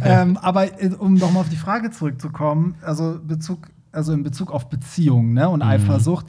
ähm, 0.03 0.37
aber 0.37 0.81
äh, 0.81 0.89
um 0.97 1.15
nochmal 1.15 1.41
auf 1.41 1.49
die 1.49 1.55
Frage 1.55 1.91
zurückzukommen, 1.91 2.75
also 2.81 3.19
Bezug, 3.23 3.67
also 3.91 4.13
in 4.13 4.23
Bezug 4.23 4.51
auf 4.51 4.69
Beziehungen 4.69 5.33
ne, 5.33 5.47
Mhm. 5.47 5.53
und 5.53 5.61
Eifersucht. 5.61 6.25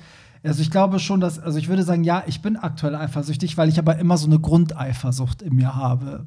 Also 0.46 0.62
ich 0.62 0.70
glaube 0.70 0.98
schon, 0.98 1.20
dass, 1.20 1.38
also 1.38 1.58
ich 1.58 1.68
würde 1.68 1.82
sagen, 1.82 2.04
ja, 2.04 2.22
ich 2.26 2.42
bin 2.42 2.56
aktuell 2.56 2.94
eifersüchtig, 2.94 3.56
weil 3.56 3.68
ich 3.68 3.78
aber 3.78 3.98
immer 3.98 4.16
so 4.16 4.26
eine 4.26 4.38
Grundeifersucht 4.38 5.42
in 5.42 5.56
mir 5.56 5.74
habe. 5.74 6.26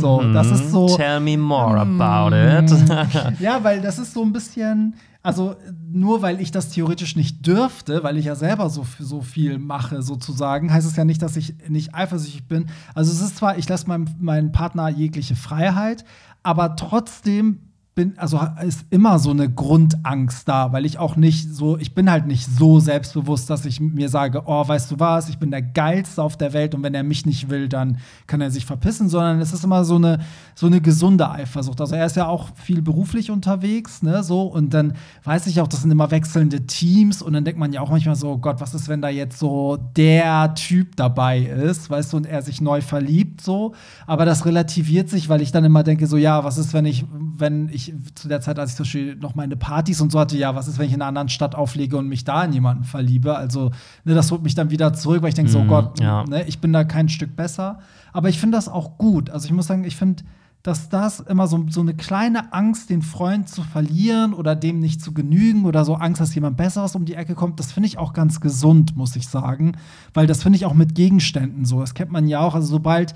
So, 0.00 0.22
das 0.32 0.50
ist 0.50 0.70
so. 0.70 0.88
Mhm. 0.88 0.96
Tell 0.96 1.20
me 1.20 1.38
more 1.38 1.80
about 1.80 2.36
it. 2.36 3.40
Ja, 3.40 3.64
weil 3.64 3.80
das 3.80 3.98
ist 3.98 4.12
so 4.12 4.22
ein 4.22 4.32
bisschen, 4.32 4.94
also 5.22 5.56
nur 5.90 6.20
weil 6.20 6.40
ich 6.40 6.50
das 6.50 6.68
theoretisch 6.68 7.16
nicht 7.16 7.46
dürfte, 7.46 8.02
weil 8.02 8.18
ich 8.18 8.26
ja 8.26 8.34
selber 8.34 8.68
so, 8.68 8.84
so 8.98 9.22
viel 9.22 9.58
mache, 9.58 10.02
sozusagen, 10.02 10.72
heißt 10.72 10.86
es 10.86 10.96
ja 10.96 11.04
nicht, 11.04 11.22
dass 11.22 11.36
ich 11.36 11.54
nicht 11.68 11.94
eifersüchtig 11.94 12.46
bin. 12.46 12.66
Also 12.94 13.10
es 13.10 13.20
ist 13.22 13.38
zwar, 13.38 13.56
ich 13.56 13.68
lasse 13.68 13.88
meinem, 13.88 14.06
meinem 14.18 14.52
Partner 14.52 14.88
jegliche 14.90 15.34
Freiheit, 15.34 16.04
aber 16.42 16.76
trotzdem 16.76 17.60
bin, 17.94 18.18
also 18.18 18.40
ist 18.66 18.86
immer 18.90 19.20
so 19.20 19.30
eine 19.30 19.48
Grundangst 19.48 20.48
da, 20.48 20.72
weil 20.72 20.84
ich 20.84 20.98
auch 20.98 21.14
nicht 21.14 21.54
so, 21.54 21.78
ich 21.78 21.94
bin 21.94 22.10
halt 22.10 22.26
nicht 22.26 22.46
so 22.46 22.80
selbstbewusst, 22.80 23.48
dass 23.48 23.64
ich 23.64 23.80
mir 23.80 24.08
sage, 24.08 24.42
oh, 24.46 24.66
weißt 24.66 24.90
du 24.90 24.98
was, 24.98 25.28
ich 25.28 25.38
bin 25.38 25.52
der 25.52 25.62
Geilste 25.62 26.20
auf 26.20 26.36
der 26.36 26.52
Welt 26.52 26.74
und 26.74 26.82
wenn 26.82 26.94
er 26.94 27.04
mich 27.04 27.24
nicht 27.24 27.50
will, 27.50 27.68
dann 27.68 27.98
kann 28.26 28.40
er 28.40 28.50
sich 28.50 28.66
verpissen, 28.66 29.08
sondern 29.08 29.40
es 29.40 29.52
ist 29.52 29.62
immer 29.62 29.84
so 29.84 29.94
eine, 29.94 30.18
so 30.56 30.66
eine 30.66 30.80
gesunde 30.80 31.30
Eifersucht. 31.30 31.80
Also 31.80 31.94
er 31.94 32.06
ist 32.06 32.16
ja 32.16 32.26
auch 32.26 32.48
viel 32.56 32.82
beruflich 32.82 33.30
unterwegs, 33.30 34.02
ne, 34.02 34.24
so, 34.24 34.42
und 34.42 34.74
dann 34.74 34.94
weiß 35.22 35.46
ich 35.46 35.60
auch, 35.60 35.68
das 35.68 35.82
sind 35.82 35.92
immer 35.92 36.10
wechselnde 36.10 36.66
Teams 36.66 37.22
und 37.22 37.32
dann 37.32 37.44
denkt 37.44 37.60
man 37.60 37.72
ja 37.72 37.80
auch 37.80 37.90
manchmal 37.90 38.16
so, 38.16 38.32
oh 38.32 38.38
Gott, 38.38 38.60
was 38.60 38.74
ist, 38.74 38.88
wenn 38.88 39.02
da 39.02 39.08
jetzt 39.08 39.38
so 39.38 39.78
der 39.96 40.54
Typ 40.54 40.96
dabei 40.96 41.42
ist, 41.42 41.90
weißt 41.90 42.12
du, 42.12 42.16
und 42.16 42.26
er 42.26 42.42
sich 42.42 42.60
neu 42.60 42.80
verliebt, 42.80 43.40
so, 43.40 43.72
aber 44.04 44.24
das 44.24 44.46
relativiert 44.46 45.08
sich, 45.08 45.28
weil 45.28 45.42
ich 45.42 45.52
dann 45.52 45.64
immer 45.64 45.84
denke, 45.84 46.08
so, 46.08 46.16
ja, 46.16 46.42
was 46.42 46.58
ist, 46.58 46.74
wenn 46.74 46.86
ich, 46.86 47.04
wenn 47.36 47.68
ich 47.68 47.83
zu 48.14 48.28
der 48.28 48.40
Zeit, 48.40 48.58
als 48.58 48.70
ich 48.70 48.76
zum 48.76 48.84
Beispiel 48.84 49.16
noch 49.16 49.34
meine 49.34 49.56
Partys 49.56 50.00
und 50.00 50.12
so 50.12 50.18
hatte, 50.20 50.36
ja, 50.36 50.54
was 50.54 50.68
ist, 50.68 50.78
wenn 50.78 50.86
ich 50.86 50.92
in 50.92 51.00
einer 51.02 51.08
anderen 51.08 51.28
Stadt 51.28 51.54
auflege 51.54 51.96
und 51.96 52.08
mich 52.08 52.24
da 52.24 52.44
in 52.44 52.52
jemanden 52.52 52.84
verliebe? 52.84 53.36
Also, 53.36 53.70
ne, 54.04 54.14
das 54.14 54.30
holt 54.30 54.42
mich 54.42 54.54
dann 54.54 54.70
wieder 54.70 54.92
zurück, 54.92 55.22
weil 55.22 55.28
ich 55.30 55.34
denke, 55.34 55.50
so, 55.50 55.58
oh 55.60 55.64
Mhm, 55.64 55.68
Gott, 55.68 56.00
ja. 56.00 56.24
ne, 56.24 56.44
ich 56.46 56.60
bin 56.60 56.72
da 56.72 56.84
kein 56.84 57.08
Stück 57.08 57.36
besser. 57.36 57.78
Aber 58.12 58.28
ich 58.28 58.38
finde 58.38 58.56
das 58.56 58.68
auch 58.68 58.98
gut. 58.98 59.30
Also, 59.30 59.46
ich 59.46 59.52
muss 59.52 59.66
sagen, 59.66 59.84
ich 59.84 59.96
finde, 59.96 60.22
dass 60.62 60.88
das 60.88 61.20
immer 61.20 61.46
so, 61.46 61.66
so 61.68 61.80
eine 61.82 61.92
kleine 61.94 62.52
Angst, 62.54 62.88
den 62.88 63.02
Freund 63.02 63.48
zu 63.50 63.62
verlieren 63.62 64.32
oder 64.32 64.56
dem 64.56 64.80
nicht 64.80 65.02
zu 65.02 65.12
genügen 65.12 65.66
oder 65.66 65.84
so 65.84 65.96
Angst, 65.96 66.22
dass 66.22 66.34
jemand 66.34 66.56
Besseres 66.56 66.94
um 66.96 67.04
die 67.04 67.14
Ecke 67.14 67.34
kommt, 67.34 67.60
das 67.60 67.70
finde 67.72 67.86
ich 67.88 67.98
auch 67.98 68.14
ganz 68.14 68.40
gesund, 68.40 68.96
muss 68.96 69.14
ich 69.14 69.28
sagen. 69.28 69.72
Weil 70.14 70.26
das 70.26 70.42
finde 70.42 70.56
ich 70.56 70.64
auch 70.64 70.72
mit 70.72 70.94
Gegenständen 70.94 71.64
so. 71.66 71.80
Das 71.80 71.92
kennt 71.92 72.10
man 72.12 72.26
ja 72.28 72.40
auch. 72.40 72.54
Also, 72.54 72.68
sobald 72.68 73.14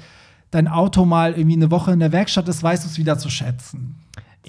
dein 0.50 0.68
Auto 0.68 1.04
mal 1.04 1.32
irgendwie 1.34 1.56
eine 1.56 1.70
Woche 1.70 1.92
in 1.92 2.00
der 2.00 2.12
Werkstatt 2.12 2.48
ist, 2.48 2.62
weißt 2.62 2.84
du 2.84 2.88
es 2.88 2.98
wieder 2.98 3.18
zu 3.18 3.28
schätzen. 3.30 3.96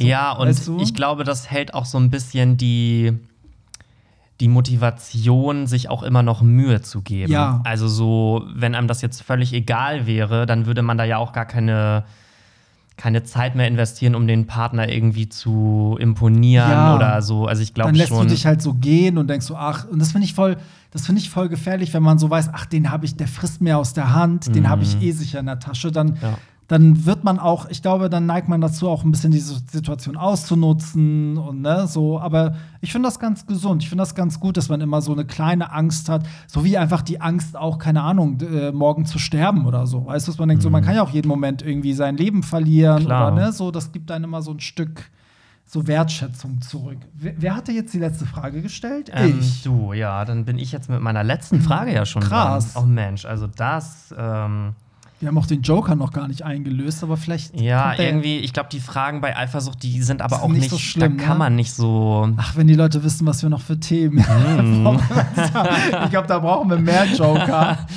Ja, 0.08 0.32
und 0.34 0.48
weißt 0.48 0.68
du? 0.68 0.80
ich 0.82 0.94
glaube, 0.94 1.24
das 1.24 1.50
hält 1.52 1.74
auch 1.74 1.86
so 1.86 1.98
ein 1.98 2.10
bisschen 2.10 2.58
die, 2.58 3.14
die 4.40 4.48
Motivation, 4.48 5.68
sich 5.68 5.90
auch 5.90 6.04
immer 6.04 6.24
noch 6.24 6.42
Mühe 6.42 6.82
zu 6.82 7.02
geben. 7.02 7.32
Ja. 7.32 7.62
Also 7.66 7.88
so, 7.88 8.46
wenn 8.54 8.76
einem 8.76 8.88
das 8.88 9.02
jetzt 9.02 9.22
völlig 9.22 9.54
egal 9.54 10.08
wäre, 10.08 10.46
dann 10.46 10.66
würde 10.66 10.82
man 10.82 10.98
da 10.98 11.04
ja 11.04 11.18
auch 11.18 11.34
gar 11.34 11.46
keine, 11.46 12.06
keine 12.96 13.24
Zeit 13.24 13.56
mehr 13.56 13.68
investieren, 13.68 14.16
um 14.16 14.28
den 14.28 14.48
Partner 14.48 14.90
irgendwie 14.90 15.28
zu 15.30 15.98
imponieren 16.00 16.70
Ja. 16.70 16.96
oder 16.96 17.22
so. 17.22 17.46
Also 17.48 17.62
ich 17.64 17.74
glaube 17.74 17.90
dann 17.90 17.96
lässt 17.96 18.10
schon. 18.10 18.28
du 18.28 18.34
dich 18.34 18.46
halt 18.46 18.62
so 18.62 18.74
gehen 18.74 19.18
und 19.18 19.28
denkst 19.30 19.46
so, 19.46 19.56
ach, 19.58 19.86
und 19.90 20.00
das 20.00 20.12
finde 20.14 20.26
ich 20.26 20.34
voll, 20.34 20.58
das 20.92 21.06
finde 21.06 21.22
ich 21.22 21.30
voll 21.30 21.50
gefährlich, 21.50 21.94
wenn 21.94 22.04
man 22.04 22.18
so 22.20 22.30
weiß, 22.30 22.50
ach, 22.54 22.66
den 22.66 22.92
habe 22.92 23.06
ich, 23.06 23.16
der 23.16 23.28
frisst 23.28 23.62
mir 23.62 23.78
aus 23.78 23.94
der 23.94 24.14
Hand, 24.14 24.54
den 24.56 24.70
habe 24.70 24.84
ich 24.84 25.02
eh 25.02 25.12
sicher 25.12 25.40
in 25.40 25.46
der 25.48 25.60
Tasche, 25.60 25.92
dann, 25.92 26.08
Mhm. 26.12 26.18
Ja. 26.22 26.38
Dann 26.70 27.06
wird 27.06 27.24
man 27.24 27.40
auch, 27.40 27.68
ich 27.70 27.82
glaube, 27.82 28.10
dann 28.10 28.26
neigt 28.28 28.48
man 28.48 28.62
dazu, 28.62 28.88
auch 28.88 29.04
ein 29.04 29.12
bisschen 29.12 29.32
diese 29.32 29.56
Situation 29.72 30.16
auszunutzen 30.16 31.38
und 31.38 31.62
ne, 31.62 31.88
so, 31.88 32.20
aber 32.20 32.54
ich 32.80 32.92
finde 32.92 33.08
das 33.08 33.20
ganz 33.20 33.46
gesund, 33.48 33.82
ich 33.84 33.90
finde 33.90 34.04
das 34.04 34.16
ganz 34.16 34.40
gut, 34.40 34.56
dass 34.56 34.70
man 34.70 34.80
immer 34.80 35.02
so 35.02 35.12
eine 35.12 35.26
kleine 35.26 35.72
Angst 35.72 36.10
hat, 36.10 36.26
so 36.48 36.64
wie 36.64 36.78
einfach 36.78 37.02
die 37.02 37.20
Angst 37.22 37.58
auch, 37.58 37.80
keine 37.80 38.04
Ahnung, 38.04 38.40
äh, 38.42 38.72
morgen 38.72 39.06
zu 39.06 39.20
sterben 39.20 39.66
oder 39.66 39.88
so, 39.88 40.06
weißt 40.06 40.28
du, 40.28 40.32
dass 40.32 40.40
man 40.40 40.48
denkt, 40.50 40.64
so, 40.64 40.70
man 40.70 40.84
kann 40.84 40.96
ja 40.96 41.02
auch 41.02 41.10
jeden 41.10 41.28
Moment 41.28 41.62
irgendwie 41.62 41.94
sein 41.94 42.16
Leben 42.18 42.44
verlieren 42.44 43.02
Mhm. 43.04 43.06
Klar. 43.06 43.34
oder 43.34 43.46
ne, 43.46 43.52
so, 43.52 43.72
das 43.72 43.92
gibt 43.92 44.12
einem 44.12 44.26
immer 44.26 44.42
so 44.42 44.52
ein 44.52 44.60
Stück 44.60 45.10
so 45.66 45.86
Wertschätzung 45.88 46.62
zurück. 46.62 46.98
Wer, 47.14 47.34
wer 47.38 47.56
hatte 47.56 47.72
jetzt 47.72 47.94
die 47.94 48.00
letzte 48.00 48.26
Frage 48.26 48.62
gestellt? 48.62 49.12
Ähm, 49.14 49.38
ich. 49.40 49.62
Du, 49.64 49.94
ja, 49.94 50.24
dann 50.26 50.46
bin 50.46 50.58
ich 50.58 50.72
jetzt 50.72 50.90
mit 50.90 51.00
meiner 51.02 51.24
letzten 51.24 51.62
Frage 51.62 51.94
ja 51.94 52.06
schon 52.06 52.24
Krass. 52.24 52.74
dran. 52.74 52.84
Oh 52.84 52.88
Mensch, 52.88 53.26
also 53.26 53.46
das, 53.48 54.14
ähm, 54.18 54.74
Wir 55.20 55.28
haben 55.28 55.38
auch 55.38 55.46
den 55.48 55.62
Joker 55.62 55.96
noch 55.96 56.14
gar 56.14 56.30
nicht 56.30 56.44
eingelöst, 56.44 57.04
aber 57.04 57.18
vielleicht. 57.18 57.60
Ja, 57.60 57.94
irgendwie, 57.98 58.38
ich 58.38 58.54
glaube, 58.54 58.70
die 58.72 58.80
Fragen 58.80 59.20
bei 59.20 59.36
Eifersucht, 59.36 59.84
die 59.84 60.02
sind 60.02 60.22
aber 60.22 60.42
auch 60.42 60.48
nicht 60.48 60.62
nicht, 60.62 60.70
so 60.70 60.78
schlimm, 60.78 61.18
da 61.18 61.24
kann 61.24 61.34
ne? 61.34 61.40
man 61.40 61.56
nicht 61.56 61.74
so. 61.74 62.30
Ach, 62.38 62.56
wenn 62.56 62.68
die 62.68 62.74
Leute 62.76 63.04
wissen, 63.04 63.28
was 63.28 63.42
wir 63.44 63.50
noch 63.50 63.62
für 63.62 63.80
Themen 63.80 64.26
Hm. 64.26 65.00
Ich 66.06 66.10
glaube, 66.12 66.28
da 66.28 66.40
brauchen 66.40 66.70
wir 66.70 66.78
mehr 66.78 67.06
Joker. 67.06 67.78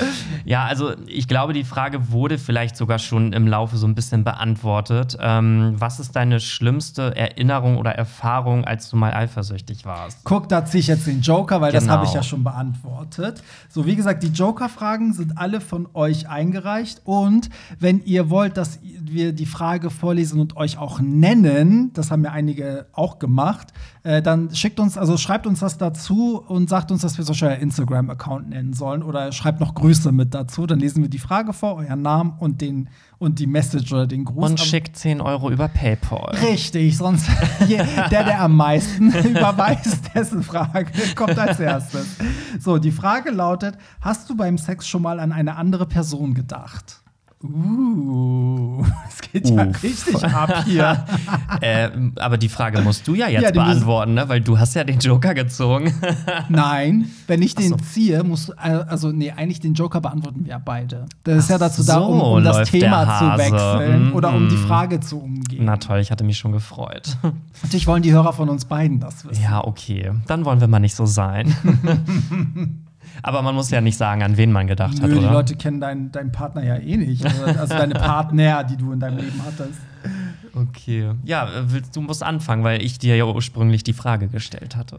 Ja, 0.45 0.65
also 0.65 0.93
ich 1.07 1.29
glaube, 1.29 1.53
die 1.53 1.63
Frage 1.63 2.11
wurde 2.11 2.37
vielleicht 2.37 2.77
sogar 2.77 2.99
schon 2.99 3.33
im 3.33 3.47
Laufe 3.47 3.77
so 3.77 3.87
ein 3.87 3.95
bisschen 3.95 4.25
beantwortet. 4.25 5.17
Ähm, 5.21 5.75
was 5.79 6.01
ist 6.01 6.17
deine 6.17 6.41
schlimmste 6.41 7.15
Erinnerung 7.15 7.77
oder 7.79 7.93
Erfahrung, 7.93 8.65
als 8.65 8.91
du 8.91 8.97
mal 8.97 9.15
eifersüchtig 9.15 9.85
warst? 9.85 10.19
Guck, 10.25 10.49
da 10.49 10.65
ziehe 10.65 10.81
ich 10.81 10.89
jetzt 10.89 11.07
den 11.07 11.21
Joker, 11.21 11.61
weil 11.61 11.71
das 11.71 11.85
Genau. 11.85 11.95
habe 11.95 12.07
ich 12.07 12.13
ja 12.15 12.25
schon 12.25 12.43
beantwortet. 12.43 13.41
So, 13.69 13.87
wie 13.87 13.95
gesagt, 13.95 14.25
die 14.25 14.29
Joker-Fragen 14.31 15.13
sind 15.13 15.39
alle 15.39 15.61
von 15.61 15.87
euch 15.95 16.29
eingereicht. 16.29 17.03
Und 17.13 17.51
wenn 17.79 18.03
ihr 18.05 18.31
wollt, 18.31 18.57
dass 18.57 18.81
wir 18.83 19.35
die 19.35 19.45
Frage 19.45 19.91
vorlesen 19.91 20.41
und 20.41 20.57
euch 20.57 20.79
auch 20.79 20.99
nennen, 20.99 21.93
das 21.93 22.11
haben 22.11 22.25
ja 22.25 22.31
einige 22.31 22.87
auch 22.93 23.19
gemacht, 23.19 23.75
äh, 24.03 24.23
dann 24.23 24.55
schickt 24.55 24.81
uns, 24.81 24.97
also 24.97 25.19
schreibt 25.19 25.47
uns 25.47 25.61
das 25.61 25.77
dazu 25.77 26.43
und 26.49 26.71
sagt 26.71 26.91
uns, 26.91 27.03
dass 27.03 27.19
wir 27.19 27.25
so 27.27 27.35
euer 27.45 27.57
Instagram-Account 27.57 28.49
nennen 28.49 28.73
sollen. 28.73 29.03
Oder 29.03 29.31
schreibt 29.31 29.61
noch 29.61 29.75
Grüße 29.75 30.11
mit 30.11 30.33
dazu. 30.33 30.67
Dann 30.67 30.81
lesen 30.81 31.03
wir 31.03 31.11
die 31.11 31.19
Frage 31.19 31.53
vor, 31.53 31.77
euren 31.77 32.01
Namen 32.01 32.33
und, 32.39 32.63
den, 32.63 32.89
und 33.19 33.39
die 33.39 33.47
Message 33.47 33.93
oder 33.93 34.07
den 34.07 34.25
Gruß. 34.25 34.51
Und 34.53 34.61
schickt 34.61 34.97
10 34.97 35.21
Euro 35.21 35.51
über 35.51 35.69
PayPal. 35.69 36.35
Richtig, 36.37 36.97
sonst 36.97 37.29
der, 37.69 38.07
der 38.09 38.41
am 38.41 38.57
meisten 38.57 39.13
überweist, 39.29 40.15
dessen 40.15 40.43
Frage 40.43 40.91
kommt 41.15 41.39
als 41.39 41.61
erstes. 41.61 42.17
So, 42.59 42.79
die 42.79 42.91
Frage 42.91 43.31
lautet: 43.31 43.77
Hast 44.01 44.31
du 44.31 44.35
beim 44.35 44.57
Sex 44.57 44.89
schon 44.89 45.03
mal 45.03 45.21
an 45.21 45.31
eine 45.31 45.57
andere 45.57 45.85
Person 45.85 46.33
gedacht? 46.33 47.02
Uh, 47.45 48.85
es 49.09 49.21
geht 49.21 49.49
ja 49.51 49.67
Uff. 49.67 49.83
richtig 49.83 50.25
ab 50.25 50.65
hier. 50.65 51.05
äh, 51.61 51.91
aber 52.17 52.39
die 52.39 52.49
Frage 52.49 52.81
musst 52.83 53.07
du 53.09 53.15
ja 53.15 53.29
jetzt 53.29 53.43
Ja, 53.43 53.51
beantworten, 53.51 54.15
ne? 54.15 54.29
weil 54.29 54.41
du 54.41 54.59
hast 54.59 54.75
ja 54.75 54.85
den 54.85 54.99
Joker 55.01 55.35
gezogen. 55.35 55.93
Nein, 56.49 57.07
wenn 57.27 57.43
ich 57.43 57.55
den 57.55 57.71
so. 57.71 57.77
ziehe, 57.77 58.23
musst 58.23 58.49
du, 58.51 58.53
äh, 58.53 58.85
also 58.89 59.11
nee, 59.11 59.33
eigentlich 59.33 59.61
den 59.61 59.75
Joker 59.75 60.01
beantworten 60.01 60.45
wir 60.47 60.59
beide. 60.65 61.07
Das 61.25 61.39
ist 61.39 61.51
ja 61.51 61.59
dazu 61.59 61.83
da, 61.85 61.95
so 61.95 62.05
um, 62.07 62.21
um 62.21 62.45
das 62.45 62.71
Thema 62.71 63.19
zu 63.19 63.39
wechseln 63.39 64.09
Mhm. 64.09 64.15
oder 64.15 64.33
um 64.33 64.49
die 64.49 64.57
Frage 64.57 65.01
zu 65.01 65.19
umgehen. 65.21 65.65
Na 65.65 65.77
toll, 65.77 65.99
ich 66.01 66.11
hatte 66.11 66.25
mich 66.25 66.39
schon 66.39 66.53
gefreut. 66.53 67.17
Natürlich 67.63 67.87
wollen 67.87 68.03
die 68.03 68.13
Hörer 68.13 68.33
von 68.33 68.49
uns 68.49 68.65
beiden 68.65 69.01
das 69.01 69.25
wissen. 69.29 69.43
Ja, 69.43 69.65
okay. 69.65 70.13
Dann 70.27 70.45
wollen 70.45 70.61
wir 70.61 70.69
mal 70.69 70.79
nicht 70.79 70.95
so 70.95 71.07
sein. 71.07 71.55
Aber 73.23 73.43
man 73.43 73.55
muss 73.55 73.71
ja 73.71 73.81
nicht 73.81 73.97
sagen, 73.97 74.23
an 74.23 74.37
wen 74.37 74.53
man 74.53 74.67
gedacht 74.67 75.01
hat, 75.01 75.09
Nö, 75.09 75.15
die 75.15 75.19
oder? 75.21 75.33
Leute 75.33 75.57
kennen 75.57 75.81
deinen, 75.81 76.11
deinen 76.13 76.33
Partner 76.33 76.65
ja 76.65 76.77
eh 76.77 76.97
nicht. 76.97 77.25
Also, 77.25 77.45
also 77.45 77.75
deine 77.75 77.95
Partner, 77.95 78.65
die 78.65 78.77
du 78.77 78.93
in 78.93 79.01
deinem 79.01 79.19
Leben 79.19 79.41
hattest. 79.45 79.81
Okay. 80.55 81.13
Ja, 81.25 81.49
willst, 81.67 81.97
du 81.97 82.01
musst 82.01 82.23
anfangen, 82.23 82.65
weil 82.65 82.83
ich 82.83 82.99
dir 82.99 83.17
ja 83.17 83.25
ursprünglich 83.25 83.85
die 83.85 83.93
Frage 83.93 84.29
gestellt 84.29 84.77
hatte. 84.77 84.99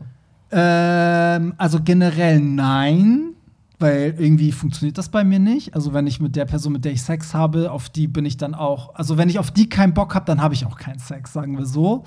Ähm, 0.52 1.54
also 1.58 1.80
generell 1.84 2.40
nein, 2.40 3.34
weil 3.80 4.16
irgendwie 4.18 4.52
funktioniert 4.52 4.98
das 4.98 5.10
bei 5.10 5.24
mir 5.24 5.40
nicht. 5.40 5.76
Also 5.76 5.94
wenn 5.94 6.08
ich 6.08 6.20
mit 6.20 6.36
der 6.36 6.46
Person, 6.46 6.74
mit 6.74 6.86
der 6.86 6.94
ich 6.94 7.02
Sex 7.02 7.34
habe, 7.34 7.72
auf 7.72 7.90
die 7.90 8.08
bin 8.08 8.26
ich 8.26 8.38
dann 8.38 8.56
auch. 8.56 8.96
Also 8.96 9.18
wenn 9.18 9.30
ich 9.30 9.40
auf 9.40 9.52
die 9.52 9.68
keinen 9.68 9.94
Bock 9.94 10.16
habe, 10.16 10.26
dann 10.26 10.42
habe 10.42 10.54
ich 10.54 10.66
auch 10.66 10.78
keinen 10.78 11.00
Sex, 11.00 11.34
sagen 11.34 11.58
wir 11.58 11.66
so. 11.66 12.04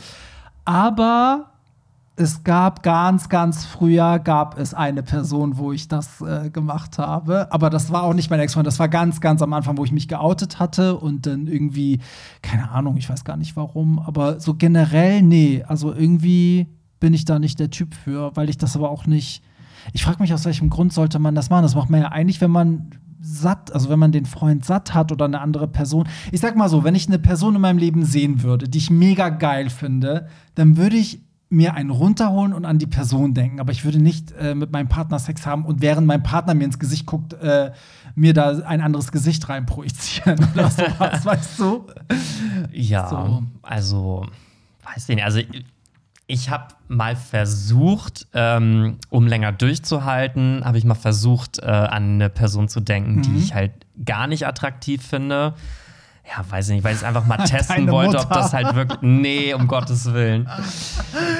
Aber 0.65 1.51
es 2.19 2.45
gab 2.45 2.83
ganz, 2.83 3.29
ganz 3.29 3.67
früher 3.67 4.19
gab 4.19 4.59
es 4.59 4.73
eine 4.73 5.03
Person, 5.03 5.59
wo 5.59 5.73
ich 5.73 5.87
das 5.87 6.23
äh, 6.23 6.49
gemacht 6.49 6.99
habe. 6.99 7.53
Aber 7.53 7.69
das 7.69 7.91
war 7.91 8.05
auch 8.05 8.15
nicht 8.15 8.31
mein 8.31 8.41
Ex-Freund. 8.41 8.67
Das 8.67 8.79
war 8.79 8.89
ganz, 8.89 9.21
ganz 9.21 9.43
am 9.43 9.53
Anfang, 9.53 9.77
wo 9.77 9.85
ich 9.85 9.93
mich 9.93 10.09
geoutet 10.09 10.59
hatte 10.59 10.97
und 10.97 11.27
dann 11.27 11.47
irgendwie, 11.47 12.01
keine 12.41 12.71
Ahnung, 12.71 12.97
ich 12.97 13.11
weiß 13.11 13.25
gar 13.25 13.37
nicht 13.37 13.55
warum. 13.55 13.99
Aber 13.99 14.41
so 14.41 14.55
generell, 14.55 15.21
nee. 15.21 15.63
Also 15.69 15.93
irgendwie 15.93 16.69
bin 17.01 17.13
ich 17.13 17.27
da 17.27 17.39
nicht 17.39 17.61
der 17.61 17.71
Typ 17.71 17.95
für, 17.95 18.35
weil 18.35 18.49
ich 18.49 18.57
das 18.57 18.77
aber 18.77 18.91
auch 18.91 19.07
nicht. 19.07 19.43
Ich 19.93 20.03
frage 20.03 20.23
mich, 20.23 20.33
aus 20.33 20.47
welchem 20.47 20.71
Grund 20.71 20.95
sollte 20.95 21.19
man 21.19 21.35
das 21.35 21.51
machen? 21.51 21.65
Das 21.65 21.75
macht 21.75 21.91
man 21.91 22.01
ja 22.01 22.09
eigentlich, 22.09 22.41
wenn 22.41 22.51
man 22.51 22.91
satt, 23.21 23.73
also 23.73 23.91
wenn 23.91 23.99
man 23.99 24.13
den 24.13 24.25
Freund 24.25 24.65
satt 24.65 24.95
hat 24.95 25.13
oder 25.13 25.27
eine 25.27 25.41
andere 25.41 25.69
Person. 25.69 26.09
Ich 26.33 26.41
sag 26.41 26.57
mal 26.57 26.69
so, 26.69 26.83
wenn 26.83 26.95
ich 26.95 27.09
eine 27.09 27.19
Person 27.19 27.57
in 27.57 27.61
meinem 27.61 27.79
Leben 27.79 28.05
sehen 28.05 28.43
würde, 28.43 28.69
die 28.69 28.79
ich 28.79 28.91
mega 28.91 29.29
geil 29.29 29.69
finde, 29.69 30.29
dann 30.55 30.77
würde 30.77 30.97
ich 30.97 31.26
mir 31.49 31.75
einen 31.75 31.91
runterholen 31.91 32.53
und 32.53 32.65
an 32.65 32.79
die 32.79 32.87
Person 32.89 33.33
denken. 33.35 33.61
Aber 33.61 33.71
ich 33.71 33.85
würde 33.85 33.99
nicht 33.99 34.33
äh, 34.33 34.55
mit 34.55 34.73
meinem 34.73 34.89
Partner 34.89 35.19
Sex 35.19 35.47
haben 35.47 35.65
und 35.65 35.81
während 35.81 36.07
mein 36.07 36.23
Partner 36.23 36.55
mir 36.55 36.65
ins 36.65 36.79
Gesicht 36.79 37.07
guckt, 37.07 37.35
äh, 37.35 37.71
mir 38.17 38.35
da 38.35 38.59
ein 38.67 38.81
anderes 38.81 39.13
Gesicht 39.13 39.49
rein 39.49 39.65
projizieren 39.67 40.39
oder 40.55 40.71
sowas, 40.71 41.25
weißt 41.25 41.59
du? 41.61 41.87
Ja, 42.73 43.09
So. 43.09 43.43
also, 43.63 44.27
weiß 44.85 45.09
ich 45.09 45.15
nicht. 45.17 45.25
Also, 45.25 45.41
ich 46.29 46.51
habe 46.51 46.75
mal 46.89 47.15
versucht, 47.15 48.27
ähm, 48.35 48.97
um 49.11 49.29
länger 49.29 49.53
durchzuhalten, 49.53 50.65
habe 50.65 50.79
ich 50.79 50.85
mal 50.85 50.95
versucht, 50.97 51.61
äh, 51.61 51.67
an 51.67 52.15
eine 52.15 52.29
Person 52.29 52.69
zu 52.69 52.81
denken, 52.81 53.17
Mhm. 53.17 53.23
die 53.23 53.37
ich 53.39 53.55
halt 53.55 53.73
gar 54.05 54.27
nicht 54.27 54.47
attraktiv 54.49 55.07
finde. 55.07 55.55
Ja, 56.29 56.45
weiß 56.49 56.69
ich 56.69 56.75
nicht, 56.77 56.85
weil 56.85 56.93
ich 56.93 56.99
es 56.99 57.05
einfach 57.05 57.25
mal 57.27 57.37
testen 57.45 57.77
Deine 57.87 57.93
wollte, 57.93 58.19
ob 58.19 58.25
Mutter. 58.29 58.35
das 58.41 58.53
halt 58.53 58.75
wirklich. 58.75 58.99
Nee, 59.03 59.55
um 59.55 59.67
Gottes 59.69 60.13
Willen. 60.13 60.49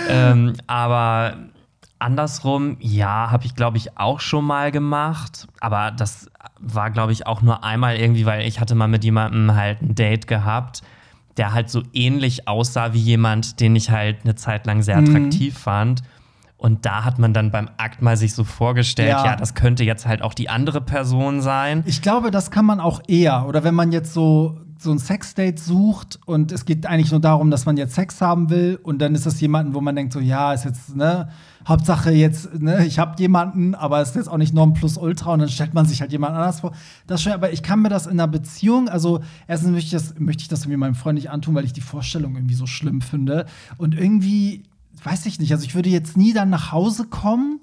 ähm, 0.09 0.55
aber 0.67 1.35
andersrum, 1.99 2.77
ja, 2.81 3.31
habe 3.31 3.45
ich, 3.47 3.55
glaube 3.55 3.77
ich, 3.79 3.99
auch 3.99 4.21
schon 4.21 4.45
mal 4.45 4.71
gemacht. 4.71 5.49
Aber 5.61 5.91
das 5.91 6.31
war, 6.61 6.91
glaube 6.91 7.13
ich, 7.13 7.27
auch 7.27 7.43
nur 7.43 7.65
einmal 7.65 7.97
irgendwie, 7.97 8.27
weil 8.27 8.47
ich 8.47 8.61
hatte 8.61 8.75
mal 8.75 8.89
mit 8.89 9.05
jemandem 9.05 9.55
halt 9.55 9.83
ein 9.83 9.95
Date 9.95 10.27
gehabt, 10.27 10.83
der 11.37 11.53
halt 11.53 11.69
so 11.69 11.83
ähnlich 11.93 12.49
aussah 12.49 12.93
wie 12.95 13.01
jemand, 13.01 13.61
den 13.61 13.77
ich 13.77 13.91
halt 13.91 14.19
eine 14.25 14.35
Zeit 14.37 14.67
lang 14.67 14.83
sehr 14.83 14.97
attraktiv 14.99 15.59
fand. 15.59 16.03
Und 16.59 16.87
da 16.87 17.05
hat 17.05 17.19
man 17.19 17.35
dann 17.35 17.51
beim 17.51 17.69
Akt 17.77 18.01
mal 18.01 18.17
sich 18.17 18.33
so 18.35 18.43
vorgestellt, 18.43 19.11
Ja. 19.11 19.25
ja. 19.27 19.37
das 19.37 19.55
könnte 19.55 19.85
jetzt 19.85 20.07
halt 20.07 20.23
auch 20.23 20.33
die 20.33 20.49
andere 20.49 20.81
Person 20.81 21.43
sein. 21.43 21.83
Ich 21.87 22.01
glaube, 22.01 22.31
das 22.31 22.51
kann 22.51 22.65
man 22.65 22.81
auch 22.81 23.03
eher. 23.07 23.47
Oder 23.47 23.63
wenn 23.65 23.75
man 23.75 23.93
jetzt 23.93 24.15
so, 24.15 24.59
so 24.79 24.91
ein 24.91 24.99
Sexdate 24.99 25.59
sucht 25.59 26.19
und 26.27 26.53
es 26.53 26.65
geht 26.65 26.87
eigentlich 26.87 27.11
nur 27.11 27.21
darum, 27.21 27.51
dass 27.51 27.67
man 27.67 27.77
jetzt 27.77 27.95
Sex 27.95 28.21
haben 28.21 28.51
will 28.51 28.79
und 28.83 29.01
dann 29.01 29.15
ist 29.15 29.27
das 29.27 29.41
jemanden, 29.41 29.75
wo 29.75 29.81
man 29.81 29.97
denkt, 29.97 30.13
so, 30.13 30.21
ja, 30.21 30.53
ist 30.53 30.65
jetzt, 30.65 30.95
ne, 30.97 31.29
Hauptsache 31.67 32.11
jetzt, 32.11 32.61
ne, 32.61 32.87
ich 32.87 32.99
habe 32.99 33.21
jemanden, 33.21 33.75
aber 33.75 34.01
es 34.01 34.11
ist 34.11 34.17
jetzt 34.17 34.29
auch 34.29 34.37
nicht 34.37 34.55
Nonplusultra 34.55 35.33
und 35.33 35.41
dann 35.41 35.49
stellt 35.49 35.75
man 35.75 35.87
sich 35.87 36.01
halt 36.01 36.13
jemand 36.13 36.37
anders 36.37 36.61
vor. 36.61 36.73
Das 37.07 37.23
schon, 37.23 37.33
aber 37.33 37.53
ich 37.53 37.63
kann 37.63 37.81
mir 37.81 37.89
das 37.89 38.07
in 38.07 38.13
einer 38.13 38.29
Beziehung, 38.29 38.89
also 38.89 39.21
erstens 39.47 39.71
möchte 39.71 39.87
ich 39.87 39.93
das, 39.93 40.19
möchte 40.19 40.43
ich 40.43 40.49
das 40.49 40.67
mir 40.67 40.77
meinem 40.77 40.95
Freund 40.95 41.17
nicht 41.17 41.31
antun, 41.31 41.55
weil 41.55 41.65
ich 41.65 41.73
die 41.73 41.81
Vorstellung 41.81 42.35
irgendwie 42.35 42.55
so 42.55 42.67
schlimm 42.67 43.01
finde. 43.01 43.47
Und 43.79 43.95
irgendwie, 43.95 44.63
weiß 45.03 45.27
ich 45.27 45.41
nicht, 45.41 45.53
also 45.53 45.65
ich 45.65 45.75
würde 45.75 45.89
jetzt 45.89 46.17
nie 46.17 46.33
dann 46.33 46.51
nach 46.51 46.73
Hause 46.73 47.05
kommen 47.05 47.61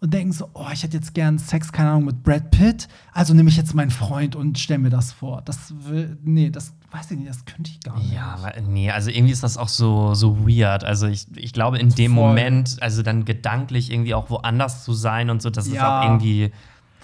und 0.00 0.14
denken 0.14 0.32
so, 0.32 0.48
oh, 0.54 0.66
ich 0.72 0.82
hätte 0.84 0.96
jetzt 0.96 1.12
gern 1.14 1.38
Sex, 1.38 1.72
keine 1.72 1.90
Ahnung, 1.90 2.04
mit 2.04 2.22
Brad 2.22 2.50
Pitt. 2.52 2.86
Also 3.12 3.34
nehme 3.34 3.48
ich 3.48 3.56
jetzt 3.56 3.74
meinen 3.74 3.90
Freund 3.90 4.36
und 4.36 4.58
stell 4.58 4.78
mir 4.78 4.90
das 4.90 5.10
vor. 5.12 5.42
Das 5.44 5.74
will, 5.88 6.16
nee, 6.22 6.50
das 6.50 6.72
weiß 6.92 7.10
ich 7.10 7.18
nicht, 7.18 7.28
das 7.28 7.44
könnte 7.44 7.70
ich 7.70 7.80
gar 7.80 7.98
nicht. 7.98 8.12
Ja, 8.12 8.38
nee, 8.68 8.90
also 8.90 9.10
irgendwie 9.10 9.32
ist 9.32 9.42
das 9.42 9.56
auch 9.58 9.68
so, 9.68 10.14
so 10.14 10.46
weird. 10.48 10.84
Also 10.84 11.06
ich, 11.08 11.26
ich 11.36 11.52
glaube, 11.52 11.78
in 11.78 11.88
dem 11.90 12.14
Voll. 12.14 12.28
Moment, 12.28 12.76
also 12.80 13.02
dann 13.02 13.24
gedanklich 13.24 13.90
irgendwie 13.90 14.14
auch 14.14 14.30
woanders 14.30 14.84
zu 14.84 14.92
sein 14.92 15.30
und 15.30 15.42
so, 15.42 15.50
das 15.50 15.66
ist 15.66 15.74
Ja. 15.74 16.00
auch 16.00 16.04
irgendwie 16.04 16.52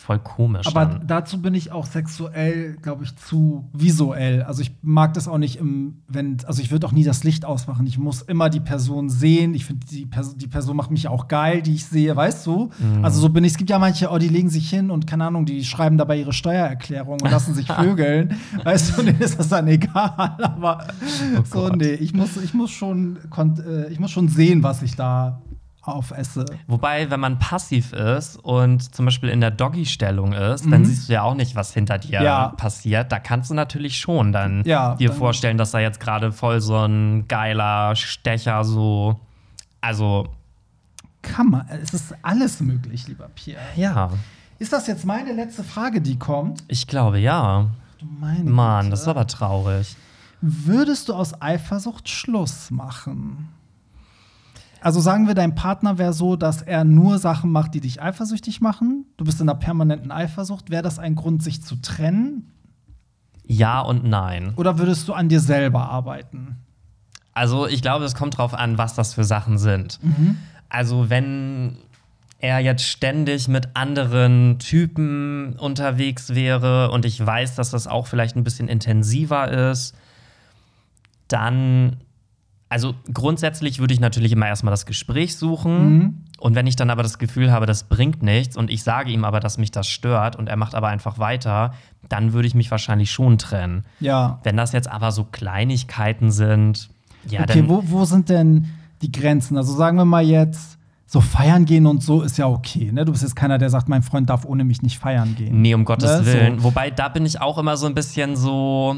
voll 0.05 0.19
komisch. 0.19 0.67
Aber 0.67 0.85
dann. 0.87 1.07
dazu 1.07 1.41
bin 1.41 1.55
ich 1.55 1.73
auch 1.73 1.87
sexuell, 1.87 2.77
glaube 2.83 3.05
ich, 3.05 3.17
zu 3.17 3.69
visuell. 3.73 4.43
Also 4.43 4.61
ich 4.63 4.73
mag 4.83 5.15
das 5.15 5.29
auch 5.29 5.39
nicht 5.39 5.57
im, 5.57 6.03
wenn, 6.09 6.37
also 6.47 6.61
ich 6.61 6.71
würde 6.71 6.87
auch 6.87 6.93
nie 6.93 7.05
das 7.05 7.25
Licht 7.25 7.45
ausmachen. 7.45 7.87
Ich 7.87 7.99
muss 7.99 8.21
immer 8.23 8.51
die 8.51 8.61
Person 8.61 9.09
sehen. 9.09 9.55
Ich 9.55 9.65
finde, 9.65 9.87
die, 9.87 10.05
Pers 10.05 10.37
die 10.37 10.47
Person 10.47 10.77
macht 10.77 10.91
mich 10.91 11.09
auch 11.09 11.27
geil, 11.29 11.63
die 11.63 11.75
ich 11.75 11.87
sehe, 11.87 12.15
weißt 12.15 12.47
du? 12.47 12.71
Mhm. 12.79 13.05
Also 13.05 13.21
so 13.21 13.29
bin 13.31 13.45
ich. 13.45 13.53
Es 13.53 13.59
gibt 13.59 13.71
ja 13.71 13.79
manche, 13.79 14.11
oh, 14.11 14.19
die 14.19 14.29
legen 14.29 14.51
sich 14.51 14.69
hin 14.69 14.91
und 14.91 15.07
keine 15.07 15.25
Ahnung, 15.25 15.47
die 15.47 15.65
schreiben 15.65 15.97
dabei 15.97 16.19
ihre 16.19 16.33
Steuererklärung 16.33 17.21
und 17.23 17.31
lassen 17.31 17.55
sich 17.55 17.67
vögeln. 17.73 18.35
weißt 18.63 18.99
du, 18.99 19.03
denen 19.03 19.21
ist 19.21 19.39
das 19.39 19.49
dann 19.49 19.69
egal. 19.69 20.37
Aber 20.43 20.87
so, 21.45 21.61
Oh 21.65 21.69
Gott. 21.69 21.77
nee, 21.77 21.93
ich 21.95 22.13
muss, 22.13 22.37
ich 22.37 22.53
muss 22.53 22.71
schon, 22.71 23.19
äh, 23.67 23.91
ich 23.91 24.01
muss 24.01 24.11
schon 24.11 24.29
sehen, 24.29 24.63
was 24.63 24.83
ich 24.83 24.97
da 24.97 25.41
aufesse. 25.87 26.45
Wobei, 26.67 27.11
wenn 27.11 27.21
man 27.21 27.39
passiv 27.39 27.93
ist 27.93 28.37
und 28.37 28.95
zum 28.95 29.05
Beispiel 29.05 29.29
in 29.31 29.41
der 29.41 29.51
Doggy-Stellung 29.51 30.33
ist, 30.33 30.65
dann 30.71 30.85
siehst 30.85 31.09
du 31.09 31.13
ja 31.15 31.23
auch 31.23 31.35
nicht, 31.35 31.55
was 31.57 31.73
hinter 31.75 31.99
dir 31.99 32.21
Mhm. 32.21 32.25
Ja. 32.27 32.49
passiert. 32.57 33.13
Da 33.13 33.19
kannst 33.19 33.51
du 33.51 33.55
natürlich 33.55 33.99
schon 33.99 34.33
dann 34.33 34.63
Ja, 34.65 34.95
dir 34.97 35.09
dann- 35.11 35.19
vorstellen, 35.19 35.59
dass 35.59 35.71
da 35.73 35.79
jetzt 35.79 36.01
gerade 36.01 36.33
voll 36.33 36.61
so 36.61 36.77
ein 36.85 37.29
geiler 37.29 37.95
Stecher 37.97 38.65
so. 38.65 39.21
Also, 39.81 40.29
Kann 41.23 41.51
man, 41.51 41.67
es 41.69 41.95
ist 41.95 42.15
alles 42.23 42.61
möglich, 42.61 43.07
lieber 43.09 43.29
Pierre. 43.35 43.63
ja, 43.77 44.11
Ist 44.59 44.73
das 44.73 44.87
jetzt 44.87 45.05
meine 45.05 45.33
letzte 45.33 45.65
Frage, 45.65 46.01
die 46.01 46.19
kommt? 46.19 46.63
ich 46.69 46.87
glaube 46.87 47.19
ja. 47.19 47.67
Du 47.99 48.07
meine 48.21 48.49
Mann, 48.51 48.91
das 48.91 49.03
ist 49.03 49.09
aber 49.09 49.27
traurig. 49.27 49.97
Würdest 50.41 51.09
du 51.09 51.15
aus 51.15 51.41
Eifersucht 51.41 52.09
Schluss 52.09 52.71
machen? 52.71 53.49
Also 54.85 55.01
sagen 55.01 55.27
wir, 55.27 55.35
dein 55.35 55.55
Partner 55.55 55.97
wäre 55.97 56.13
so, 56.13 56.37
dass 56.37 56.61
er 56.61 56.85
nur 56.85 57.19
Sachen 57.19 57.51
macht, 57.51 57.73
die 57.73 57.81
dich 57.81 58.03
eifersüchtig 58.03 58.61
machen. 58.61 59.07
Du 59.17 59.25
bist 59.25 59.41
in 59.41 59.49
einer 59.49 59.59
permanenten 59.59 60.11
Eifersucht. 60.11 60.69
Wäre 60.69 60.83
das 60.83 60.99
ein 60.99 61.15
Grund, 61.15 61.43
sich 61.43 61.63
zu 61.63 61.77
trennen? 61.77 62.53
Ja 63.47 63.81
und 63.81 64.05
nein. 64.05 64.53
Oder 64.57 64.79
würdest 64.79 65.09
du 65.09 65.15
an 65.15 65.31
dir 65.31 65.41
selber 65.41 65.89
arbeiten? 65.89 66.59
Also 67.33 67.67
ich 67.67 67.81
glaube, 67.81 68.05
es 68.05 68.15
kommt 68.15 68.37
drauf 68.37 68.53
an, 68.53 68.77
was 68.77 68.95
das 68.95 69.15
für 69.15 69.25
Sachen 69.25 69.57
sind. 69.57 69.99
Also 70.69 71.09
wenn 71.09 71.79
er 72.39 72.59
jetzt 72.59 72.85
ständig 72.85 73.49
mit 73.49 73.71
anderen 73.73 74.59
Typen 74.59 75.55
unterwegs 75.59 76.35
wäre 76.35 76.91
und 76.91 77.07
ich 77.07 77.25
weiß, 77.25 77.55
dass 77.55 77.71
das 77.71 77.87
auch 77.87 78.07
vielleicht 78.07 78.37
ein 78.37 78.45
bisschen 78.45 78.69
intensiver 78.69 79.71
ist, 79.71 79.97
dann, 81.29 81.97
also 82.75 82.97
grundsätzlich 83.13 83.79
würde 83.79 83.95
ich 83.95 84.01
natürlich 84.01 84.33
immer 84.33 84.49
erstmal 84.49 84.73
das 84.73 84.85
Gespräch 84.85 85.37
suchen. 85.37 86.27
Und 86.41 86.57
wenn 86.57 86.67
ich 86.67 86.75
dann 86.75 86.91
aber 86.91 87.05
das 87.05 87.19
Gefühl 87.19 87.53
habe, 87.53 87.67
das 87.67 87.85
bringt 87.85 88.21
nichts 88.21 88.57
und 88.57 88.69
ich 88.69 88.83
sage 88.83 89.13
ihm 89.13 89.25
aber, 89.25 89.39
dass 89.39 89.59
mich 89.59 89.71
das 89.71 89.87
stört 89.87 90.35
und 90.35 90.49
er 90.49 90.57
macht 90.57 90.75
aber 90.75 90.89
einfach 90.89 91.21
weiter, 91.21 91.73
dann 92.09 92.33
würde 92.33 92.49
ich 92.49 92.57
mich 92.57 92.73
wahrscheinlich 92.73 93.13
schon 93.13 93.39
trennen. 93.39 93.85
Ja. 94.01 94.41
Wenn 94.43 94.57
das 94.57 94.73
jetzt 94.73 94.91
aber 94.91 95.13
so 95.13 95.23
Kleinigkeiten 95.23 96.33
sind, 96.33 96.91
ja, 97.31 97.43
okay, 97.43 97.61
dann. 97.61 97.69
wo, 97.69 97.85
wo 97.87 98.05
sind 98.05 98.29
denn 98.29 98.67
die 99.03 99.13
Grenzen? 99.13 99.57
Also 99.57 99.73
sagen 99.73 99.97
wir 99.97 100.05
mal 100.05 100.25
jetzt, 100.25 100.77
so 101.07 101.21
feiern 101.21 101.67
gehen 101.67 101.87
und 101.87 102.03
so 102.03 102.23
ist 102.23 102.39
ja 102.39 102.49
okay. 102.49 102.91
Ne? 102.91 103.05
Du 103.05 103.13
bist 103.13 103.23
jetzt 103.23 103.37
keiner, 103.37 103.57
der 103.57 103.71
sagt, 103.71 103.89
mein 103.89 104.03
Freund 104.03 104.29
darf 104.29 104.45
ohne 104.45 104.65
mich 104.65 104.83
nicht 104.83 104.99
feiern 104.99 105.37
gehen. 105.37 105.63
Nee, 105.63 105.75
um 105.75 105.85
Gottes 105.85 106.11
Ne, 106.11 106.25
so. 106.25 106.33
Willen. 106.33 106.63
Wobei, 106.65 106.91
da 106.91 107.09
bin 107.09 107.25
ich 107.25 107.41
auch 107.41 107.57
immer 107.57 107.77
so 107.77 107.87
ein 107.87 107.95
bisschen 107.95 108.35
so. 108.35 108.97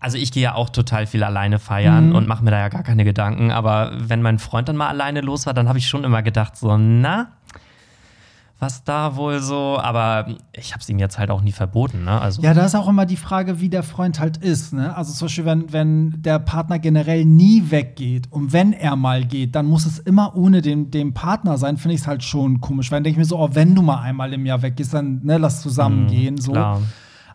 Also 0.00 0.16
ich 0.16 0.30
gehe 0.30 0.42
ja 0.44 0.54
auch 0.54 0.70
total 0.70 1.06
viel 1.06 1.24
alleine 1.24 1.58
feiern 1.58 2.10
Mhm. 2.10 2.14
und 2.14 2.28
mache 2.28 2.44
mir 2.44 2.50
da 2.52 2.58
ja 2.58 2.68
gar 2.68 2.82
keine 2.84 3.04
Gedanken. 3.04 3.50
Aber 3.50 3.92
wenn 3.98 4.22
mein 4.22 4.38
Freund 4.38 4.68
dann 4.68 4.76
mal 4.76 4.88
alleine 4.88 5.20
los 5.22 5.44
war, 5.46 5.54
dann 5.54 5.68
habe 5.68 5.78
ich 5.78 5.88
schon 5.88 6.04
immer 6.04 6.22
gedacht, 6.22 6.56
so, 6.56 6.76
na, 6.76 7.28
was 8.60 8.82
da 8.82 9.14
wohl 9.14 9.40
so. 9.40 9.78
Aber 9.80 10.26
ich 10.52 10.72
habe 10.72 10.80
es 10.82 10.88
ihm 10.88 10.98
jetzt 10.98 11.18
halt 11.18 11.30
auch 11.30 11.42
nie 11.42 11.52
verboten, 11.52 12.04
ne? 12.04 12.20
Also 12.20 12.42
Ja, 12.42 12.54
da 12.54 12.64
ist 12.64 12.74
auch 12.74 12.88
immer 12.88 13.06
die 13.06 13.16
Frage, 13.16 13.60
wie 13.60 13.68
der 13.68 13.84
Freund 13.84 14.18
halt 14.18 14.36
ist. 14.36 14.72
Ne? 14.72 14.96
Also 14.96 15.12
zum 15.12 15.26
Beispiel, 15.26 15.44
wenn, 15.44 15.72
wenn 15.72 16.22
der 16.22 16.38
Partner 16.40 16.78
generell 16.80 17.24
nie 17.24 17.70
weggeht 17.70 18.26
und 18.30 18.52
wenn 18.52 18.72
er 18.72 18.96
mal 18.96 19.24
geht, 19.24 19.54
dann 19.54 19.66
muss 19.66 19.86
es 19.86 19.98
immer 20.00 20.36
ohne 20.36 20.60
den, 20.62 20.90
den 20.90 21.14
Partner 21.14 21.56
sein, 21.56 21.76
finde 21.76 21.94
ich 21.94 22.00
es 22.02 22.06
halt 22.08 22.24
schon 22.24 22.60
komisch. 22.60 22.90
Weil 22.90 22.96
dann 22.98 23.04
denke 23.04 23.20
ich 23.20 23.24
mir 23.24 23.28
so, 23.28 23.38
oh, 23.38 23.48
wenn 23.52 23.74
du 23.76 23.82
mal 23.82 24.00
einmal 24.00 24.32
im 24.32 24.44
Jahr 24.46 24.60
weggehst, 24.62 24.92
dann 24.94 25.20
ne, 25.24 25.38
lass 25.38 25.60
zusammen 25.62 26.08
gehen. 26.08 26.38
So. 26.38 26.50
Mhm, 26.50 26.54
klar. 26.54 26.80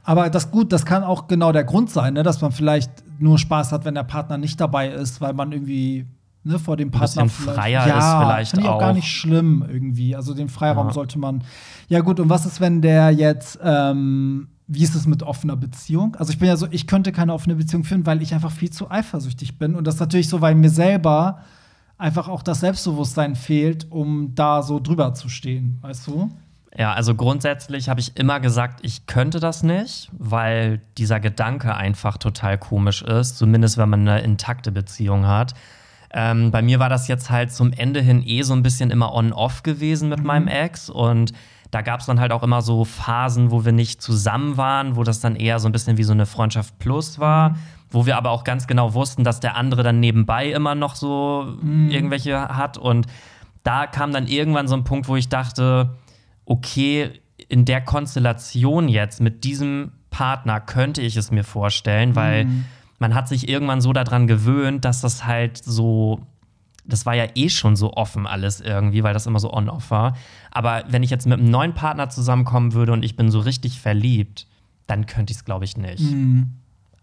Aber 0.04 0.30
das 0.30 0.52
gut, 0.52 0.72
das 0.74 0.86
kann 0.86 1.04
auch 1.04 1.28
genau 1.28 1.52
der 1.52 1.64
Grund 1.64 1.90
sein, 1.90 2.14
ne? 2.14 2.24
dass 2.24 2.42
man 2.42 2.52
vielleicht 2.52 2.92
nur 3.20 3.40
Spaß 3.40 3.72
hat, 3.72 3.86
wenn 3.86 3.96
der 3.96 4.04
Partner 4.04 4.38
nicht 4.38 4.60
dabei 4.60 4.90
ist, 4.90 5.22
weil 5.22 5.34
man 5.34 5.52
irgendwie 5.52 6.06
ne, 6.44 6.60
vor 6.60 6.76
dem 6.76 6.92
Partner 6.92 7.24
bisschen 7.24 7.30
vielleicht, 7.46 7.60
freier 7.60 7.88
ja, 7.88 7.98
ist 7.98 8.26
vielleicht 8.26 8.52
finde 8.52 8.66
ich 8.66 8.70
auch 8.70 8.80
gar 8.80 8.94
nicht 8.94 9.08
schlimm 9.08 9.66
irgendwie. 9.68 10.16
Also 10.16 10.34
den 10.34 10.50
Freiraum 10.50 10.88
Ja. 10.88 10.94
sollte 10.94 11.18
man. 11.20 11.44
Ja 11.88 12.02
gut, 12.02 12.20
und 12.20 12.30
was 12.30 12.46
ist, 12.46 12.60
wenn 12.60 12.82
der 12.82 13.12
jetzt 13.12 13.60
ähm, 13.64 14.50
wie 14.68 14.84
ist 14.84 14.96
es 14.96 15.06
mit 15.06 15.24
offener 15.24 15.56
Beziehung? 15.56 16.16
Also 16.16 16.32
ich 16.32 16.40
bin 16.40 16.48
ja 16.48 16.56
so, 16.58 16.68
ich 16.72 16.88
könnte 16.88 17.12
keine 17.12 17.34
offene 17.34 17.56
Beziehung 17.56 17.84
führen, 17.84 18.06
weil 18.06 18.22
ich 18.22 18.34
einfach 18.34 18.52
viel 18.52 18.70
zu 18.70 18.90
eifersüchtig 18.90 19.58
bin. 19.58 19.76
Und 19.76 19.86
das 19.86 19.96
ist 19.96 20.00
natürlich 20.00 20.30
so, 20.30 20.42
weil 20.42 20.56
mir 20.56 20.70
selber 20.70 21.40
einfach 21.98 22.28
auch 22.28 22.42
das 22.42 22.62
Selbstbewusstsein 22.62 23.36
fehlt, 23.36 23.92
um 23.92 24.34
da 24.36 24.64
so 24.64 24.80
drüber 24.80 25.14
zu 25.14 25.30
stehen, 25.30 25.78
weißt 25.82 26.08
du? 26.08 26.32
Ja, 26.76 26.94
also 26.94 27.14
grundsätzlich 27.14 27.88
habe 27.88 28.00
ich 28.00 28.18
immer 28.18 28.40
gesagt, 28.40 28.80
ich 28.82 29.06
könnte 29.06 29.40
das 29.40 29.62
nicht, 29.62 30.10
weil 30.12 30.82
dieser 30.98 31.20
Gedanke 31.20 31.76
einfach 31.76 32.18
total 32.18 32.58
komisch 32.58 33.04
ist, 33.04 33.38
zumindest 33.38 33.78
wenn 33.78 33.90
man 33.90 34.08
eine 34.08 34.22
intakte 34.22 34.72
Beziehung 34.72 35.28
hat. 35.28 35.54
Ähm, 36.12 36.52
bei 36.52 36.62
mir 36.62 36.80
war 36.80 36.90
das 36.90 37.08
jetzt 37.08 37.30
halt 37.30 37.52
zum 37.52 37.74
Ende 37.74 38.02
hin 38.02 38.24
eh 38.26 38.42
so 38.42 38.54
ein 38.54 38.64
bisschen 38.64 38.90
immer 38.90 39.14
on-off 39.14 39.62
gewesen 39.62 40.10
mit 40.10 40.24
meinem 40.24 40.48
Ex 40.48 40.90
und 40.90 41.34
da 41.70 41.82
gab 41.82 42.02
es 42.02 42.06
dann 42.06 42.20
halt 42.20 42.32
auch 42.32 42.44
immer 42.44 42.62
so 42.62 42.86
Phasen, 42.86 43.50
wo 43.50 43.66
wir 43.66 43.72
nicht 43.72 44.00
zusammen 44.00 44.58
waren, 44.58 44.96
wo 44.96 45.04
das 45.04 45.22
dann 45.22 45.36
eher 45.36 45.60
so 45.60 45.68
ein 45.68 45.72
bisschen 45.72 45.98
wie 45.98 46.04
so 46.04 46.14
eine 46.14 46.28
Freundschaft 46.28 46.78
plus 46.78 47.18
war, 47.18 47.56
wo 47.90 48.06
wir 48.06 48.16
aber 48.16 48.30
auch 48.30 48.44
ganz 48.44 48.68
genau 48.68 48.94
wussten, 48.94 49.24
dass 49.24 49.40
der 49.40 49.56
andere 49.56 49.82
dann 49.82 50.00
nebenbei 50.00 50.52
immer 50.52 50.76
noch 50.76 50.96
so 50.96 51.56
irgendwelche 51.90 52.48
hat 52.48 52.78
und 52.78 53.08
da 53.64 53.88
kam 53.88 54.12
dann 54.12 54.28
irgendwann 54.28 54.68
so 54.68 54.76
ein 54.76 54.84
Punkt, 54.84 55.08
wo 55.08 55.16
ich 55.16 55.30
dachte, 55.30 55.90
okay, 56.46 57.12
in 57.50 57.66
der 57.66 57.82
Konstellation 57.82 58.88
jetzt 58.88 59.22
mit 59.22 59.44
diesem 59.44 59.92
Partner 60.10 60.60
könnte 60.60 61.02
ich 61.02 61.18
es 61.18 61.32
mir 61.32 61.44
vorstellen, 61.44 62.16
weil 62.16 62.48
man 63.00 63.16
hat 63.16 63.28
sich 63.28 63.50
irgendwann 63.50 63.82
so 63.82 63.92
daran 63.94 64.28
gewöhnt, 64.28 64.86
dass 64.86 65.02
das 65.02 65.26
halt 65.26 65.58
so, 65.58 66.22
das 66.86 67.06
war 67.06 67.16
ja 67.16 67.26
eh 67.36 67.50
schon 67.50 67.76
so 67.76 67.94
offen 67.94 68.28
alles 68.28 68.62
irgendwie, 68.62 69.04
weil 69.04 69.14
das 69.14 69.26
immer 69.26 69.40
so 69.40 69.52
on-off 69.52 69.92
war. 69.92 70.16
Aber 70.52 70.84
wenn 70.88 71.04
ich 71.04 71.10
jetzt 71.10 71.28
mit 71.28 71.40
einem 71.40 71.50
neuen 71.50 71.74
Partner 71.74 72.10
zusammenkommen 72.10 72.74
würde 72.74 72.94
und 72.94 73.04
ich 73.04 73.16
bin 73.16 73.30
so 73.30 73.40
richtig 73.40 73.80
verliebt, 73.80 74.48
dann 74.88 75.06
könnte 75.06 75.32
ich 75.32 75.38
es, 75.38 75.46
glaube 75.46 75.66
ich, 75.66 75.76
nicht. 75.78 76.04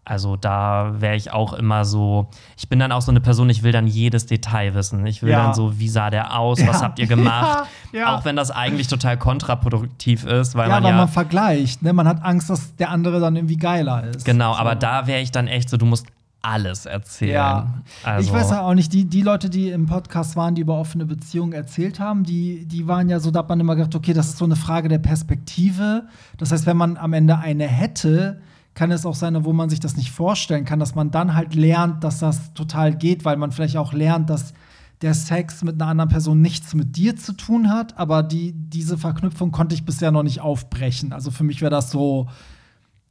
Also 0.05 0.37
da 0.37 0.95
wäre 1.01 1.15
ich 1.15 1.31
auch 1.33 1.53
immer 1.53 1.85
so, 1.85 2.27
ich 2.57 2.69
bin 2.69 2.79
dann 2.79 2.91
auch 2.91 3.03
so 3.03 3.13
eine 3.13 3.21
Person, 3.21 3.49
ich 3.51 3.63
will 3.63 3.71
dann 3.71 3.87
jedes 3.87 4.27
Detail 4.27 4.75
wissen. 4.75 5.07
Ich 5.07 5.23
will 5.23 5.31
Ja. 5.31 5.45
dann 5.45 5.55
so, 5.55 5.79
wie 5.79 5.89
sah 5.89 6.11
der 6.11 6.37
aus, 6.39 6.59
Ja. 6.61 6.69
was 6.69 6.83
habt 6.83 6.99
ihr 6.99 7.07
gemacht? 7.07 7.69
Ja. 7.93 8.15
Auch 8.15 8.25
wenn 8.25 8.37
das 8.37 8.53
eigentlich 8.53 8.87
total 8.87 9.17
kontraproduktiv 9.19 10.25
ist, 10.25 10.55
weil 10.55 10.69
ja, 10.69 10.77
man 10.77 10.85
weil 10.85 10.91
ja. 10.93 10.97
man 10.97 11.09
vergleicht. 11.09 11.83
Ne? 11.83 11.93
Man 11.93 12.07
hat 12.07 12.23
Angst, 12.23 12.49
dass 12.49 12.77
der 12.77 12.91
andere 12.91 13.19
dann 13.19 13.35
irgendwie 13.35 13.57
geiler 13.57 14.05
ist. 14.05 14.25
genau, 14.25 14.53
so. 14.55 14.61
aber 14.61 14.77
da 14.77 15.09
wäre 15.09 15.21
ich 15.21 15.33
dann 15.33 15.49
echt 15.49 15.69
so, 15.69 15.77
du 15.77 15.87
musst 15.87 16.07
alles 16.43 16.87
erzählen. 16.87 17.33
Ja. 17.35 17.67
Also, 18.05 18.29
Ich 18.29 18.33
weiß 18.33 18.51
ja 18.51 18.63
auch 18.63 18.75
nicht, 18.75 18.93
die, 18.93 19.05
die 19.07 19.23
Leute, 19.23 19.51
die 19.51 19.71
im 19.71 19.87
Podcast 19.87 20.37
waren, 20.37 20.55
die 20.55 20.63
über 20.63 20.79
offene 20.79 21.05
Beziehungen 21.05 21.53
erzählt 21.53 21.99
haben, 22.01 22.23
die, 22.25 22.65
die 22.67 22.87
waren 22.89 23.09
ja 23.09 23.19
so, 23.21 23.31
da 23.31 23.41
hat 23.41 23.49
man 23.49 23.59
immer 23.61 23.75
gedacht, 23.77 23.95
okay, 23.95 24.13
das 24.13 24.29
ist 24.29 24.39
so 24.39 24.45
eine 24.45 24.57
Frage 24.57 24.89
der 24.89 24.99
Perspektive. 25.01 26.05
Das 26.39 26.53
heißt, 26.53 26.65
wenn 26.67 26.77
man 26.77 26.97
am 26.97 27.13
Ende 27.13 27.39
eine 27.39 27.67
hätte, 27.67 28.41
kann 28.75 28.91
es 28.91 29.05
auch 29.05 29.15
sein, 29.15 29.45
wo 29.45 29.53
man 29.53 29.69
sich 29.69 29.81
das 29.81 29.97
nicht 29.97 30.11
vorstellen 30.11 30.65
kann, 30.65 30.79
dass 30.79 30.95
man 30.95 31.11
dann 31.11 31.35
halt 31.35 31.55
lernt, 31.55 32.05
dass 32.05 32.21
das 32.21 32.55
total 32.55 32.95
geht, 32.97 33.25
weil 33.25 33.37
man 33.37 33.53
vielleicht 33.53 33.77
auch 33.77 33.93
lernt, 33.93 34.31
dass 34.31 34.55
der 35.03 35.15
Sex 35.15 35.63
mit 35.65 35.81
einer 35.81 35.91
anderen 35.91 36.11
Person 36.11 36.41
nichts 36.43 36.75
mit 36.75 36.97
dir 36.97 37.17
zu 37.17 37.33
tun 37.33 37.71
hat, 37.71 37.99
aber 37.99 38.23
die, 38.23 38.53
diese 38.53 38.99
Verknüpfung 38.99 39.51
konnte 39.51 39.75
ich 39.75 39.85
bisher 39.85 40.11
noch 40.13 40.23
nicht 40.23 40.41
aufbrechen. 40.41 41.13
Also 41.13 41.31
für 41.31 41.43
mich 41.43 41.63
wäre 41.63 41.71
das 41.71 41.91
so, 41.91 42.29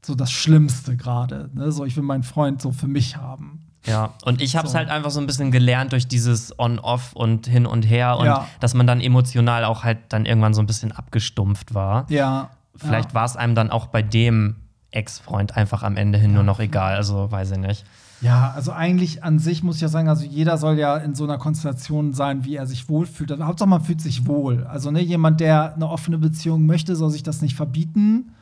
so 0.05 0.13
das 0.15 0.31
Schlimmste 0.31 0.95
gerade. 0.95 1.49
Ne? 1.53 1.71
So, 1.71 1.85
ich 1.85 1.95
will 1.95 2.03
meinen 2.03 2.23
Freund 2.23 2.61
so 2.61 2.71
für 2.71 2.87
mich 2.87 3.17
haben. 3.17 3.65
Ja, 3.85 4.13
und 4.25 4.41
ich 4.41 4.55
habe 4.55 4.67
es 4.67 4.73
So. 4.73 4.77
halt 4.77 4.89
einfach 4.89 5.09
so 5.09 5.19
ein 5.19 5.25
bisschen 5.25 5.51
gelernt 5.51 5.93
durch 5.93 6.07
dieses 6.07 6.57
On-Off 6.59 7.13
und 7.13 7.47
hin 7.47 7.65
und 7.65 7.83
her 7.83 8.17
und 8.17 8.25
Ja. 8.25 8.47
dass 8.59 8.73
man 8.73 8.85
dann 8.85 9.01
emotional 9.01 9.63
auch 9.65 9.83
halt 9.83 9.97
dann 10.09 10.25
irgendwann 10.25 10.53
so 10.53 10.61
ein 10.61 10.67
bisschen 10.67 10.91
abgestumpft 10.91 11.73
war. 11.73 12.05
Ja. 12.09 12.49
Vielleicht 12.75 13.09
ja. 13.09 13.15
war 13.15 13.25
es 13.25 13.35
einem 13.35 13.55
dann 13.55 13.71
auch 13.71 13.87
bei 13.87 14.01
dem 14.01 14.57
Ex-Freund 14.91 15.55
einfach 15.55 15.83
am 15.83 15.97
Ende 15.97 16.17
hin 16.17 16.33
nur 16.33 16.43
noch 16.43 16.59
egal. 16.59 16.95
Also 16.95 17.31
weiß 17.31 17.51
ich 17.51 17.57
nicht. 17.57 17.85
Ja, 18.21 18.51
also 18.53 18.73
eigentlich 18.73 19.23
an 19.23 19.39
sich 19.39 19.63
muss 19.63 19.77
ich 19.77 19.81
ja 19.81 19.87
sagen, 19.87 20.09
also 20.09 20.25
jeder 20.25 20.57
soll 20.57 20.77
ja 20.77 20.97
in 20.97 21.15
so 21.15 21.23
einer 21.23 21.37
Konstellation 21.37 22.13
sein, 22.13 22.43
wie 22.43 22.55
er 22.55 22.67
sich 22.67 22.89
wohlfühlt. 22.89 23.31
Also, 23.31 23.45
Hauptsache 23.45 23.69
man 23.69 23.81
fühlt 23.81 24.01
sich 24.01 24.27
wohl. 24.27 24.65
Also 24.65 24.91
ne, 24.91 25.01
jemand, 25.01 25.39
der 25.39 25.75
eine 25.75 25.87
offene 25.87 26.17
Beziehung 26.17 26.65
möchte, 26.65 26.95
soll 26.95 27.11
sich 27.11 27.23
das 27.23 27.41
nicht 27.41 27.55
verbieten. 27.55 28.33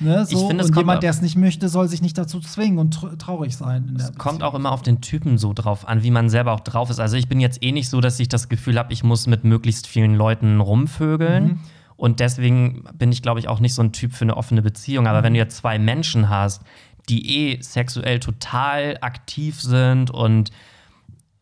Ne, 0.00 0.24
so. 0.24 0.36
Ich 0.36 0.46
finde, 0.46 0.62
es 0.62 0.68
und 0.68 0.74
kommt 0.74 0.84
jemand, 0.84 1.02
der 1.02 1.10
es 1.10 1.20
nicht 1.20 1.36
möchte, 1.36 1.68
soll 1.68 1.88
sich 1.88 2.00
nicht 2.00 2.16
dazu 2.16 2.40
zwingen 2.40 2.78
und 2.78 2.92
tr 2.92 3.18
traurig 3.18 3.56
sein. 3.56 3.96
Es 3.98 4.14
kommt 4.14 4.42
auch 4.42 4.54
immer 4.54 4.72
auf 4.72 4.82
den 4.82 5.00
Typen 5.00 5.38
so 5.38 5.52
drauf 5.52 5.86
an, 5.88 6.02
wie 6.02 6.10
man 6.10 6.30
selber 6.30 6.52
auch 6.52 6.60
drauf 6.60 6.88
ist. 6.88 7.00
Also 7.00 7.16
ich 7.16 7.28
bin 7.28 7.40
jetzt 7.40 7.62
eh 7.62 7.72
nicht 7.72 7.88
so, 7.88 8.00
dass 8.00 8.18
ich 8.20 8.28
das 8.28 8.48
Gefühl 8.48 8.78
habe, 8.78 8.92
ich 8.92 9.02
muss 9.02 9.26
mit 9.26 9.44
möglichst 9.44 9.86
vielen 9.86 10.14
Leuten 10.14 10.60
rumvögeln. 10.60 11.44
Mhm. 11.44 11.60
Und 11.98 12.20
deswegen 12.20 12.84
bin 12.94 13.12
ich, 13.12 13.20
glaube 13.20 13.40
ich, 13.40 13.48
auch 13.48 13.60
nicht 13.60 13.74
so 13.74 13.82
ein 13.82 13.92
Typ 13.92 14.14
für 14.14 14.24
eine 14.24 14.36
offene 14.36 14.62
Beziehung. 14.62 15.06
Aber 15.06 15.22
wenn 15.22 15.34
du 15.34 15.38
jetzt 15.40 15.56
zwei 15.58 15.78
Menschen 15.78 16.30
hast, 16.30 16.62
die 17.10 17.36
eh 17.54 17.60
sexuell 17.60 18.20
total 18.20 18.96
aktiv 19.02 19.60
sind 19.60 20.10
und 20.10 20.50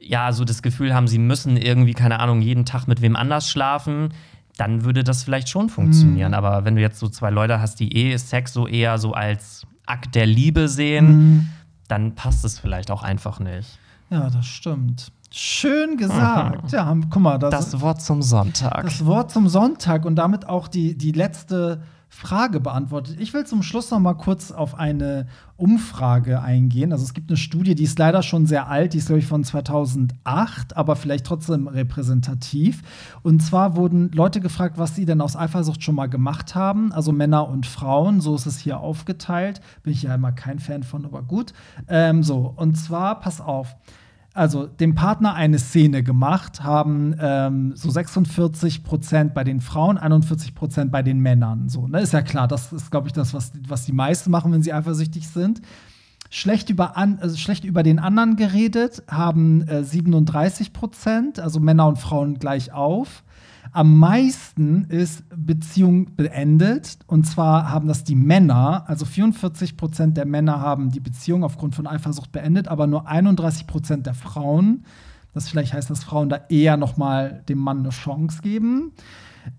ja, 0.01 0.33
so 0.33 0.45
das 0.45 0.63
Gefühl 0.63 0.95
haben, 0.95 1.09
sie 1.09 1.19
müssen 1.19 1.57
irgendwie, 1.57 1.93
keine 1.95 2.21
Ahnung, 2.21 2.41
jeden 2.41 2.65
Tag 2.65 2.87
mit 2.89 3.03
wem 3.03 3.17
anders 3.17 3.49
schlafen, 3.51 4.15
dann 4.57 4.85
würde 4.85 5.05
das 5.05 5.23
vielleicht 5.25 5.49
schon 5.51 5.69
funktionieren. 5.69 6.31
Mhm. 6.31 6.35
Aber 6.39 6.65
wenn 6.65 6.77
du 6.77 6.81
jetzt 6.81 6.99
so 6.99 7.09
zwei 7.09 7.31
Leute 7.31 7.61
hast, 7.61 7.79
die 7.79 7.95
eh 7.95 8.17
Sex 8.17 8.53
so 8.53 8.67
eher 8.67 8.97
so 8.99 9.13
als 9.13 9.67
Akt 9.85 10.15
der 10.15 10.27
Liebe 10.27 10.69
sehen, 10.69 11.07
Mhm. 11.07 11.49
dann 11.89 12.15
passt 12.15 12.45
es 12.47 12.59
vielleicht 12.59 12.91
auch 12.91 13.03
einfach 13.03 13.41
nicht. 13.41 13.79
Ja, 14.11 14.31
das 14.31 14.47
stimmt. 14.47 15.13
Schön 15.39 15.99
gesagt. 15.99 16.73
Ja, 16.73 16.97
guck 17.11 17.21
mal, 17.21 17.37
das, 17.37 17.51
Das 17.51 17.81
Wort 17.83 18.01
zum 18.01 18.23
Sonntag. 18.23 18.85
das 18.85 19.05
Wort 19.05 19.31
zum 19.31 19.51
Sonntag 19.51 20.07
und 20.07 20.17
damit 20.17 20.49
auch 20.49 20.67
die, 20.67 20.97
die 20.97 21.13
letzte 21.13 21.83
Frage 22.09 22.59
beantwortet. 22.59 23.19
Ich 23.21 23.35
will 23.35 23.45
zum 23.45 23.63
Schluss 23.63 23.91
noch 23.91 23.99
mal 23.99 24.15
kurz 24.15 24.51
auf 24.51 24.77
eine 24.79 25.27
Umfrage 25.59 26.41
eingehen. 26.41 26.91
Also 26.91 27.05
es 27.05 27.13
gibt 27.13 27.29
eine 27.29 27.37
Studie, 27.37 27.75
die 27.75 27.85
ist 27.85 27.99
leider 27.99 28.23
schon 28.23 28.47
sehr 28.47 28.69
alt, 28.69 28.95
die 28.95 28.99
ist 28.99 29.09
glaube 29.09 29.19
ich 29.19 29.27
von 29.27 29.45
2008, 29.45 30.75
aber 30.75 30.97
vielleicht 30.97 31.27
trotzdem 31.27 31.69
repräsentativ. 31.69 32.83
Und 33.23 33.43
zwar 33.43 33.77
wurden 33.77 34.11
Leute 34.13 34.41
gefragt, 34.41 34.79
was 34.79 34.97
sie 34.97 35.05
denn 35.05 35.21
aus 35.21 35.37
Eifersucht 35.37 35.83
schon 35.83 35.97
mal 35.97 36.09
gemacht 36.09 36.55
haben, 36.55 36.93
also 36.93 37.13
Männer 37.13 37.47
und 37.47 37.67
Frauen. 37.67 38.23
So 38.23 38.37
ist 38.37 38.47
es 38.47 38.59
hier 38.59 38.81
aufgeteilt. 38.81 39.61
Bin 39.83 39.93
ich 39.93 40.05
ja 40.05 40.15
immer 40.15 40.33
kein 40.33 40.61
Fan 40.61 40.83
von, 40.83 41.05
aber 41.05 41.21
gut. 41.21 41.53
Ähm, 41.89 42.23
so 42.23 42.55
und 42.57 42.77
zwar 42.77 43.21
pass 43.21 43.43
auf 43.43 43.77
also 44.37 44.67
dem 44.67 44.95
Partner 44.95 45.35
eine 45.35 45.59
Szene 45.59 46.03
gemacht, 46.03 46.63
haben 46.63 47.15
ähm, 47.19 47.73
so 47.75 47.91
46 47.91 48.85
Prozent 48.85 49.35
bei 49.35 49.45
den 49.45 49.61
Frauen, 49.61 49.99
41 49.99 50.55
Prozent 50.55 50.93
bei 50.93 51.03
den 51.03 51.21
Männern. 51.21 51.69
So, 51.69 51.89
ne? 51.89 52.01
Ist 52.01 52.13
ja 52.13 52.23
klar, 52.23 52.47
das 52.47 52.73
ist, 52.73 52.91
glaube 52.91 53.09
ich, 53.09 53.13
das, 53.13 53.35
was, 53.35 53.53
was 53.67 53.87
die 53.87 53.93
meisten 53.93 54.31
machen, 54.31 54.53
wenn 54.53 54.63
sie 54.63 54.73
eifersüchtig 54.73 55.29
sind. 55.29 55.63
schlecht 56.31 56.71
über, 56.71 56.97
an, 56.97 57.19
also 57.21 57.37
schlecht 57.37 57.65
über 57.65 57.83
den 57.83 57.99
anderen 57.99 58.37
geredet 58.37 59.03
haben 59.09 59.67
äh, 59.69 59.83
37 59.83 60.73
Prozent, 60.73 61.41
also 61.41 61.59
Männer 61.59 61.87
und 61.87 61.99
Frauen 61.99 62.39
gleich 62.39 62.73
auf. 62.73 63.23
Am 63.77 63.99
meisten 63.99 64.85
ist 64.85 65.23
Beziehung 65.37 66.17
beendet. 66.17 66.97
Und 67.07 67.27
zwar 67.27 67.71
haben 67.71 67.89
das 67.89 68.05
die 68.05 68.15
Männer, 68.15 68.85
also 68.87 69.05
44 69.05 69.77
Prozent 69.77 70.17
der 70.17 70.25
Männer 70.25 70.63
haben 70.63 70.89
die 70.91 71.01
Beziehung 71.01 71.45
aufgrund 71.45 71.75
von 71.75 71.87
Eifersucht 71.87 72.33
beendet, 72.33 72.69
aber 72.69 72.87
nur 72.87 73.07
31 73.07 73.67
Prozent 73.67 74.07
der 74.07 74.15
Frauen. 74.15 74.87
Das 75.35 75.51
vielleicht 75.51 75.75
heißt, 75.75 75.91
dass 75.91 76.05
Frauen 76.05 76.31
da 76.31 76.41
eher 76.49 76.79
noch 76.79 76.97
mal 76.97 77.43
dem 77.51 77.59
Mann 77.59 77.81
eine 77.81 77.91
Chance 77.91 78.41
geben. 78.41 78.93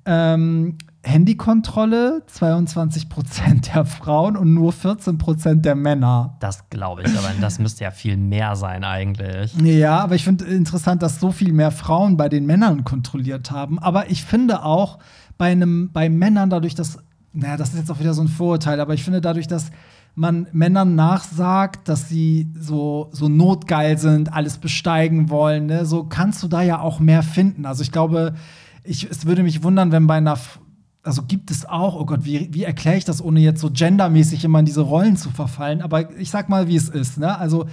Ähm, 0.03 0.80
Handykontrolle 1.08 2.24
22 2.28 3.10
Prozent 3.10 3.74
der 3.74 3.86
Frauen 3.86 4.38
und 4.38 4.53
nur 4.53 4.74
14 4.74 5.18
Prozent 5.18 5.66
der 5.66 5.76
Männer. 5.76 6.36
Das 6.39 6.70
glaube 6.70 7.03
ich, 7.03 7.18
aber 7.18 7.32
das 7.39 7.60
müsste 7.60 7.86
ja 7.86 7.91
viel 7.91 8.18
mehr 8.18 8.55
sein 8.55 8.84
eigentlich. 8.84 9.55
Ja, 9.55 9.99
aber 9.99 10.16
ich 10.16 10.24
finde 10.24 10.45
interessant, 10.45 11.01
dass 11.01 11.20
so 11.20 11.32
viel 11.32 11.53
mehr 11.53 11.72
Frauen 11.72 12.18
bei 12.18 12.30
den 12.30 12.45
Männern 12.45 12.84
kontrolliert 12.84 13.51
haben. 13.51 13.80
Aber 13.80 14.12
ich 14.12 14.24
finde 14.24 14.64
auch 14.64 14.99
bei 15.38 15.51
einem, 15.51 15.91
bei 15.91 16.10
Männern 16.10 16.49
dadurch, 16.49 16.76
dass, 16.76 16.99
naja, 17.34 17.58
das 17.58 17.70
ist 17.70 17.80
jetzt 17.80 17.91
auch 17.91 17.99
wieder 17.99 18.14
so 18.14 18.22
ein 18.22 18.28
Vorurteil, 18.28 18.80
aber 18.80 18.93
ich 18.93 19.03
finde 19.03 19.22
dadurch, 19.22 19.47
dass 19.47 19.72
man 20.16 20.47
Männern 20.51 20.95
nachsagt, 20.95 21.88
dass 21.88 22.10
sie 22.10 22.51
so, 22.60 23.10
so 23.12 23.30
notgeil 23.30 23.99
sind, 23.99 24.34
alles 24.34 24.58
besteigen 24.58 25.30
wollen, 25.30 25.68
ne? 25.68 25.86
so 25.86 26.05
kannst 26.05 26.41
du 26.41 26.47
da 26.47 26.64
ja 26.64 26.80
auch 26.80 26.99
mehr 26.99 27.22
finden. 27.22 27.68
Also 27.68 27.84
ich 27.84 27.91
glaube, 27.91 28.34
ich, 28.84 29.10
es 29.10 29.28
würde 29.28 29.43
mich 29.43 29.62
wundern, 29.62 29.91
wenn 29.91 30.08
bei 30.08 30.16
einer, 30.16 30.38
also 31.08 31.24
gibt 31.24 31.49
es 31.49 31.66
auch, 31.66 31.95
oh 31.95 32.05
Gott, 32.05 32.26
wie, 32.26 32.53
wie 32.53 32.64
erkläre 32.64 32.97
ich 32.97 33.05
das, 33.05 33.24
ohne 33.24 33.39
jetzt 33.39 33.62
so 33.62 33.72
gendermäßig 33.72 34.43
immer 34.43 34.60
in 34.60 34.66
diese 34.66 34.82
Rollen 34.82 35.16
zu 35.16 35.30
verfallen? 35.32 35.82
Aber 35.82 36.16
ich 36.20 36.30
sag 36.30 36.49
mal, 36.49 36.68
wie 36.68 36.76
es 36.76 36.89
ist. 36.89 37.18
Ne? 37.18 37.38
Also 37.39 37.66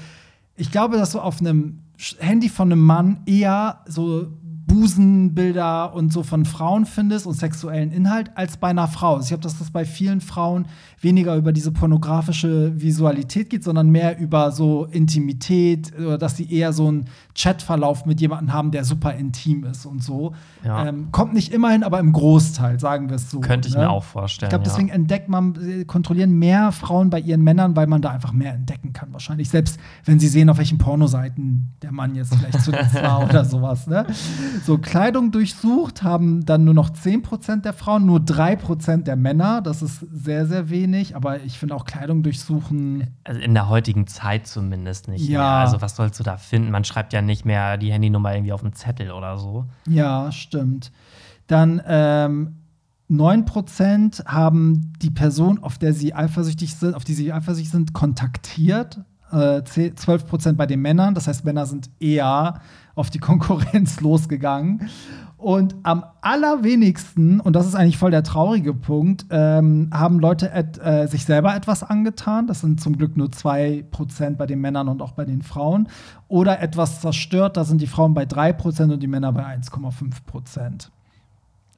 ich 0.57 0.71
glaube, 0.71 0.97
dass 0.97 1.11
du 1.11 1.21
auf 1.21 1.41
einem 1.41 1.81
Handy 2.19 2.49
von 2.49 2.71
einem 2.71 2.83
Mann 2.83 3.23
eher 3.27 3.81
so 3.87 4.29
Busenbilder 4.67 5.95
und 5.95 6.13
so 6.13 6.23
von 6.23 6.45
Frauen 6.45 6.87
findest 6.87 7.27
und 7.27 7.35
sexuellen 7.35 7.91
Inhalt 7.91 8.31
als 8.35 8.57
bei 8.57 8.69
einer 8.69 8.89
Frau. 8.89 9.15
Also 9.15 9.25
ich 9.25 9.29
glaube, 9.29 9.43
dass 9.43 9.59
das 9.59 9.71
bei 9.71 9.85
vielen 9.85 10.21
Frauen 10.21 10.67
weniger 11.01 11.37
über 11.37 11.53
diese 11.53 11.71
pornografische 11.71 12.73
Visualität 12.81 13.51
geht, 13.51 13.63
sondern 13.63 13.91
mehr 13.91 14.19
über 14.19 14.53
so 14.53 14.87
Intimität 14.87 15.93
oder 15.99 16.19
dass 16.19 16.37
sie 16.37 16.51
eher 16.51 16.73
so 16.73 16.89
einen 16.89 17.07
Chatverlauf 17.37 18.07
mit 18.07 18.21
jemandem 18.21 18.53
haben, 18.53 18.71
der 18.71 18.85
super 18.85 19.15
intim 19.15 19.65
ist 19.65 19.87
und 19.87 20.03
so. 20.03 20.35
Ja. 20.65 20.87
Ähm, 20.87 21.09
kommt 21.13 21.35
nicht 21.35 21.53
immerhin, 21.53 21.83
aber 21.83 22.01
im 22.01 22.13
Großteil, 22.13 22.81
sagen 22.81 23.09
wir 23.09 23.17
es 23.17 23.31
so. 23.31 23.41
Könnte 23.41 23.69
ich 23.69 23.75
ne? 23.75 23.83
mir 23.83 23.91
auch 23.91 24.05
vorstellen. 24.05 24.49
Ich 24.49 24.51
glaube, 24.51 24.65
deswegen 24.65 24.89
ja. 24.89 24.95
entdeckt 24.95 25.29
man, 25.29 25.55
äh, 25.57 25.85
kontrollieren 25.85 26.31
mehr 26.39 26.73
Frauen 26.73 27.11
bei 27.11 27.21
ihren 27.21 27.43
Männern, 27.43 27.77
weil 27.77 27.87
man 27.87 28.01
da 28.01 28.11
einfach 28.11 28.33
mehr 28.33 28.55
entdecken 28.55 28.93
kann, 28.93 29.13
wahrscheinlich. 29.13 29.51
Selbst 29.51 29.79
wenn 30.05 30.19
sie 30.19 30.29
sehen, 30.29 30.49
auf 30.49 30.59
welchen 30.59 30.79
Pornoseiten 30.79 31.75
der 31.83 31.93
Mann 31.93 32.15
jetzt 32.15 32.35
vielleicht 32.35 32.63
zuletzt 32.63 32.95
war 33.03 33.25
oder 33.25 33.45
sowas. 33.45 33.87
Ne? 33.87 34.07
So, 34.65 34.79
Kleidung 34.79 35.31
durchsucht 35.31 36.03
haben 36.03 36.45
dann 36.45 36.65
nur 36.65 36.75
noch 36.75 36.91
10% 36.91 37.63
der 37.63 37.73
Frauen, 37.73 38.07
nur 38.07 38.21
3% 38.21 39.03
der 39.03 39.17
Männer. 39.17 39.61
Das 39.63 39.83
ist 39.83 40.01
sehr, 40.13 40.47
sehr 40.47 40.71
wenig. 40.71 41.17
Aber 41.17 41.43
ich 41.43 41.59
finde 41.59 41.75
auch 41.75 41.85
Kleidung 41.85 42.23
durchsuchen. 42.23 43.09
Also 43.25 43.41
in 43.41 43.55
der 43.55 43.69
heutigen 43.69 44.07
Zeit 44.07 44.47
zumindest 44.47 45.09
nicht. 45.09 45.29
Ja. 45.29 45.41
Mehr. 45.41 45.49
Also, 45.49 45.81
was 45.81 45.97
sollst 45.97 46.19
du 46.21 46.25
da 46.25 46.37
finden? 46.37 46.71
Man 46.71 46.85
schreibt 46.85 47.13
ja 47.13 47.23
nicht 47.23 47.45
mehr 47.45 47.77
die 47.77 47.93
Handynummer 47.93 48.35
irgendwie 48.35 48.53
auf 48.53 48.61
dem 48.61 48.73
Zettel 48.75 49.11
oder 49.11 49.39
so. 49.39 49.67
Ja, 49.89 50.31
stimmt. 50.33 50.93
Dann 51.47 51.83
ähm, 51.87 52.57
9% 53.11 54.27
haben 54.27 54.93
die 55.01 55.11
Person, 55.11 55.63
auf 55.63 55.79
der 55.79 55.93
sie 55.93 56.15
eifersüchtig 56.15 56.75
sind, 56.75 56.95
auf 56.95 57.05
die 57.05 57.15
sie 57.15 57.33
eifersüchtig 57.33 57.71
sind, 57.71 57.93
kontaktiert. 57.93 59.01
Äh, 59.31 59.63
12% 59.63 60.53
bei 60.55 60.67
den 60.67 60.81
Männern. 60.81 61.15
Das 61.15 61.27
heißt, 61.27 61.45
Männer 61.45 61.67
sind 61.67 61.91
eher 62.01 62.61
auf 62.95 63.11
die 63.11 63.19
Konkurrenz 63.21 64.01
losgegangen. 64.01 64.89
Und 65.37 65.75
am 65.83 66.05
allerwenigsten, 66.23 67.39
und 67.39 67.55
das 67.55 67.67
ist 67.67 67.75
eigentlich 67.75 67.99
voll 67.99 68.11
der 68.11 68.23
traurige 68.23 68.73
Punkt, 68.73 69.27
ähm, 69.29 69.91
haben 69.93 70.19
Leute 70.19 70.51
et, 70.51 70.79
äh, 70.79 71.07
sich 71.07 71.27
selber 71.27 71.55
etwas 71.55 71.83
angetan. 71.83 72.47
Das 72.47 72.63
sind 72.63 72.81
zum 72.81 72.97
Glück 72.97 73.15
nur 73.19 73.29
2% 73.29 74.39
bei 74.39 74.47
den 74.47 74.61
Männern 74.63 74.89
und 74.89 75.03
auch 75.03 75.13
bei 75.13 75.27
den 75.27 75.43
Frauen. 75.43 75.89
Oder 76.29 76.63
etwas 76.63 77.03
zerstört, 77.03 77.59
da 77.59 77.65
sind 77.65 77.83
die 77.83 77.87
Frauen 77.87 78.15
bei 78.15 78.25
3% 78.25 78.91
und 78.91 79.03
die 79.03 79.07
Männer 79.07 79.33
bei 79.33 79.45
1,5%. 79.45 80.89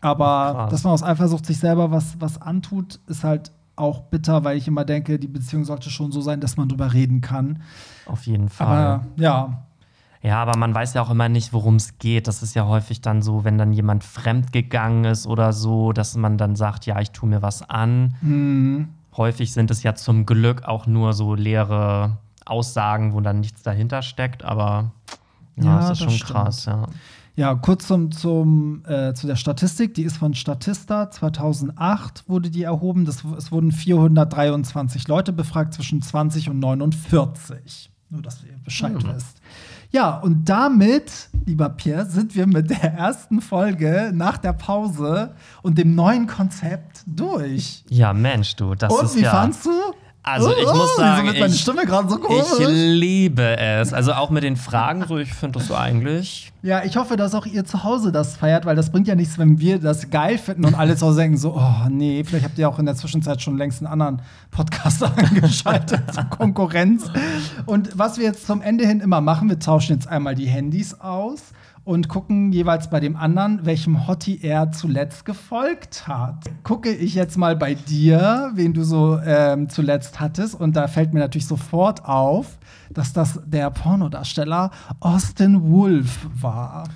Aber 0.00 0.52
Krass. 0.52 0.70
dass 0.70 0.84
man 0.84 0.92
aus 0.92 1.02
Eifersucht 1.02 1.44
sich 1.44 1.58
selber 1.58 1.90
was, 1.90 2.20
was 2.20 2.40
antut, 2.40 3.00
ist 3.08 3.24
halt 3.24 3.50
auch 3.74 4.02
bitter, 4.02 4.44
weil 4.44 4.56
ich 4.56 4.68
immer 4.68 4.84
denke, 4.84 5.18
die 5.18 5.26
Beziehung 5.26 5.64
sollte 5.64 5.90
schon 5.90 6.12
so 6.12 6.20
sein, 6.20 6.40
dass 6.40 6.56
man 6.56 6.68
drüber 6.68 6.92
reden 6.92 7.20
kann. 7.20 7.62
Auf 8.06 8.26
jeden 8.26 8.48
Fall. 8.48 8.66
Aber 8.66 9.06
ja, 9.16 9.65
ja, 10.26 10.42
aber 10.42 10.58
man 10.58 10.74
weiß 10.74 10.94
ja 10.94 11.02
auch 11.02 11.10
immer 11.10 11.28
nicht, 11.28 11.52
worum 11.52 11.76
es 11.76 11.98
geht. 11.98 12.26
Das 12.26 12.42
ist 12.42 12.56
ja 12.56 12.66
häufig 12.66 13.00
dann 13.00 13.22
so, 13.22 13.44
wenn 13.44 13.58
dann 13.58 13.72
jemand 13.72 14.02
fremdgegangen 14.02 15.04
ist 15.04 15.24
oder 15.24 15.52
so, 15.52 15.92
dass 15.92 16.16
man 16.16 16.36
dann 16.36 16.56
sagt, 16.56 16.84
ja, 16.84 17.00
ich 17.00 17.12
tue 17.12 17.28
mir 17.28 17.42
was 17.42 17.62
an. 17.62 18.16
Mhm. 18.22 18.88
Häufig 19.16 19.52
sind 19.52 19.70
es 19.70 19.84
ja 19.84 19.94
zum 19.94 20.26
Glück 20.26 20.64
auch 20.64 20.88
nur 20.88 21.12
so 21.12 21.36
leere 21.36 22.18
Aussagen, 22.44 23.14
wo 23.14 23.20
dann 23.20 23.38
nichts 23.38 23.62
dahinter 23.62 24.02
steckt, 24.02 24.44
aber 24.44 24.90
ja, 25.54 25.64
ja 25.64 25.76
das 25.76 25.84
ist 25.84 25.90
das 25.90 25.98
schon 26.00 26.10
stimmt. 26.10 26.30
krass, 26.30 26.64
ja. 26.64 26.86
Ja, 27.36 27.54
kurz 27.54 27.86
zum, 27.86 28.10
zum, 28.10 28.82
äh, 28.86 29.14
zu 29.14 29.28
der 29.28 29.36
Statistik. 29.36 29.94
Die 29.94 30.02
ist 30.02 30.16
von 30.16 30.34
Statista. 30.34 31.08
2008 31.10 32.24
wurde 32.28 32.50
die 32.50 32.62
erhoben. 32.64 33.04
Das, 33.04 33.22
es 33.24 33.52
wurden 33.52 33.70
423 33.70 35.06
Leute 35.06 35.32
befragt 35.34 35.74
zwischen 35.74 36.00
20 36.00 36.48
und 36.48 36.58
49. 36.58 37.90
Nur, 38.08 38.22
dass 38.22 38.42
ihr 38.42 38.58
Bescheid 38.64 38.94
mhm. 38.94 39.14
wisst. 39.14 39.35
Ja, 39.90 40.18
und 40.18 40.48
damit, 40.48 41.28
lieber 41.44 41.68
Pierre, 41.70 42.06
sind 42.06 42.34
wir 42.34 42.46
mit 42.46 42.70
der 42.70 42.94
ersten 42.94 43.40
Folge 43.40 44.10
nach 44.14 44.38
der 44.38 44.52
Pause 44.52 45.34
und 45.62 45.78
dem 45.78 45.94
neuen 45.94 46.26
Konzept 46.26 47.02
durch. 47.06 47.84
Ja, 47.88 48.12
Mensch, 48.12 48.56
du, 48.56 48.74
das 48.74 48.92
und, 48.92 49.04
ist 49.04 49.16
ja. 49.16 49.20
wie 49.20 49.24
fandst 49.24 49.66
du? 49.66 49.70
Also 50.28 50.50
ich 50.56 50.64
muss 50.64 50.90
oh, 50.96 50.98
sagen, 50.98 51.28
ich, 51.32 51.60
Stimme 51.60 51.86
gerade 51.86 52.08
so. 52.08 52.18
Ich 52.18 52.66
liebe 52.66 53.56
es. 53.58 53.92
Also 53.92 54.12
auch 54.12 54.30
mit 54.30 54.42
den 54.42 54.56
Fragen, 54.56 55.04
so 55.06 55.18
ich 55.18 55.32
finde 55.32 55.60
das 55.60 55.68
so 55.68 55.76
eigentlich. 55.76 56.52
Ja, 56.62 56.82
ich 56.82 56.96
hoffe, 56.96 57.16
dass 57.16 57.32
auch 57.36 57.46
ihr 57.46 57.64
zu 57.64 57.84
Hause 57.84 58.10
das 58.10 58.36
feiert, 58.36 58.66
weil 58.66 58.74
das 58.74 58.90
bringt 58.90 59.06
ja 59.06 59.14
nichts, 59.14 59.38
wenn 59.38 59.60
wir 59.60 59.78
das 59.78 60.10
geil 60.10 60.36
finden 60.36 60.64
und 60.64 60.74
alle 60.74 60.96
zu 60.96 61.06
Hause 61.06 61.20
denken 61.20 61.36
so, 61.36 61.54
oh 61.54 61.88
nee, 61.88 62.24
vielleicht 62.24 62.44
habt 62.44 62.58
ihr 62.58 62.68
auch 62.68 62.80
in 62.80 62.86
der 62.86 62.96
Zwischenzeit 62.96 63.40
schon 63.40 63.56
längst 63.56 63.80
einen 63.80 63.92
anderen 63.92 64.20
Podcast 64.50 65.00
angeschaltet 65.16 66.12
zur 66.12 66.24
Konkurrenz. 66.24 67.08
Und 67.66 67.96
was 67.96 68.18
wir 68.18 68.24
jetzt 68.24 68.48
zum 68.48 68.62
Ende 68.62 68.84
hin 68.84 68.98
immer 68.98 69.20
machen, 69.20 69.48
wir 69.48 69.60
tauschen 69.60 69.92
jetzt 69.92 70.08
einmal 70.08 70.34
die 70.34 70.48
Handys 70.48 71.00
aus 71.00 71.52
und 71.86 72.08
gucken 72.08 72.50
jeweils 72.50 72.90
bei 72.90 72.98
dem 72.98 73.16
anderen, 73.16 73.64
welchem 73.64 74.08
Hottie 74.08 74.40
er 74.42 74.72
zuletzt 74.72 75.24
gefolgt 75.24 76.08
hat. 76.08 76.44
Gucke 76.64 76.90
ich 76.90 77.14
jetzt 77.14 77.38
mal 77.38 77.54
bei 77.54 77.74
dir, 77.74 78.50
wen 78.54 78.74
du 78.74 78.82
so 78.82 79.20
ähm, 79.24 79.68
zuletzt 79.68 80.18
hattest. 80.18 80.56
Und 80.56 80.74
da 80.74 80.88
fällt 80.88 81.14
mir 81.14 81.20
natürlich 81.20 81.46
sofort 81.46 82.04
auf, 82.04 82.58
dass 82.90 83.12
das 83.12 83.40
der 83.46 83.70
Pornodarsteller 83.70 84.72
Austin 84.98 85.70
Wolf 85.70 86.26
war. 86.34 86.88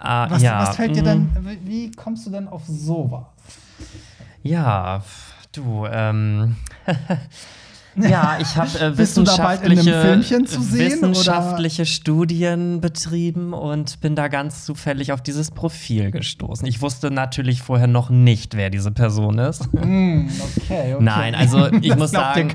Uh, 0.00 0.30
was, 0.30 0.42
ja. 0.42 0.62
was 0.62 0.76
fällt 0.76 0.96
dir 0.96 1.02
denn, 1.02 1.24
mhm. 1.24 1.58
wie 1.64 1.90
kommst 1.90 2.26
du 2.26 2.30
denn 2.30 2.48
auf 2.48 2.62
sowas? 2.66 3.26
Ja, 4.42 5.02
du, 5.52 5.84
ähm. 5.84 6.56
Ja, 8.08 8.38
ich 8.40 8.56
habe 8.56 8.78
äh, 8.78 8.96
wissenschaftliche, 8.96 10.22
sehen, 10.22 10.46
wissenschaftliche 10.46 11.84
Studien 11.84 12.80
betrieben 12.80 13.52
und 13.52 14.00
bin 14.00 14.14
da 14.14 14.28
ganz 14.28 14.64
zufällig 14.64 15.12
auf 15.12 15.22
dieses 15.22 15.50
Profil 15.50 16.10
gestoßen. 16.10 16.66
Ich 16.66 16.80
wusste 16.80 17.10
natürlich 17.10 17.62
vorher 17.62 17.86
noch 17.86 18.10
nicht, 18.10 18.56
wer 18.56 18.70
diese 18.70 18.90
Person 18.90 19.38
ist. 19.38 19.72
Mm, 19.72 20.28
okay, 20.56 20.94
okay. 20.94 20.96
Nein, 21.00 21.34
also 21.34 21.70
ich 21.80 21.96
muss 21.96 22.10
sagen, 22.10 22.52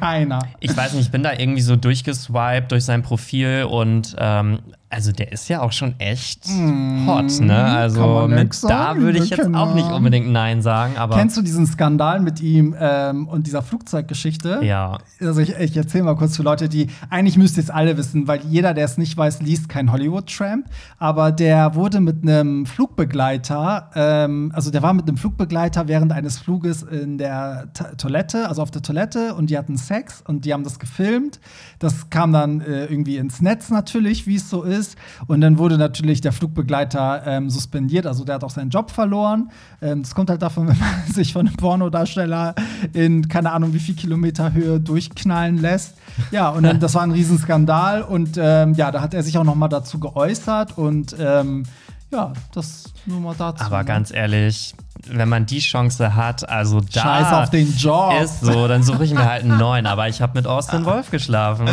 ich 0.60 0.76
weiß 0.76 0.94
nicht, 0.94 1.06
ich 1.06 1.12
bin 1.12 1.24
da 1.24 1.34
irgendwie 1.34 1.62
so 1.62 1.76
durchgeswiped 1.76 2.72
durch 2.72 2.86
sein 2.86 3.04
Profil 3.04 3.68
und 3.70 4.16
ähm, 4.18 4.60
also 4.94 5.12
der 5.12 5.32
ist 5.32 5.50
ja 5.50 5.62
auch 5.62 5.72
schon 5.72 5.96
echt 6.00 6.48
mm, 6.48 7.08
hot, 7.08 7.40
ne? 7.42 7.64
Also 7.64 8.28
mit 8.28 8.64
da 8.64 8.96
würde 8.96 9.18
ich 9.18 9.32
jetzt 9.32 9.54
auch 9.56 9.74
nicht 9.74 9.90
unbedingt 9.90 10.30
Nein 10.30 10.62
sagen. 10.62 10.98
Aber 10.98 11.18
Kennst 11.18 11.36
du 11.36 11.42
diesen 11.42 11.66
Skandal 11.66 12.20
mit 12.20 12.42
ihm 12.42 12.76
ähm, 12.80 13.28
und 13.28 13.48
dieser 13.48 13.64
Flugzeuggeschichte? 13.64 14.60
Ja. 14.62 15.00
Also 15.20 15.42
ich, 15.42 15.56
ich 15.58 15.76
erzähle 15.76 16.04
mal 16.04 16.16
kurz 16.16 16.38
für 16.38 16.44
Leute, 16.44 16.70
die 16.70 16.88
eigentlich 17.10 17.38
müsst 17.38 17.58
ihr 17.58 17.64
es 17.64 17.72
alle 17.72 17.98
wissen, 17.98 18.28
weil 18.28 18.42
jeder, 18.48 18.76
der 18.76 18.86
es 18.86 19.00
nicht 19.00 19.18
weiß, 19.18 19.42
liest 19.42 19.68
kein 19.68 19.92
Hollywood-Tramp. 19.92 20.68
Aber 21.00 21.32
der 21.32 21.74
wurde 21.74 22.00
mit 22.00 22.22
einem 22.22 22.68
Flugbegleiter, 22.68 23.90
ähm, 23.96 24.52
also 24.54 24.70
der 24.70 24.84
war 24.84 24.94
mit 24.94 25.08
einem 25.08 25.18
Flugbegleiter 25.18 25.88
während 25.88 26.12
eines 26.12 26.38
Fluges 26.38 26.84
in 26.84 27.18
der 27.18 27.70
Toilette, 27.98 28.48
also 28.48 28.62
auf 28.62 28.70
der 28.70 28.84
Toilette 28.84 29.34
und 29.34 29.50
die 29.50 29.58
hatten 29.58 29.78
Sex 29.78 30.24
und 30.28 30.46
die 30.46 30.54
haben 30.54 30.64
das 30.64 30.78
gefilmt. 30.78 31.40
Das 31.80 32.12
kam 32.12 32.32
dann 32.32 32.62
äh, 32.62 32.86
irgendwie 32.86 33.18
ins 33.18 33.42
Netz 33.42 33.72
natürlich, 33.72 34.28
wie 34.28 34.36
es 34.36 34.50
so 34.52 34.62
ist 34.62 34.83
ist. 34.84 34.98
Und 35.28 35.42
dann 35.42 35.58
wurde 35.58 35.78
natürlich 35.78 36.22
der 36.22 36.34
Flugbegleiter 36.34 37.24
ähm, 37.26 37.50
suspendiert, 37.50 38.06
also 38.06 38.24
der 38.24 38.36
hat 38.36 38.44
auch 38.44 38.50
seinen 38.50 38.70
Job 38.70 38.92
verloren. 38.92 39.50
Ähm, 39.82 40.02
das 40.02 40.14
kommt 40.14 40.30
halt 40.30 40.42
davon, 40.42 40.68
wenn 40.68 40.78
man 40.78 41.12
sich 41.12 41.34
von 41.34 41.48
einem 41.48 41.56
Pornodarsteller 41.56 42.56
in 42.94 43.28
keine 43.28 43.52
Ahnung 43.52 43.74
wie 43.74 43.80
viel 43.80 43.96
Kilometer 43.96 44.54
Höhe 44.54 44.80
durchknallen 44.80 45.58
lässt. 45.58 45.96
Ja, 46.32 46.50
und 46.50 46.64
dann, 46.64 46.80
das 46.80 46.96
war 46.96 47.04
ein 47.04 47.12
Riesenskandal 47.12 48.02
und 48.02 48.38
ähm, 48.38 48.74
ja, 48.74 48.92
da 48.92 49.02
hat 49.02 49.14
er 49.14 49.24
sich 49.24 49.38
auch 49.38 49.44
noch 49.44 49.56
mal 49.56 49.70
dazu 49.70 50.00
geäußert 50.00 50.78
und 50.78 51.16
ähm, 51.20 51.64
ja, 52.12 52.34
das 52.54 52.94
nur 53.06 53.20
mal 53.20 53.36
dazu. 53.38 53.64
Aber 53.64 53.84
ganz 53.84 54.14
ehrlich, 54.14 54.76
wenn 55.08 55.30
man 55.30 55.46
die 55.46 55.60
Chance 55.60 56.16
hat, 56.16 56.48
also 56.50 56.80
da 56.82 57.02
Scheiß 57.02 57.34
auf 57.34 57.50
den 57.50 57.76
Job. 57.76 58.14
ist 58.22 58.42
so, 58.42 58.68
dann 58.68 58.84
suche 58.84 59.04
ich 59.06 59.14
mir 59.14 59.26
halt 59.30 59.44
einen 59.44 59.58
neuen. 59.58 59.86
Aber 59.86 60.08
ich 60.08 60.22
habe 60.22 60.34
mit 60.38 60.48
Austin 60.48 60.86
Wolf 60.86 61.12
geschlafen. 61.12 61.68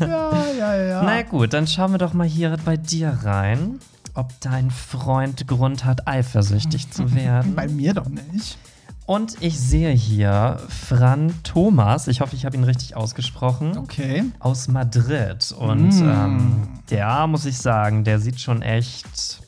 ja, 0.00 0.32
ja, 0.58 0.74
ja. 0.76 1.02
Na 1.02 1.22
gut, 1.22 1.52
dann 1.52 1.66
schauen 1.66 1.92
wir 1.92 1.98
doch 1.98 2.12
mal 2.12 2.26
hier 2.26 2.56
bei 2.64 2.76
dir 2.76 3.18
rein, 3.22 3.78
ob 4.14 4.32
dein 4.40 4.70
Freund 4.70 5.46
Grund 5.46 5.84
hat, 5.84 6.06
eifersüchtig 6.08 6.90
zu 6.90 7.14
werden. 7.14 7.54
Bei 7.56 7.68
mir 7.68 7.94
doch 7.94 8.08
nicht. 8.08 8.58
Und 9.06 9.36
ich 9.40 9.58
sehe 9.58 9.90
hier 9.92 10.58
Fran 10.68 11.32
Thomas, 11.42 12.08
ich 12.08 12.20
hoffe, 12.20 12.36
ich 12.36 12.44
habe 12.44 12.56
ihn 12.58 12.64
richtig 12.64 12.94
ausgesprochen, 12.94 13.78
Okay. 13.78 14.24
aus 14.38 14.68
Madrid. 14.68 15.54
Und 15.58 15.88
Mm. 16.00 16.08
ähm, 16.10 16.68
der, 16.90 17.26
muss 17.26 17.46
ich 17.46 17.56
sagen, 17.56 18.04
der 18.04 18.18
sieht 18.18 18.38
schon 18.38 18.60
echt, 18.60 19.40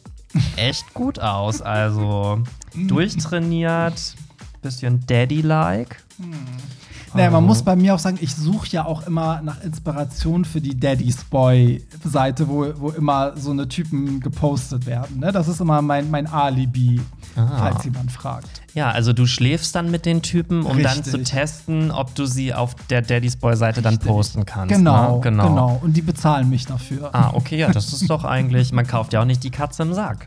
echt 0.57 0.93
gut 0.95 1.19
aus. 1.19 1.61
Also 1.63 2.43
durchtrainiert, 2.75 4.15
bisschen 4.63 5.05
Daddy-like. 5.07 6.03
Naja, 7.15 7.31
man 7.31 7.37
Also- 7.37 7.47
muss 7.47 7.63
bei 7.63 7.75
mir 7.77 7.95
auch 7.95 7.99
sagen, 7.99 8.19
ich 8.21 8.35
suche 8.35 8.69
ja 8.69 8.85
auch 8.85 9.07
immer 9.07 9.41
nach 9.43 9.63
Inspiration 9.65 10.45
für 10.45 10.61
die 10.61 10.79
Daddy's 10.79 11.25
Boy-Seite, 11.25 12.49
wo, 12.49 12.73
wo 12.77 12.91
immer 12.91 13.37
so 13.37 13.51
eine 13.51 13.67
Typen 13.69 14.21
gepostet 14.21 14.87
werden. 14.87 15.19
Ne? 15.19 15.33
Das 15.33 15.49
ist 15.49 15.61
immer 15.61 15.83
mein, 15.83 16.11
mein 16.11 16.27
Alibi, 16.29 17.01
Ah. 17.37 17.49
falls 17.59 17.85
jemand 17.85 18.11
fragt. 18.11 18.49
Ja, 18.75 18.91
also 18.91 19.13
du 19.13 19.27
schläfst 19.27 19.75
dann 19.75 19.91
mit 19.91 20.07
den 20.07 20.23
Typen, 20.23 20.65
um 20.65 20.83
dann 20.83 20.99
Richtig. 20.99 21.13
zu 21.13 21.23
testen, 21.23 21.91
ob 21.91 22.15
du 22.15 22.27
sie 22.27 22.55
auf 22.55 22.75
der 22.89 23.03
Daddy's 23.03 23.37
Boy-Seite 23.37 23.83
dann 23.83 23.99
posten 23.99 24.45
kannst. 24.45 24.75
Genau, 24.75 25.17
ne? 25.17 25.21
genau, 25.21 25.81
Und 25.83 25.97
die 25.97 26.03
bezahlen 26.03 26.49
mich 26.51 26.67
dafür. 26.67 27.11
Ah, 27.13 27.31
okay, 27.35 27.59
ja, 27.59 27.71
das 27.73 27.93
ist 27.93 28.09
doch 28.11 28.25
eigentlich, 28.25 28.73
man 28.73 28.87
kauft 28.87 29.13
ja 29.13 29.21
auch 29.21 29.25
nicht 29.25 29.43
die 29.45 29.51
Katze 29.51 29.83
im 29.83 29.95
Sack. 29.95 30.27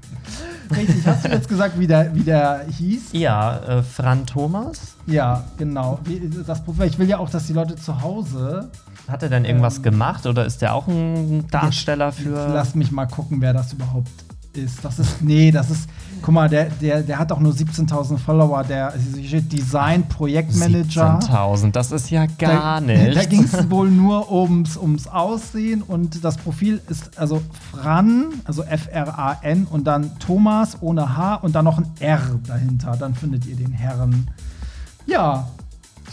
Richtig, 0.76 1.06
hast 1.06 1.26
du 1.26 1.30
jetzt 1.30 1.48
gesagt, 1.48 1.80
wie 1.80 1.88
der, 1.88 2.14
wie 2.16 2.24
der 2.24 2.66
hieß? 2.78 3.10
Ja, 3.12 3.58
äh, 3.60 3.84
Fran 3.84 4.26
Thomas? 4.26 4.96
Ja, 5.06 5.44
genau. 5.58 6.00
Das 6.48 6.64
Problem, 6.64 6.90
ich 6.90 6.98
will 6.98 7.08
ja 7.08 7.18
auch, 7.20 7.30
dass 7.30 7.48
die 7.48 7.54
Leute 7.54 7.76
zu 7.76 8.02
Hause. 8.02 8.70
Hat 9.08 9.24
er 9.24 9.30
denn 9.30 9.46
irgendwas 9.46 9.82
gemacht 9.82 10.26
oder 10.26 10.46
ist 10.46 10.62
der 10.62 10.74
auch 10.74 10.88
ein 10.88 11.46
Darsteller 11.52 12.08
Jetzt 12.08 12.20
für. 12.22 12.48
lass 12.54 12.76
mich 12.76 12.92
mal 12.92 13.06
gucken, 13.06 13.42
wer 13.42 13.54
das 13.54 13.74
überhaupt 13.74 14.10
ist. 14.54 14.84
Das 14.84 15.00
ist, 15.00 15.22
nee, 15.22 15.52
das 15.52 15.70
ist, 15.70 15.90
guck 16.24 16.34
mal, 16.34 16.50
der, 16.50 16.70
der, 16.70 17.04
der 17.04 17.20
hat 17.20 17.32
auch 17.32 17.40
nur 17.40 17.52
17.000 17.52 18.18
Follower. 18.18 18.64
Der 18.64 18.92
also 18.94 19.18
hier 19.18 19.28
steht 19.28 19.52
Design 19.52 20.08
Projektmanager. 20.08 21.20
17.000, 21.20 21.72
das 21.72 21.92
ist 21.92 22.10
ja 22.10 22.26
gar 22.26 22.82
da, 22.82 22.82
nicht. 22.82 23.16
Da 23.16 23.26
ging 23.26 23.44
es 23.44 23.70
wohl 23.70 23.92
nur 23.92 24.32
ums, 24.32 24.78
ums 24.78 25.08
Aussehen 25.08 25.84
und 25.84 26.24
das 26.24 26.38
Profil 26.38 26.82
ist 26.90 27.18
also 27.20 27.42
Fran, 27.72 28.34
also 28.46 28.64
F-R-A-N 28.64 29.68
und 29.70 29.86
dann 29.86 30.18
Thomas 30.20 30.78
ohne 30.82 31.16
H 31.16 31.36
und 31.36 31.54
dann 31.54 31.66
noch 31.66 31.78
ein 31.78 31.92
R 32.00 32.40
dahinter. 32.48 32.96
Dann 32.98 33.14
findet 33.14 33.46
ihr 33.46 33.58
den 33.58 33.72
Herren. 33.72 34.30
Ja, 35.06 35.48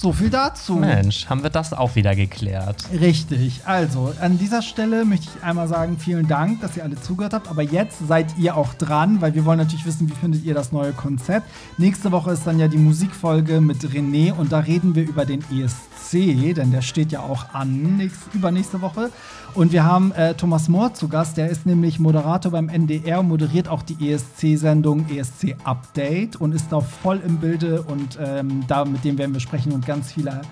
so 0.00 0.12
viel 0.14 0.30
dazu. 0.30 0.76
Mensch, 0.76 1.26
haben 1.28 1.42
wir 1.42 1.50
das 1.50 1.74
auch 1.74 1.94
wieder 1.94 2.16
geklärt. 2.16 2.84
Richtig. 2.98 3.60
Also, 3.66 4.14
an 4.20 4.38
dieser 4.38 4.62
Stelle 4.62 5.04
möchte 5.04 5.28
ich 5.34 5.44
einmal 5.44 5.68
sagen, 5.68 5.98
vielen 5.98 6.26
Dank, 6.26 6.62
dass 6.62 6.76
ihr 6.76 6.84
alle 6.84 6.98
zugehört 6.98 7.34
habt. 7.34 7.48
Aber 7.48 7.62
jetzt 7.62 7.98
seid 8.08 8.38
ihr 8.38 8.56
auch 8.56 8.72
dran, 8.74 9.20
weil 9.20 9.34
wir 9.34 9.44
wollen 9.44 9.58
natürlich 9.58 9.84
wissen, 9.84 10.08
wie 10.08 10.14
findet 10.14 10.44
ihr 10.44 10.54
das 10.54 10.72
neue 10.72 10.92
Konzept. 10.92 11.46
Nächste 11.76 12.12
Woche 12.12 12.30
ist 12.30 12.46
dann 12.46 12.58
ja 12.58 12.68
die 12.68 12.78
Musikfolge 12.78 13.60
mit 13.60 13.82
René 13.84 14.32
und 14.32 14.52
da 14.52 14.60
reden 14.60 14.94
wir 14.94 15.02
über 15.02 15.26
den 15.26 15.40
ESC, 15.52 15.89
denn 16.12 16.70
der 16.72 16.82
steht 16.82 17.12
ja 17.12 17.20
auch 17.20 17.54
an 17.54 17.96
nächst, 17.96 18.34
übernächste 18.34 18.80
Woche. 18.80 19.10
Und 19.54 19.72
wir 19.72 19.84
haben 19.84 20.12
äh, 20.12 20.34
Thomas 20.34 20.68
Mohr 20.68 20.94
zu 20.94 21.08
Gast, 21.08 21.36
der 21.36 21.50
ist 21.50 21.66
nämlich 21.66 21.98
Moderator 21.98 22.52
beim 22.52 22.68
NDR 22.68 23.22
moderiert 23.22 23.68
auch 23.68 23.82
die 23.82 24.10
ESC-Sendung 24.10 25.08
ESC 25.08 25.56
Update 25.64 26.36
und 26.36 26.52
ist 26.52 26.70
da 26.70 26.80
voll 26.80 27.20
im 27.26 27.38
Bilde 27.38 27.82
und 27.82 28.18
ähm, 28.20 28.64
da 28.68 28.84
mit 28.84 29.04
dem 29.04 29.18
werden 29.18 29.32
wir 29.32 29.40
sprechen 29.40 29.72
und 29.72 29.86
ganz 29.86 30.12
viele 30.12 30.42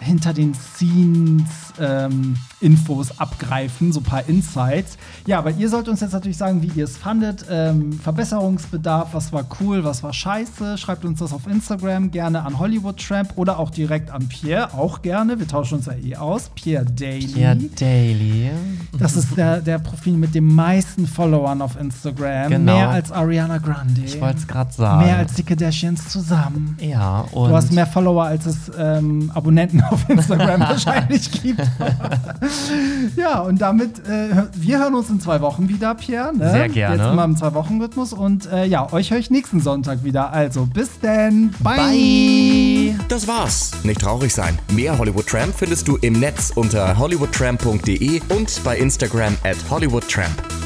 hinter 0.00 0.32
den 0.32 0.54
Scenes 0.54 1.71
ähm, 1.80 2.36
Infos 2.60 3.18
abgreifen, 3.18 3.92
so 3.92 4.00
ein 4.00 4.04
paar 4.04 4.28
Insights. 4.28 4.96
Ja, 5.26 5.38
aber 5.38 5.50
ihr 5.50 5.68
sollt 5.68 5.88
uns 5.88 6.00
jetzt 6.00 6.12
natürlich 6.12 6.36
sagen, 6.36 6.62
wie 6.62 6.78
ihr 6.78 6.84
es 6.84 6.96
fandet. 6.96 7.44
Ähm, 7.50 7.92
Verbesserungsbedarf, 7.92 9.14
was 9.14 9.32
war 9.32 9.44
cool, 9.60 9.84
was 9.84 10.02
war 10.02 10.12
scheiße. 10.12 10.78
Schreibt 10.78 11.04
uns 11.04 11.18
das 11.18 11.32
auf 11.32 11.46
Instagram 11.46 12.10
gerne 12.10 12.44
an 12.44 12.58
Hollywood 12.58 12.98
Tramp 12.98 13.32
oder 13.36 13.58
auch 13.58 13.70
direkt 13.70 14.10
an 14.10 14.28
Pierre, 14.28 14.74
auch 14.74 15.02
gerne. 15.02 15.38
Wir 15.38 15.48
tauschen 15.48 15.78
uns 15.78 15.86
ja 15.86 15.94
eh 15.94 16.16
aus. 16.16 16.50
Pierre 16.54 16.84
Daily. 16.84 17.40
Ja, 17.40 17.54
Daily. 17.54 18.50
Das 18.98 19.16
ist 19.16 19.36
der, 19.36 19.60
der 19.60 19.78
Profil 19.78 20.14
mit 20.14 20.34
den 20.34 20.46
meisten 20.46 21.06
Followern 21.06 21.62
auf 21.62 21.78
Instagram. 21.78 22.50
Genau. 22.50 22.74
Mehr 22.74 22.90
als 22.90 23.10
Ariana 23.10 23.58
Grande. 23.58 24.02
Ich 24.04 24.20
wollte 24.20 24.38
es 24.38 24.46
gerade 24.46 24.72
sagen. 24.72 25.04
Mehr 25.04 25.16
als 25.18 25.34
die 25.34 25.42
Kardashians 25.42 26.08
zusammen. 26.08 26.76
Ja, 26.80 27.20
und. 27.32 27.50
Du 27.50 27.56
hast 27.56 27.72
mehr 27.72 27.86
Follower, 27.86 28.24
als 28.24 28.46
es 28.46 28.70
ähm, 28.78 29.30
Abonnenten 29.34 29.82
auf 29.90 30.08
Instagram 30.08 30.60
wahrscheinlich 30.60 31.30
gibt. 31.30 31.61
ja, 33.16 33.40
und 33.40 33.60
damit, 33.60 34.06
äh, 34.06 34.46
wir 34.54 34.78
hören 34.78 34.94
uns 34.94 35.10
in 35.10 35.20
zwei 35.20 35.40
Wochen 35.40 35.68
wieder, 35.68 35.94
Pierre. 35.94 36.36
Ne? 36.36 36.50
Sehr 36.50 36.68
gerne. 36.68 36.96
Jetzt 36.96 37.12
immer 37.12 37.24
im 37.24 37.36
Zwei-Wochen-Rhythmus. 37.36 38.12
Und 38.12 38.50
äh, 38.50 38.66
ja, 38.66 38.92
euch 38.92 39.10
höre 39.10 39.18
ich 39.18 39.30
nächsten 39.30 39.60
Sonntag 39.60 40.04
wieder. 40.04 40.32
Also 40.32 40.66
bis 40.66 41.00
denn. 41.00 41.52
Bye. 41.60 41.76
Bye. 41.76 43.04
Das 43.08 43.28
war's. 43.28 43.72
Nicht 43.84 44.00
traurig 44.00 44.32
sein. 44.32 44.58
Mehr 44.72 44.98
Hollywood 44.98 45.26
Tramp 45.26 45.54
findest 45.56 45.88
du 45.88 45.96
im 45.96 46.14
Netz 46.14 46.52
unter 46.54 46.98
hollywoodtramp.de 46.98 48.20
und 48.28 48.64
bei 48.64 48.78
Instagram 48.78 49.36
at 49.44 49.56
hollywoodtramp. 49.70 50.61